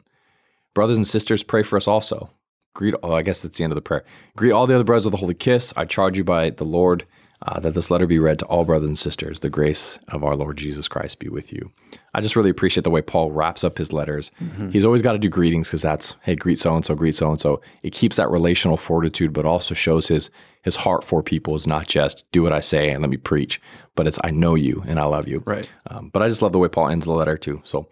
Brothers 0.73 0.97
and 0.97 1.07
sisters, 1.07 1.43
pray 1.43 1.63
for 1.63 1.77
us 1.77 1.87
also. 1.87 2.29
Greet, 2.75 2.93
oh, 3.01 3.13
I 3.13 3.23
guess 3.23 3.41
that's 3.41 3.57
the 3.57 3.63
end 3.63 3.73
of 3.73 3.75
the 3.75 3.81
prayer. 3.81 4.05
Greet 4.37 4.51
all 4.51 4.67
the 4.67 4.75
other 4.75 4.83
brothers 4.83 5.05
with 5.05 5.13
a 5.13 5.17
holy 5.17 5.33
kiss. 5.33 5.73
I 5.75 5.85
charge 5.85 6.17
you 6.17 6.23
by 6.23 6.51
the 6.51 6.65
Lord 6.65 7.05
uh, 7.41 7.59
that 7.59 7.73
this 7.73 7.89
letter 7.89 8.05
be 8.05 8.19
read 8.19 8.39
to 8.39 8.45
all 8.45 8.65
brothers 8.65 8.87
and 8.87 8.97
sisters. 8.97 9.39
The 9.39 9.49
grace 9.49 9.97
of 10.09 10.23
our 10.23 10.35
Lord 10.35 10.57
Jesus 10.57 10.87
Christ 10.87 11.19
be 11.19 11.29
with 11.29 11.53
you. 11.53 11.71
I 12.13 12.21
just 12.21 12.35
really 12.35 12.49
appreciate 12.49 12.83
the 12.83 12.89
way 12.89 13.01
Paul 13.01 13.31
wraps 13.31 13.63
up 13.63 13.77
his 13.77 13.93
letters. 13.93 14.31
Mm-hmm. 14.41 14.71
He's 14.71 14.85
always 14.85 15.01
got 15.01 15.13
to 15.13 15.19
do 15.19 15.29
greetings 15.29 15.67
because 15.67 15.81
that's, 15.81 16.15
hey, 16.21 16.35
greet 16.35 16.59
so 16.59 16.75
and 16.75 16.85
so, 16.85 16.95
greet 16.95 17.15
so 17.15 17.29
and 17.29 17.39
so. 17.39 17.61
It 17.81 17.93
keeps 17.93 18.17
that 18.17 18.29
relational 18.29 18.77
fortitude, 18.77 19.33
but 19.33 19.45
also 19.45 19.73
shows 19.73 20.07
his 20.07 20.29
his 20.61 20.75
heart 20.75 21.05
for 21.05 21.23
people 21.23 21.55
is 21.55 21.65
not 21.65 21.87
just 21.87 22.29
do 22.33 22.43
what 22.43 22.51
I 22.51 22.59
say 22.59 22.89
and 22.89 23.01
let 23.01 23.09
me 23.09 23.15
preach, 23.15 23.61
but 23.95 24.07
it's 24.07 24.19
I 24.25 24.31
know 24.31 24.55
you 24.55 24.83
and 24.85 24.99
I 24.99 25.05
love 25.05 25.25
you. 25.25 25.41
Right. 25.45 25.69
Um, 25.87 26.09
but 26.09 26.21
I 26.21 26.27
just 26.27 26.41
love 26.41 26.51
the 26.51 26.59
way 26.59 26.67
Paul 26.67 26.89
ends 26.89 27.05
the 27.05 27.13
letter 27.13 27.37
too. 27.37 27.61
So 27.63 27.87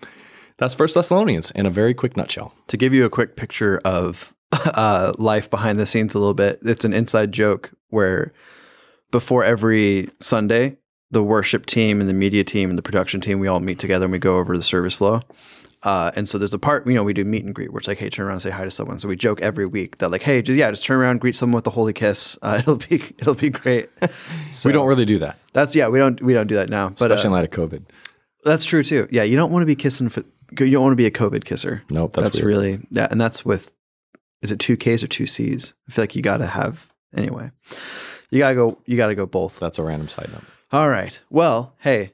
that's 0.57 0.73
First 0.73 0.95
Thessalonians 0.95 1.51
in 1.51 1.65
a 1.65 1.69
very 1.69 1.93
quick 1.93 2.17
nutshell. 2.17 2.53
To 2.67 2.75
give 2.75 2.93
you 2.93 3.05
a 3.05 3.09
quick 3.09 3.37
picture 3.37 3.79
of 3.85 4.33
uh, 4.51 5.13
life 5.17 5.49
behind 5.49 5.79
the 5.79 5.85
scenes 5.85 6.13
a 6.13 6.19
little 6.19 6.33
bit, 6.33 6.59
it's 6.63 6.83
an 6.83 6.93
inside 6.93 7.31
joke 7.31 7.71
where 7.89 8.33
before 9.11 9.43
every 9.43 10.09
Sunday, 10.19 10.77
the 11.11 11.23
worship 11.23 11.65
team 11.65 11.99
and 11.99 12.09
the 12.09 12.13
media 12.13 12.43
team 12.43 12.69
and 12.69 12.77
the 12.77 12.83
production 12.83 13.21
team, 13.21 13.39
we 13.39 13.47
all 13.47 13.59
meet 13.59 13.79
together 13.79 14.05
and 14.05 14.11
we 14.11 14.19
go 14.19 14.37
over 14.37 14.57
the 14.57 14.63
service 14.63 14.95
flow. 14.95 15.21
Uh, 15.83 16.11
and 16.15 16.27
so 16.27 16.37
there's 16.37 16.53
a 16.53 16.59
part, 16.59 16.87
you 16.87 16.93
know, 16.93 17.03
we 17.03 17.13
do 17.13 17.23
meet 17.23 17.45
and 17.45 17.53
greet, 17.53 17.71
where 17.71 17.77
it's 17.77 17.87
like, 17.87 17.99
hey, 17.99 18.09
turn 18.09 18.25
around 18.25 18.33
and 18.33 18.41
say 18.41 18.49
hi 18.49 18.63
to 18.63 18.71
someone. 18.71 18.97
So 18.97 19.07
we 19.07 19.15
joke 19.15 19.41
every 19.41 19.65
week 19.65 19.99
that 19.99 20.09
like, 20.09 20.23
hey, 20.23 20.41
just, 20.41 20.57
yeah, 20.57 20.69
just 20.71 20.83
turn 20.83 20.99
around, 20.99 21.21
greet 21.21 21.35
someone 21.35 21.55
with 21.55 21.67
a 21.67 21.69
holy 21.69 21.93
kiss. 21.93 22.37
Uh, 22.41 22.57
it'll 22.59 22.77
be 22.77 22.95
it'll 23.19 23.35
be 23.35 23.49
great. 23.49 23.89
So 24.51 24.69
we 24.69 24.73
don't 24.73 24.87
really 24.87 25.05
do 25.05 25.19
that. 25.19 25.37
That's 25.53 25.75
yeah, 25.75 25.87
we 25.87 25.99
don't 25.99 26.21
we 26.21 26.33
don't 26.33 26.47
do 26.47 26.55
that 26.55 26.69
now. 26.69 26.89
But 26.89 27.11
especially 27.11 27.23
uh, 27.23 27.27
in 27.27 27.31
light 27.33 27.45
of 27.45 27.51
COVID. 27.51 27.83
That's 28.43 28.65
true 28.65 28.83
too. 28.83 29.07
Yeah, 29.11 29.23
you 29.23 29.35
don't 29.35 29.51
want 29.51 29.61
to 29.61 29.67
be 29.67 29.75
kissing 29.75 30.09
for 30.09 30.23
you 30.59 30.71
don't 30.71 30.83
want 30.83 30.93
to 30.93 30.97
be 30.97 31.05
a 31.05 31.11
COVID 31.11 31.45
kisser. 31.45 31.83
Nope, 31.89 32.13
that's, 32.13 32.35
that's 32.35 32.41
really 32.41 32.85
yeah, 32.89 33.07
and 33.11 33.21
that's 33.21 33.45
with 33.45 33.71
is 34.41 34.51
it 34.51 34.59
two 34.59 34.77
K's 34.77 35.03
or 35.03 35.07
two 35.07 35.25
C's? 35.25 35.75
I 35.87 35.91
feel 35.91 36.03
like 36.03 36.15
you 36.15 36.21
got 36.21 36.37
to 36.37 36.47
have 36.47 36.91
anyway. 37.15 37.51
You 38.29 38.39
gotta 38.39 38.55
go. 38.55 38.77
You 38.85 38.97
gotta 38.97 39.15
go 39.15 39.25
both. 39.25 39.59
That's 39.59 39.79
a 39.79 39.83
random 39.83 40.07
side 40.07 40.29
note. 40.31 40.43
All 40.71 40.89
right. 40.89 41.19
Well, 41.29 41.75
hey, 41.79 42.13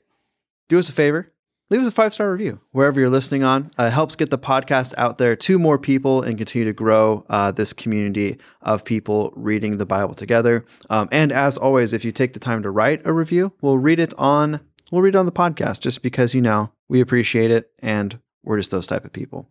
do 0.69 0.78
us 0.80 0.89
a 0.89 0.93
favor. 0.93 1.32
Leave 1.69 1.82
us 1.82 1.88
a 1.88 1.91
five 1.91 2.13
star 2.13 2.32
review 2.32 2.60
wherever 2.71 2.99
you're 2.99 3.10
listening 3.10 3.43
on. 3.43 3.71
Uh, 3.80 3.86
it 3.86 3.93
helps 3.93 4.15
get 4.15 4.30
the 4.30 4.38
podcast 4.38 4.93
out 4.97 5.17
there 5.17 5.36
to 5.36 5.58
more 5.58 5.80
people 5.80 6.21
and 6.21 6.38
continue 6.38 6.65
to 6.65 6.73
grow 6.73 7.26
uh, 7.30 7.52
this 7.52 7.73
community 7.73 8.38
of 8.62 8.86
people 8.86 9.34
reading 9.36 9.78
the 9.78 9.86
Bible 9.86 10.13
together. 10.13 10.65
Um, 10.91 11.10
and 11.12 11.32
as 11.32 11.58
always, 11.58 11.91
if 11.91 12.06
you 12.06 12.12
take 12.12 12.34
the 12.34 12.39
time 12.39 12.62
to 12.62 12.69
write 12.69 13.02
a 13.06 13.13
review, 13.13 13.54
we'll 13.62 13.80
read 13.80 13.99
it 13.99 14.13
on 14.19 14.60
we'll 14.91 15.02
read 15.02 15.15
it 15.15 15.17
on 15.17 15.26
the 15.26 15.32
podcast 15.32 15.80
just 15.80 16.04
because 16.04 16.36
you 16.36 16.41
know 16.41 16.71
we 16.89 17.02
appreciate 17.02 17.49
it 17.49 17.71
and 17.80 18.19
we're 18.43 18.58
just 18.58 18.69
those 18.69 18.86
type 18.86 19.06
of 19.06 19.12
people. 19.12 19.49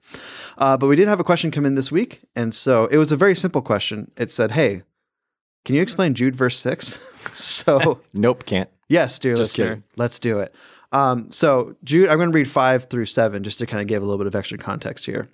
Uh, 0.59 0.77
but 0.77 0.87
we 0.87 0.95
did 0.95 1.09
have 1.09 1.19
a 1.19 1.25
question 1.25 1.51
come 1.51 1.67
in 1.67 1.75
this 1.75 1.91
week, 1.91 2.21
and 2.37 2.55
so 2.55 2.87
it 2.87 2.99
was 2.99 3.11
a 3.11 3.17
very 3.17 3.35
simple 3.35 3.63
question. 3.63 4.13
It 4.17 4.31
said, 4.31 4.53
"Hey, 4.53 4.83
can 5.65 5.75
you 5.75 5.83
explain 5.83 6.15
Jude 6.15 6.37
verse 6.37 6.59
six? 6.59 6.99
so 7.33 8.01
nope, 8.13 8.47
can't. 8.47 8.71
Yes, 8.89 9.19
dear 9.19 9.33
just 9.33 9.59
listener, 9.59 9.67
kidding. 9.67 9.85
let's 9.97 10.19
do 10.19 10.41
it. 10.41 10.55
Um, 10.93 11.31
so 11.31 11.75
Jude, 11.85 12.09
I'm 12.09 12.19
going 12.19 12.31
to 12.31 12.37
read 12.37 12.51
five 12.51 12.87
through 12.87 13.07
seven 13.07 13.43
just 13.43 13.59
to 13.61 13.67
kind 13.67 13.81
of 13.81 13.87
give 13.87 14.03
a 14.03 14.05
little 14.05 14.19
bit 14.19 14.27
of 14.27 14.35
extra 14.35 14.59
context 14.59 15.07
here. 15.07 15.29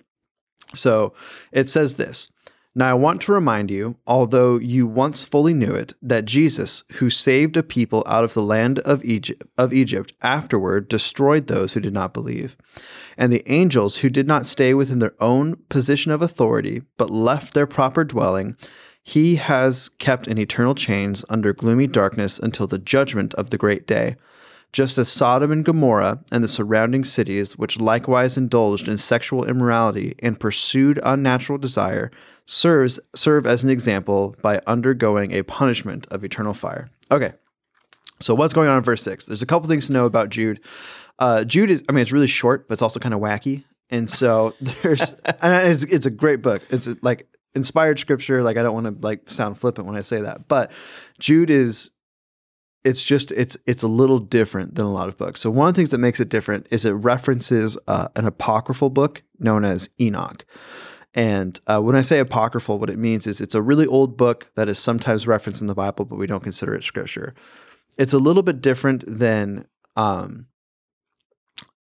So 0.75 1.13
it 1.51 1.69
says 1.69 1.95
this. 1.95 2.29
Now 2.75 2.91
I 2.91 2.93
want 2.93 3.21
to 3.21 3.31
remind 3.31 3.71
you, 3.71 3.97
although 4.05 4.59
you 4.59 4.85
once 4.85 5.23
fully 5.23 5.55
knew 5.55 5.73
it, 5.73 5.93
that 6.03 6.25
Jesus, 6.25 6.83
who 6.93 7.09
saved 7.09 7.57
a 7.57 7.63
people 7.63 8.03
out 8.05 8.23
of 8.23 8.35
the 8.35 8.43
land 8.43 8.77
of 8.79 9.03
Egypt, 9.03 9.43
of 9.57 9.73
Egypt, 9.73 10.13
afterward 10.21 10.87
destroyed 10.87 11.47
those 11.47 11.73
who 11.73 11.79
did 11.79 11.93
not 11.93 12.13
believe. 12.13 12.55
And 13.17 13.33
the 13.33 13.43
angels 13.51 13.97
who 13.97 14.09
did 14.09 14.27
not 14.27 14.45
stay 14.45 14.75
within 14.75 14.99
their 14.99 15.15
own 15.19 15.57
position 15.69 16.11
of 16.11 16.21
authority, 16.21 16.83
but 16.95 17.09
left 17.09 17.53
their 17.53 17.67
proper 17.67 18.03
dwelling, 18.03 18.55
he 19.09 19.37
has 19.37 19.89
kept 19.89 20.27
in 20.27 20.37
eternal 20.37 20.75
chains 20.75 21.25
under 21.29 21.51
gloomy 21.51 21.87
darkness 21.87 22.37
until 22.37 22.67
the 22.67 22.77
judgment 22.77 23.33
of 23.33 23.49
the 23.49 23.57
great 23.57 23.87
day. 23.87 24.15
Just 24.71 24.99
as 24.99 25.11
Sodom 25.11 25.51
and 25.51 25.65
Gomorrah 25.65 26.23
and 26.31 26.43
the 26.43 26.47
surrounding 26.47 27.03
cities, 27.03 27.57
which 27.57 27.79
likewise 27.79 28.37
indulged 28.37 28.87
in 28.87 28.99
sexual 28.99 29.45
immorality 29.45 30.13
and 30.19 30.39
pursued 30.39 30.99
unnatural 31.01 31.57
desire, 31.57 32.11
serves 32.45 32.99
serve 33.15 33.47
as 33.47 33.63
an 33.63 33.71
example 33.71 34.35
by 34.43 34.61
undergoing 34.67 35.31
a 35.31 35.41
punishment 35.41 36.05
of 36.11 36.23
eternal 36.23 36.53
fire. 36.53 36.87
Okay, 37.11 37.33
so 38.19 38.35
what's 38.35 38.53
going 38.53 38.69
on 38.69 38.77
in 38.77 38.83
verse 38.83 39.01
six? 39.01 39.25
There's 39.25 39.41
a 39.41 39.47
couple 39.47 39.67
things 39.67 39.87
to 39.87 39.93
know 39.93 40.05
about 40.05 40.29
Jude. 40.29 40.61
Uh, 41.17 41.43
Jude 41.45 41.71
is, 41.71 41.83
I 41.89 41.93
mean, 41.93 42.03
it's 42.03 42.11
really 42.11 42.27
short, 42.27 42.67
but 42.67 42.73
it's 42.73 42.83
also 42.83 42.99
kind 42.99 43.15
of 43.15 43.21
wacky. 43.21 43.63
And 43.89 44.07
so 44.07 44.53
there's, 44.61 45.13
and 45.41 45.71
it's, 45.71 45.83
it's 45.85 46.05
a 46.05 46.11
great 46.11 46.43
book. 46.43 46.61
It's 46.69 46.87
like 47.01 47.27
inspired 47.55 47.99
scripture. 47.99 48.43
Like 48.43 48.57
I 48.57 48.63
don't 48.63 48.73
want 48.73 48.85
to 48.85 49.05
like 49.05 49.29
sound 49.29 49.57
flippant 49.57 49.87
when 49.87 49.95
I 49.97 50.01
say 50.01 50.21
that, 50.21 50.47
but 50.47 50.71
Jude 51.19 51.49
is 51.49 51.91
it's 52.83 53.03
just 53.03 53.31
it's 53.31 53.57
it's 53.65 53.83
a 53.83 53.87
little 53.87 54.19
different 54.19 54.75
than 54.75 54.85
a 54.85 54.91
lot 54.91 55.09
of 55.09 55.17
books. 55.17 55.41
So 55.41 55.49
one 55.49 55.67
of 55.67 55.73
the 55.73 55.79
things 55.79 55.91
that 55.91 55.97
makes 55.97 56.19
it 56.19 56.29
different 56.29 56.67
is 56.71 56.85
it 56.85 56.91
references 56.91 57.77
uh, 57.87 58.07
an 58.15 58.25
apocryphal 58.25 58.89
book 58.89 59.23
known 59.39 59.65
as 59.65 59.89
Enoch. 59.99 60.45
And 61.15 61.59
uh, 61.67 61.81
when 61.81 61.95
I 61.95 62.01
say 62.01 62.19
apocryphal, 62.19 62.79
what 62.79 62.89
it 62.89 62.99
means 62.99 63.25
is 63.25 63.41
it's 63.41 63.55
a 63.55 63.61
really 63.61 63.87
old 63.87 64.15
book 64.15 64.51
that 64.55 64.69
is 64.69 64.77
sometimes 64.77 65.27
referenced 65.27 65.61
in 65.61 65.67
the 65.67 65.75
Bible, 65.75 66.05
but 66.05 66.17
we 66.17 66.27
don't 66.27 66.43
consider 66.43 66.75
it 66.75 66.83
scripture. 66.83 67.33
It's 67.97 68.13
a 68.13 68.19
little 68.19 68.43
bit 68.43 68.61
different 68.61 69.03
than 69.07 69.65
um, 69.95 70.45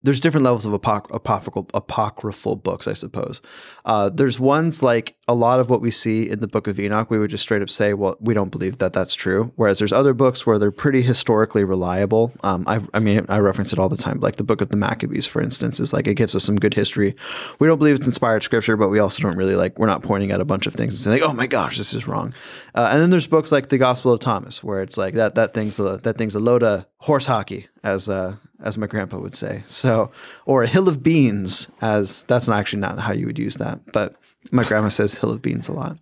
there's 0.03 0.20
different 0.20 0.44
levels 0.44 0.64
of 0.64 0.73
apoc- 0.73 1.14
apocryphal, 1.14 1.68
apocryphal 1.75 2.57
books, 2.57 2.88
I 2.88 2.94
suppose. 2.94 3.42
Uh, 3.85 4.09
there's 4.09 4.40
ones 4.40 4.83
like 4.83 5.16
a 5.30 5.34
lot 5.34 5.60
of 5.60 5.70
what 5.70 5.80
we 5.80 5.92
see 5.92 6.28
in 6.28 6.40
the 6.40 6.48
Book 6.48 6.66
of 6.66 6.80
Enoch. 6.80 7.08
We 7.08 7.20
would 7.20 7.30
just 7.30 7.44
straight 7.44 7.62
up 7.62 7.70
say, 7.70 7.94
"Well, 7.94 8.16
we 8.18 8.34
don't 8.34 8.50
believe 8.50 8.78
that 8.78 8.92
that's 8.92 9.14
true." 9.14 9.52
Whereas 9.54 9.78
there's 9.78 9.92
other 9.92 10.12
books 10.12 10.44
where 10.44 10.58
they're 10.58 10.72
pretty 10.72 11.02
historically 11.02 11.62
reliable. 11.62 12.32
Um, 12.42 12.64
I, 12.66 12.80
I, 12.92 12.98
mean, 12.98 13.24
I 13.28 13.38
reference 13.38 13.72
it 13.72 13.78
all 13.78 13.88
the 13.88 13.96
time. 13.96 14.18
Like 14.18 14.36
the 14.36 14.44
Book 14.44 14.60
of 14.60 14.70
the 14.70 14.76
Maccabees, 14.76 15.28
for 15.28 15.40
instance, 15.40 15.78
is 15.78 15.92
like 15.92 16.08
it 16.08 16.14
gives 16.14 16.34
us 16.34 16.42
some 16.42 16.56
good 16.56 16.74
history. 16.74 17.14
We 17.60 17.68
don't 17.68 17.78
believe 17.78 17.94
it's 17.94 18.06
inspired 18.06 18.42
scripture, 18.42 18.76
but 18.76 18.88
we 18.88 18.98
also 18.98 19.22
don't 19.22 19.36
really 19.36 19.54
like. 19.54 19.78
We're 19.78 19.86
not 19.86 20.02
pointing 20.02 20.32
at 20.32 20.40
a 20.40 20.44
bunch 20.44 20.66
of 20.66 20.74
things 20.74 20.94
and 20.94 20.98
saying, 20.98 21.20
like, 21.20 21.30
"Oh 21.30 21.32
my 21.32 21.46
gosh, 21.46 21.78
this 21.78 21.94
is 21.94 22.08
wrong." 22.08 22.34
Uh, 22.74 22.88
and 22.90 23.00
then 23.00 23.10
there's 23.10 23.28
books 23.28 23.52
like 23.52 23.68
the 23.68 23.78
Gospel 23.78 24.12
of 24.12 24.18
Thomas, 24.18 24.64
where 24.64 24.82
it's 24.82 24.98
like 24.98 25.14
that 25.14 25.36
that 25.36 25.54
thing's 25.54 25.78
a, 25.78 25.98
that 25.98 26.18
thing's 26.18 26.34
a 26.34 26.40
load 26.40 26.64
of 26.64 26.86
horse 26.98 27.26
hockey, 27.26 27.68
as 27.84 28.08
uh, 28.08 28.34
as 28.60 28.76
my 28.76 28.88
grandpa 28.88 29.18
would 29.18 29.36
say. 29.36 29.62
So, 29.64 30.10
or 30.44 30.64
a 30.64 30.66
hill 30.66 30.88
of 30.88 31.04
beans, 31.04 31.68
as 31.80 32.24
that's 32.24 32.48
not 32.48 32.58
actually 32.58 32.80
not 32.80 32.98
how 32.98 33.12
you 33.12 33.26
would 33.26 33.38
use 33.38 33.58
that, 33.58 33.80
but 33.92 34.16
my 34.52 34.64
grandma 34.64 34.88
says 34.88 35.14
hill 35.20 35.30
of 35.30 35.42
beans 35.42 35.68
a 35.68 35.72
lot. 35.72 35.98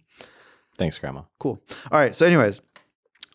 Thanks, 0.77 0.99
grandma. 0.99 1.23
Cool. 1.39 1.61
All 1.91 1.99
right. 1.99 2.15
So, 2.15 2.25
anyways, 2.25 2.61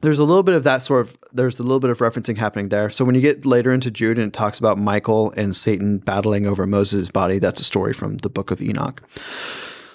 there's 0.01 0.19
a 0.19 0.23
little 0.23 0.43
bit 0.43 0.55
of 0.55 0.63
that 0.63 0.83
sort 0.83 1.01
of 1.01 1.17
there's 1.31 1.59
a 1.59 1.63
little 1.63 1.79
bit 1.79 1.89
of 1.89 1.99
referencing 1.99 2.37
happening 2.37 2.69
there. 2.69 2.89
So 2.89 3.05
when 3.05 3.15
you 3.15 3.21
get 3.21 3.45
later 3.45 3.71
into 3.71 3.89
Jude 3.89 4.17
and 4.17 4.27
it 4.27 4.33
talks 4.33 4.59
about 4.59 4.77
Michael 4.77 5.31
and 5.35 5.55
Satan 5.55 5.97
battling 5.97 6.45
over 6.45 6.67
Moses' 6.67 7.09
body, 7.09 7.39
that's 7.39 7.61
a 7.61 7.63
story 7.63 7.93
from 7.93 8.17
the 8.17 8.29
book 8.29 8.51
of 8.51 8.61
Enoch. 8.61 9.01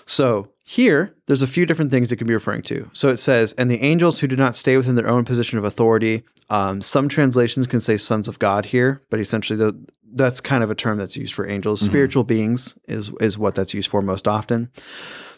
So 0.07 0.51
here, 0.64 1.14
there's 1.27 1.42
a 1.42 1.46
few 1.46 1.66
different 1.66 1.90
things 1.90 2.11
it 2.11 2.16
can 2.16 2.27
be 2.27 2.35
referring 2.35 2.62
to. 2.62 2.90
So 2.94 3.11
it 3.11 3.18
says, 3.18 3.53
and 3.55 3.70
the 3.70 3.83
angels 3.83 4.18
who 4.18 4.27
do 4.27 4.37
not 4.37 4.57
stay 4.57 4.77
within 4.79 4.94
their 4.94 5.09
own 5.09 5.24
position 5.24 5.59
of 5.59 5.64
authority. 5.64 6.24
Um, 6.51 6.81
some 6.81 7.09
translations 7.09 7.66
can 7.66 7.81
say 7.81 7.98
sons 7.98 8.29
of 8.29 8.38
God 8.38 8.64
here, 8.64 9.03
but 9.11 9.20
essentially 9.20 9.59
the, 9.59 9.79
that's 10.14 10.40
kind 10.40 10.64
of 10.64 10.70
a 10.70 10.74
term 10.74 10.96
that's 10.96 11.16
used 11.16 11.35
for 11.35 11.46
angels. 11.46 11.81
Mm-hmm. 11.81 11.90
Spiritual 11.90 12.24
beings 12.24 12.79
is 12.88 13.11
is 13.20 13.37
what 13.37 13.55
that's 13.55 13.74
used 13.74 13.90
for 13.90 14.01
most 14.01 14.27
often. 14.27 14.70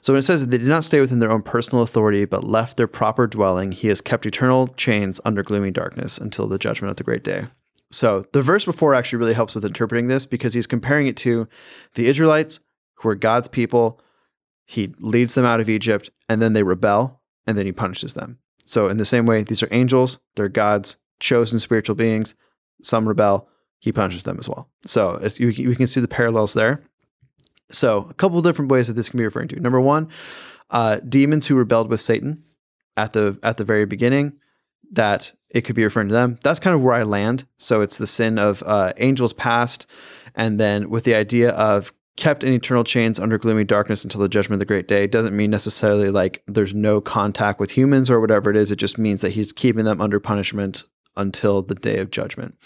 So 0.02 0.12
when 0.12 0.18
it 0.18 0.22
says 0.22 0.40
that 0.40 0.50
they 0.50 0.58
did 0.58 0.66
not 0.66 0.84
stay 0.84 1.00
within 1.00 1.18
their 1.18 1.30
own 1.30 1.42
personal 1.42 1.82
authority, 1.82 2.24
but 2.24 2.44
left 2.44 2.76
their 2.76 2.86
proper 2.86 3.26
dwelling, 3.26 3.72
he 3.72 3.88
has 3.88 4.00
kept 4.00 4.26
eternal 4.26 4.68
chains 4.68 5.20
under 5.24 5.42
gloomy 5.42 5.70
darkness 5.70 6.18
until 6.18 6.46
the 6.46 6.58
judgment 6.58 6.90
of 6.90 6.96
the 6.96 7.04
great 7.04 7.24
day. 7.24 7.46
So 7.92 8.24
the 8.32 8.42
verse 8.42 8.64
before 8.64 8.94
actually 8.94 9.18
really 9.18 9.34
helps 9.34 9.54
with 9.54 9.64
interpreting 9.64 10.06
this 10.06 10.24
because 10.24 10.54
he's 10.54 10.66
comparing 10.66 11.06
it 11.06 11.16
to 11.18 11.48
the 11.94 12.06
Israelites, 12.06 12.60
who 12.94 13.08
are 13.08 13.14
God's 13.14 13.48
people 13.48 14.00
he 14.70 14.94
leads 15.00 15.34
them 15.34 15.44
out 15.44 15.58
of 15.58 15.68
Egypt 15.68 16.10
and 16.28 16.40
then 16.40 16.52
they 16.52 16.62
rebel 16.62 17.20
and 17.44 17.58
then 17.58 17.66
he 17.66 17.72
punishes 17.72 18.14
them. 18.14 18.38
So, 18.66 18.86
in 18.86 18.98
the 18.98 19.04
same 19.04 19.26
way, 19.26 19.42
these 19.42 19.64
are 19.64 19.68
angels, 19.72 20.20
they're 20.36 20.48
God's 20.48 20.96
chosen 21.18 21.58
spiritual 21.58 21.96
beings. 21.96 22.36
Some 22.80 23.08
rebel, 23.08 23.48
he 23.80 23.90
punishes 23.90 24.22
them 24.22 24.36
as 24.38 24.48
well. 24.48 24.70
So, 24.86 25.20
we 25.40 25.74
can 25.74 25.88
see 25.88 26.00
the 26.00 26.06
parallels 26.06 26.54
there. 26.54 26.84
So, 27.72 28.06
a 28.10 28.14
couple 28.14 28.40
different 28.42 28.70
ways 28.70 28.88
that 28.88 28.94
this 28.94 29.08
can 29.08 29.18
be 29.18 29.24
referring 29.24 29.48
to. 29.48 29.60
Number 29.60 29.80
one, 29.80 30.08
uh, 30.70 31.00
demons 31.08 31.46
who 31.46 31.54
rebelled 31.54 31.90
with 31.90 32.00
Satan 32.00 32.44
at 32.96 33.12
the 33.12 33.38
at 33.42 33.56
the 33.56 33.64
very 33.64 33.84
beginning, 33.84 34.34
that 34.92 35.32
it 35.50 35.62
could 35.62 35.76
be 35.76 35.84
referring 35.84 36.08
to 36.08 36.14
them. 36.14 36.38
That's 36.42 36.60
kind 36.60 36.74
of 36.74 36.82
where 36.82 36.94
I 36.94 37.02
land. 37.02 37.44
So, 37.58 37.80
it's 37.80 37.98
the 37.98 38.06
sin 38.06 38.38
of 38.38 38.62
uh, 38.66 38.92
angels 38.96 39.32
past, 39.32 39.86
and 40.34 40.58
then 40.58 40.90
with 40.90 41.04
the 41.04 41.14
idea 41.14 41.50
of 41.50 41.92
kept 42.16 42.44
in 42.44 42.52
eternal 42.52 42.84
chains 42.84 43.18
under 43.18 43.38
gloomy 43.38 43.64
darkness 43.64 44.04
until 44.04 44.20
the 44.20 44.28
judgment 44.28 44.54
of 44.54 44.58
the 44.58 44.66
great 44.66 44.86
day 44.86 45.06
doesn't 45.06 45.34
mean 45.34 45.50
necessarily 45.50 46.10
like 46.10 46.42
there's 46.46 46.74
no 46.74 47.00
contact 47.00 47.58
with 47.58 47.70
humans 47.70 48.10
or 48.10 48.20
whatever 48.20 48.50
it 48.50 48.56
is. 48.56 48.70
It 48.70 48.76
just 48.76 48.98
means 48.98 49.22
that 49.22 49.30
he's 49.30 49.52
keeping 49.52 49.86
them 49.86 50.02
under 50.02 50.20
punishment 50.20 50.84
until 51.16 51.62
the 51.62 51.74
day 51.74 51.98
of 51.98 52.10
judgment. 52.10 52.56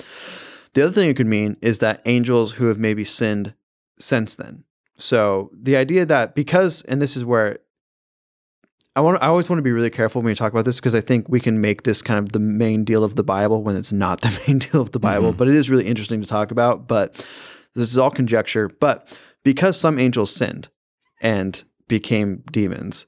The 0.73 0.83
other 0.83 0.93
thing 0.93 1.09
it 1.09 1.17
could 1.17 1.29
mean 1.29 1.57
is 1.62 1.79
that 1.79 2.03
angels 2.05 2.53
who 2.53 2.67
have 2.67 2.79
maybe 2.79 3.05
sinned 3.05 3.55
since 3.99 4.35
then. 4.35 4.64
So 4.96 5.50
the 5.52 5.76
idea 5.76 6.07
that 6.07 6.35
because, 6.35 6.83
and 6.83 7.02
this 7.02 7.16
is 7.16 7.24
where 7.24 7.59
I 8.96 9.00
want, 9.00 9.20
I 9.22 9.26
always 9.26 9.50
want 9.50 9.59
to 9.59 9.62
be 9.64 9.72
really 9.72 9.90
careful 9.90 10.22
when 10.22 10.26
we 10.30 10.35
talk 10.37 10.52
about 10.52 10.64
this 10.64 10.78
because 10.78 10.94
I 10.94 11.00
think 11.00 11.28
we 11.28 11.40
can 11.40 11.61
make 11.61 11.83
this 11.83 12.00
kind 12.00 12.18
of 12.18 12.30
the 12.33 12.38
main 12.38 12.85
deal 12.85 13.02
of 13.02 13.16
the 13.16 13.24
Bible 13.24 13.62
when 13.62 13.76
it's 13.76 13.92
not 13.92 14.20
the 14.22 14.40
main 14.46 14.59
deal 14.59 14.80
of 14.80 14.92
the 14.92 15.00
Bible. 15.00 15.33
Mhm. 15.33 15.37
But 15.37 15.48
it 15.48 15.54
is 15.54 15.68
really 15.68 15.87
interesting 15.87 16.20
to 16.20 16.26
talk 16.28 16.50
about. 16.50 16.87
But 16.87 17.14
this 17.74 17.90
is 17.90 17.98
all 17.98 18.11
conjecture. 18.11 18.68
But 18.68 19.16
because 19.42 19.78
some 19.78 19.98
angels 19.98 20.33
sinned 20.35 20.68
and 21.20 21.62
became 21.88 22.44
demons, 22.52 23.07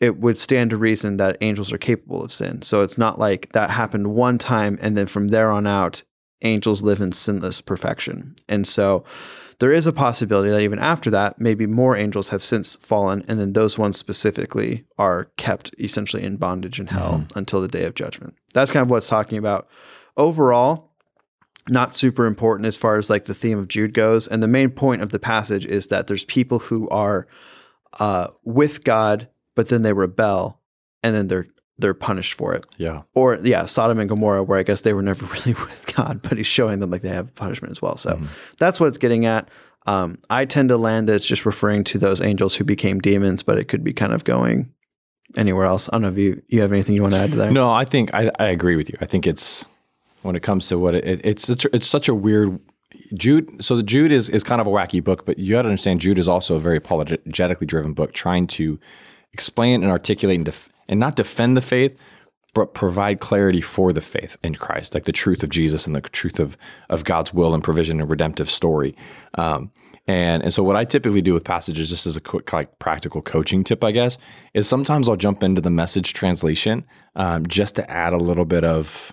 it 0.00 0.18
would 0.18 0.36
stand 0.36 0.70
to 0.70 0.76
reason 0.76 1.16
that 1.18 1.38
angels 1.40 1.72
are 1.72 1.78
capable 1.78 2.22
of 2.22 2.32
sin. 2.32 2.60
So 2.62 2.82
it's 2.82 2.98
not 2.98 3.18
like 3.18 3.52
that 3.52 3.70
happened 3.70 4.08
one 4.08 4.36
time 4.38 4.78
and 4.82 4.96
then 4.96 5.06
from 5.06 5.28
there 5.28 5.50
on 5.50 5.66
out, 5.66 6.02
angels 6.42 6.82
live 6.82 7.00
in 7.00 7.12
sinless 7.12 7.60
perfection. 7.60 8.34
And 8.48 8.66
so 8.66 9.04
there 9.58 9.72
is 9.72 9.86
a 9.86 9.92
possibility 9.92 10.50
that 10.50 10.60
even 10.60 10.78
after 10.78 11.10
that, 11.10 11.40
maybe 11.40 11.66
more 11.66 11.96
angels 11.96 12.28
have 12.28 12.42
since 12.42 12.76
fallen, 12.76 13.24
and 13.28 13.38
then 13.38 13.52
those 13.52 13.78
ones 13.78 13.96
specifically 13.96 14.84
are 14.98 15.26
kept 15.36 15.74
essentially 15.78 16.22
in 16.22 16.36
bondage 16.36 16.80
in 16.80 16.86
hell 16.86 17.24
until 17.34 17.60
the 17.60 17.68
day 17.68 17.84
of 17.84 17.94
judgment. 17.94 18.34
That's 18.52 18.70
kind 18.70 18.82
of 18.82 18.90
what's 18.90 19.08
talking 19.08 19.38
about. 19.38 19.68
Overall, 20.16 20.92
not 21.68 21.96
super 21.96 22.26
important 22.26 22.66
as 22.66 22.76
far 22.76 22.98
as 22.98 23.08
like 23.08 23.24
the 23.24 23.34
theme 23.34 23.58
of 23.58 23.68
Jude 23.68 23.94
goes. 23.94 24.26
And 24.26 24.42
the 24.42 24.48
main 24.48 24.70
point 24.70 25.02
of 25.02 25.10
the 25.10 25.18
passage 25.18 25.64
is 25.64 25.86
that 25.88 26.06
there's 26.06 26.24
people 26.24 26.58
who 26.58 26.88
are 26.90 27.26
uh, 28.00 28.28
with 28.44 28.84
God, 28.84 29.28
but 29.54 29.68
then 29.68 29.82
they 29.82 29.92
rebel, 29.92 30.60
and 31.02 31.14
then 31.14 31.28
they're 31.28 31.46
they're 31.78 31.94
punished 31.94 32.34
for 32.34 32.54
it. 32.54 32.64
Yeah. 32.76 33.02
Or 33.14 33.38
yeah, 33.42 33.64
Sodom 33.66 33.98
and 33.98 34.08
Gomorrah, 34.08 34.42
where 34.44 34.58
I 34.58 34.62
guess 34.62 34.82
they 34.82 34.92
were 34.92 35.02
never 35.02 35.26
really 35.32 35.54
with 35.54 35.92
God, 35.94 36.20
but 36.22 36.36
he's 36.38 36.46
showing 36.46 36.78
them 36.80 36.90
like 36.90 37.02
they 37.02 37.08
have 37.08 37.34
punishment 37.34 37.72
as 37.72 37.82
well. 37.82 37.96
So 37.96 38.10
Mhm. 38.16 38.56
that's 38.58 38.78
what 38.78 38.86
it's 38.86 38.98
getting 38.98 39.26
at. 39.26 39.48
Um, 39.86 40.18
I 40.30 40.44
tend 40.46 40.70
to 40.70 40.76
land 40.78 41.08
that 41.08 41.16
it's 41.16 41.26
just 41.26 41.44
referring 41.44 41.84
to 41.84 41.98
those 41.98 42.20
angels 42.22 42.54
who 42.54 42.64
became 42.64 43.00
demons, 43.00 43.42
but 43.42 43.58
it 43.58 43.64
could 43.68 43.84
be 43.84 43.92
kind 43.92 44.12
of 44.14 44.24
going 44.24 44.70
anywhere 45.36 45.66
else. 45.66 45.88
I 45.88 45.96
don't 45.96 46.02
know 46.02 46.08
if 46.08 46.16
you 46.18 46.40
you 46.48 46.60
have 46.62 46.72
anything 46.72 46.94
you 46.94 47.02
want 47.02 47.14
to 47.14 47.20
add 47.20 47.32
to 47.32 47.36
that. 47.38 47.52
No, 47.52 47.70
I 47.70 47.84
think 47.84 48.14
I, 48.14 48.30
I 48.38 48.46
agree 48.46 48.76
with 48.76 48.88
you. 48.88 48.96
I 49.00 49.06
think 49.06 49.26
it's 49.26 49.64
when 50.22 50.36
it 50.36 50.42
comes 50.42 50.68
to 50.68 50.78
what 50.78 50.94
it, 50.94 51.20
it's 51.24 51.46
such 51.46 51.64
a, 51.66 51.74
it's 51.76 51.86
such 51.86 52.08
a 52.08 52.14
weird 52.14 52.58
Jude. 53.14 53.62
So 53.62 53.76
the 53.76 53.82
Jude 53.82 54.12
is 54.12 54.30
is 54.30 54.42
kind 54.44 54.60
of 54.60 54.66
a 54.66 54.70
wacky 54.70 55.02
book, 55.04 55.26
but 55.26 55.38
you 55.38 55.52
got 55.54 55.62
to 55.62 55.68
understand 55.68 56.00
Jude 56.00 56.18
is 56.18 56.28
also 56.28 56.54
a 56.54 56.60
very 56.60 56.76
apologetically 56.78 57.66
driven 57.66 57.92
book, 57.92 58.12
trying 58.14 58.46
to 58.48 58.78
explain 59.34 59.82
and 59.82 59.90
articulate 59.90 60.36
and, 60.36 60.44
def- 60.46 60.68
and 60.88 61.00
not 61.00 61.16
defend 61.16 61.56
the 61.56 61.62
faith, 61.62 61.98
but 62.54 62.74
provide 62.74 63.20
clarity 63.20 63.60
for 63.60 63.92
the 63.92 64.00
faith 64.00 64.36
in 64.42 64.54
Christ, 64.54 64.94
like 64.94 65.04
the 65.04 65.12
truth 65.12 65.42
of 65.42 65.50
Jesus 65.50 65.86
and 65.86 65.94
the 65.94 66.00
truth 66.00 66.38
of 66.38 66.56
of 66.88 67.04
God's 67.04 67.34
will 67.34 67.54
and 67.54 67.62
provision 67.62 68.00
and 68.00 68.08
redemptive 68.08 68.50
story. 68.50 68.96
Um, 69.36 69.72
and 70.06 70.42
and 70.42 70.54
so 70.54 70.62
what 70.62 70.76
I 70.76 70.84
typically 70.84 71.22
do 71.22 71.34
with 71.34 71.44
passages, 71.44 71.90
just 71.90 72.06
as 72.06 72.16
a 72.16 72.20
quick 72.20 72.52
like 72.52 72.78
practical 72.78 73.22
coaching 73.22 73.64
tip, 73.64 73.82
I 73.82 73.90
guess, 73.90 74.18
is 74.54 74.68
sometimes 74.68 75.08
I'll 75.08 75.16
jump 75.16 75.42
into 75.42 75.60
the 75.60 75.70
message 75.70 76.12
translation 76.12 76.84
um, 77.16 77.46
just 77.46 77.74
to 77.76 77.90
add 77.90 78.12
a 78.12 78.18
little 78.18 78.44
bit 78.44 78.64
of 78.64 79.12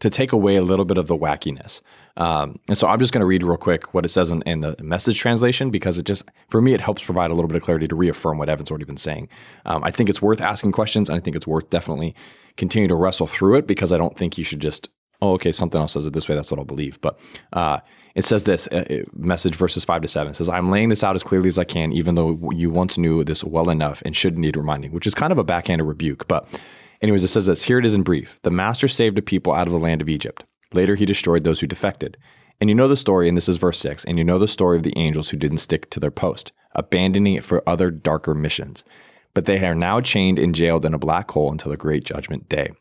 to 0.00 0.10
take 0.10 0.32
away 0.32 0.56
a 0.56 0.62
little 0.62 0.84
bit 0.84 0.98
of 0.98 1.06
the 1.06 1.16
wackiness. 1.16 1.80
Um, 2.16 2.58
and 2.68 2.76
so 2.76 2.88
I'm 2.88 2.98
just 2.98 3.12
going 3.12 3.20
to 3.20 3.26
read 3.26 3.42
real 3.42 3.56
quick 3.56 3.94
what 3.94 4.04
it 4.04 4.08
says 4.08 4.30
in, 4.30 4.42
in 4.42 4.60
the 4.60 4.76
message 4.80 5.18
translation 5.18 5.70
because 5.70 5.98
it 5.98 6.04
just, 6.04 6.24
for 6.48 6.60
me, 6.60 6.74
it 6.74 6.80
helps 6.80 7.02
provide 7.02 7.30
a 7.30 7.34
little 7.34 7.48
bit 7.48 7.56
of 7.56 7.62
clarity 7.62 7.86
to 7.88 7.94
reaffirm 7.94 8.38
what 8.38 8.48
Evan's 8.48 8.70
already 8.70 8.84
been 8.84 8.96
saying. 8.96 9.28
Um, 9.66 9.84
I 9.84 9.90
think 9.90 10.08
it's 10.08 10.20
worth 10.20 10.40
asking 10.40 10.72
questions 10.72 11.08
and 11.08 11.16
I 11.16 11.20
think 11.20 11.36
it's 11.36 11.46
worth 11.46 11.70
definitely 11.70 12.14
continue 12.56 12.88
to 12.88 12.96
wrestle 12.96 13.28
through 13.28 13.56
it 13.56 13.66
because 13.66 13.92
I 13.92 13.98
don't 13.98 14.16
think 14.16 14.36
you 14.36 14.42
should 14.42 14.60
just, 14.60 14.88
oh, 15.22 15.34
okay, 15.34 15.52
something 15.52 15.80
else 15.80 15.92
says 15.92 16.06
it 16.06 16.12
this 16.12 16.28
way. 16.28 16.34
That's 16.34 16.50
what 16.50 16.58
I'll 16.58 16.64
believe. 16.64 17.00
But 17.00 17.18
uh, 17.52 17.78
it 18.16 18.24
says 18.24 18.42
this 18.42 18.66
uh, 18.68 19.04
message 19.14 19.54
verses 19.54 19.84
five 19.84 20.02
to 20.02 20.08
seven 20.08 20.34
says, 20.34 20.48
I'm 20.48 20.70
laying 20.70 20.88
this 20.88 21.04
out 21.04 21.14
as 21.14 21.22
clearly 21.22 21.48
as 21.48 21.58
I 21.58 21.64
can, 21.64 21.92
even 21.92 22.16
though 22.16 22.50
you 22.52 22.68
once 22.68 22.98
knew 22.98 23.22
this 23.22 23.44
well 23.44 23.70
enough 23.70 24.02
and 24.04 24.16
should 24.16 24.38
need 24.38 24.56
reminding, 24.56 24.90
which 24.90 25.06
is 25.06 25.14
kind 25.14 25.32
of 25.32 25.38
a 25.38 25.44
backhanded 25.44 25.86
rebuke. 25.86 26.26
But 26.26 26.48
Anyways, 27.00 27.22
it 27.22 27.28
says 27.28 27.46
this 27.46 27.62
here 27.62 27.78
it 27.78 27.86
is 27.86 27.94
in 27.94 28.02
brief. 28.02 28.38
The 28.42 28.50
master 28.50 28.88
saved 28.88 29.18
a 29.18 29.22
people 29.22 29.52
out 29.52 29.66
of 29.66 29.72
the 29.72 29.78
land 29.78 30.00
of 30.00 30.08
Egypt. 30.08 30.44
Later, 30.72 30.94
he 30.94 31.06
destroyed 31.06 31.44
those 31.44 31.60
who 31.60 31.66
defected. 31.66 32.16
And 32.60 32.68
you 32.68 32.74
know 32.74 32.88
the 32.88 32.96
story, 32.96 33.28
and 33.28 33.36
this 33.36 33.48
is 33.48 33.56
verse 33.56 33.78
6, 33.78 34.04
and 34.04 34.18
you 34.18 34.24
know 34.24 34.38
the 34.38 34.48
story 34.48 34.76
of 34.76 34.82
the 34.82 34.96
angels 34.96 35.30
who 35.30 35.36
didn't 35.36 35.58
stick 35.58 35.88
to 35.90 36.00
their 36.00 36.10
post, 36.10 36.52
abandoning 36.74 37.34
it 37.34 37.44
for 37.44 37.66
other 37.68 37.90
darker 37.90 38.34
missions. 38.34 38.82
But 39.32 39.44
they 39.44 39.64
are 39.64 39.74
now 39.74 40.00
chained 40.00 40.38
and 40.38 40.54
jailed 40.54 40.84
in 40.84 40.94
a 40.94 40.98
black 40.98 41.30
hole 41.30 41.52
until 41.52 41.70
the 41.70 41.76
great 41.76 42.04
judgment 42.04 42.48
day. 42.48 42.72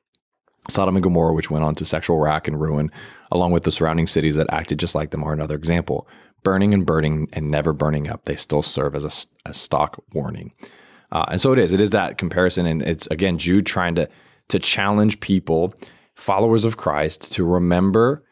Sodom 0.70 0.96
and 0.96 1.04
Gomorrah, 1.04 1.34
which 1.34 1.52
went 1.52 1.64
on 1.64 1.76
to 1.76 1.86
sexual 1.86 2.20
rack 2.20 2.48
and 2.48 2.60
ruin, 2.60 2.92
along 3.32 3.52
with 3.52 3.64
the 3.64 3.72
surrounding 3.72 4.08
cities 4.08 4.36
that 4.36 4.52
acted 4.52 4.80
just 4.80 4.96
like 4.96 5.12
them, 5.12 5.24
are 5.24 5.34
another 5.34 5.56
example. 5.56 6.08
Burning 6.44 6.74
and 6.74 6.86
burning 6.86 7.28
and 7.34 7.52
never 7.52 7.72
burning 7.72 8.10
up, 8.10 8.26
they 8.26 8.36
still 8.36 8.64
serve 8.64 8.96
as 8.96 9.06
a, 9.06 9.50
a 9.50 9.54
stock 9.54 10.04
warning. 10.14 10.54
Uh, 11.12 11.26
and 11.32 11.42
so 11.42 11.54
it 11.54 11.60
is. 11.60 11.74
It 11.74 11.82
is 11.82 11.92
that 11.92 12.18
comparison, 12.18 12.66
and 12.66 12.82
it's 12.82 13.08
again 13.08 13.38
Jude 13.38 13.66
trying 13.66 13.96
to 13.96 14.10
to 14.50 14.60
challenge 14.60 15.20
people, 15.20 15.74
followers 16.16 16.64
of 16.64 16.78
Christ, 16.78 17.32
to 17.34 17.46
remember 17.46 18.24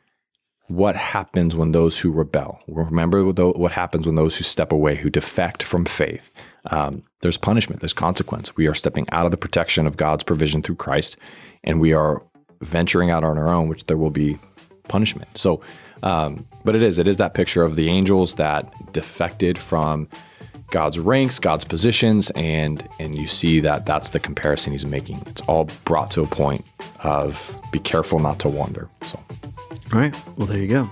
what 0.68 0.96
happens 0.96 1.56
when 1.56 1.72
those 1.72 2.00
who 2.00 2.12
rebel. 2.12 2.60
Remember 2.68 3.24
what 3.24 3.72
happens 3.72 4.06
when 4.06 4.16
those 4.16 4.36
who 4.36 4.44
step 4.44 4.72
away, 4.72 4.96
who 4.96 5.10
defect 5.10 5.62
from 5.62 5.86
faith. 5.86 6.32
Um, 6.72 7.04
there's 7.22 7.38
punishment. 7.38 7.82
There's 7.82 7.94
consequence. 7.94 8.56
We 8.56 8.68
are 8.68 8.74
stepping 8.74 9.06
out 9.12 9.26
of 9.26 9.32
the 9.32 9.38
protection 9.38 9.86
of 9.86 9.98
God's 9.98 10.24
provision 10.24 10.64
through 10.64 10.76
Christ, 10.76 11.18
and 11.64 11.80
we 11.80 11.94
are 11.94 12.24
venturing 12.62 13.12
out 13.12 13.24
on 13.24 13.38
our 13.38 13.50
own, 13.50 13.68
which 13.68 13.86
there 13.86 13.98
will 13.98 14.10
be 14.10 14.40
punishment. 14.88 15.38
So, 15.38 15.62
um, 16.02 16.46
but 16.64 16.76
it 16.76 16.82
is. 16.82 16.98
It 16.98 17.08
is 17.08 17.18
that 17.18 17.36
picture 17.36 17.64
of 17.64 17.76
the 17.76 17.90
angels 17.90 18.36
that 18.36 18.66
defected 18.92 19.58
from 19.58 20.08
God's 20.72 21.00
ranks, 21.00 21.40
God's 21.40 21.66
positions, 21.66 22.32
and 22.32 22.88
and 23.00 23.16
you 23.16 23.28
see 23.28 23.60
that 23.62 23.86
that's 23.86 24.10
the 24.10 24.20
comparison 24.20 24.74
he's 24.74 24.86
making. 24.86 25.22
It's 25.28 25.42
all 25.42 25.70
brought 25.86 26.12
to 26.12 26.22
a 26.22 26.28
point 26.28 26.66
of 27.04 27.56
be 27.72 27.80
careful 27.80 28.20
not 28.20 28.40
to 28.40 28.50
wander. 28.50 28.90
So 29.04 29.20
All 29.94 30.00
right. 30.00 30.16
Well, 30.38 30.48
there 30.48 30.58
you 30.58 30.68
go. 30.68 30.90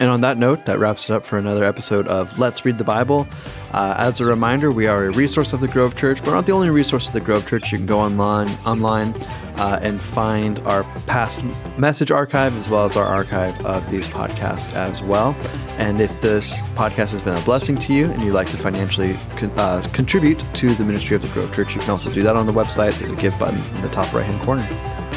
And 0.00 0.10
on 0.10 0.20
that 0.20 0.38
note, 0.38 0.64
that 0.66 0.78
wraps 0.78 1.10
it 1.10 1.14
up 1.14 1.24
for 1.24 1.38
another 1.38 1.64
episode 1.64 2.06
of 2.06 2.38
Let's 2.38 2.64
Read 2.64 2.78
the 2.78 2.84
Bible. 2.84 3.26
Uh, 3.72 3.94
as 3.98 4.20
a 4.20 4.24
reminder, 4.24 4.70
we 4.70 4.86
are 4.86 5.06
a 5.06 5.10
resource 5.10 5.52
of 5.52 5.60
the 5.60 5.68
Grove 5.68 5.96
Church. 5.96 6.22
We're 6.22 6.34
not 6.34 6.46
the 6.46 6.52
only 6.52 6.70
resource 6.70 7.08
of 7.08 7.14
the 7.14 7.20
Grove 7.20 7.48
Church. 7.48 7.72
You 7.72 7.78
can 7.78 7.86
go 7.86 7.98
online, 7.98 8.48
online, 8.64 9.14
uh, 9.56 9.80
and 9.82 10.00
find 10.00 10.60
our 10.60 10.84
past 11.06 11.44
message 11.78 12.12
archive 12.12 12.56
as 12.56 12.68
well 12.68 12.84
as 12.84 12.96
our 12.96 13.04
archive 13.04 13.58
of 13.66 13.88
these 13.90 14.06
podcasts 14.06 14.72
as 14.74 15.02
well. 15.02 15.34
And 15.78 16.00
if 16.00 16.20
this 16.20 16.62
podcast 16.74 17.10
has 17.10 17.22
been 17.22 17.36
a 17.36 17.42
blessing 17.42 17.76
to 17.78 17.92
you 17.92 18.06
and 18.06 18.22
you'd 18.22 18.34
like 18.34 18.50
to 18.50 18.56
financially 18.56 19.14
con- 19.36 19.50
uh, 19.56 19.84
contribute 19.92 20.38
to 20.54 20.74
the 20.74 20.84
ministry 20.84 21.16
of 21.16 21.22
the 21.22 21.28
Grove 21.28 21.52
Church, 21.52 21.74
you 21.74 21.80
can 21.80 21.90
also 21.90 22.12
do 22.12 22.22
that 22.22 22.36
on 22.36 22.46
the 22.46 22.52
website. 22.52 22.96
There's 22.98 23.10
a 23.10 23.16
give 23.16 23.36
button 23.38 23.60
in 23.76 23.82
the 23.82 23.88
top 23.88 24.12
right 24.14 24.24
hand 24.24 24.40
corner. 24.42 24.66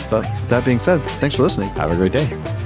But 0.10 0.24
that 0.48 0.66
being 0.66 0.80
said, 0.80 1.02
thanks 1.20 1.36
for 1.36 1.44
listening. 1.44 1.70
have 1.70 1.92
a 1.92 1.96
great 1.96 2.12
day. 2.12 2.61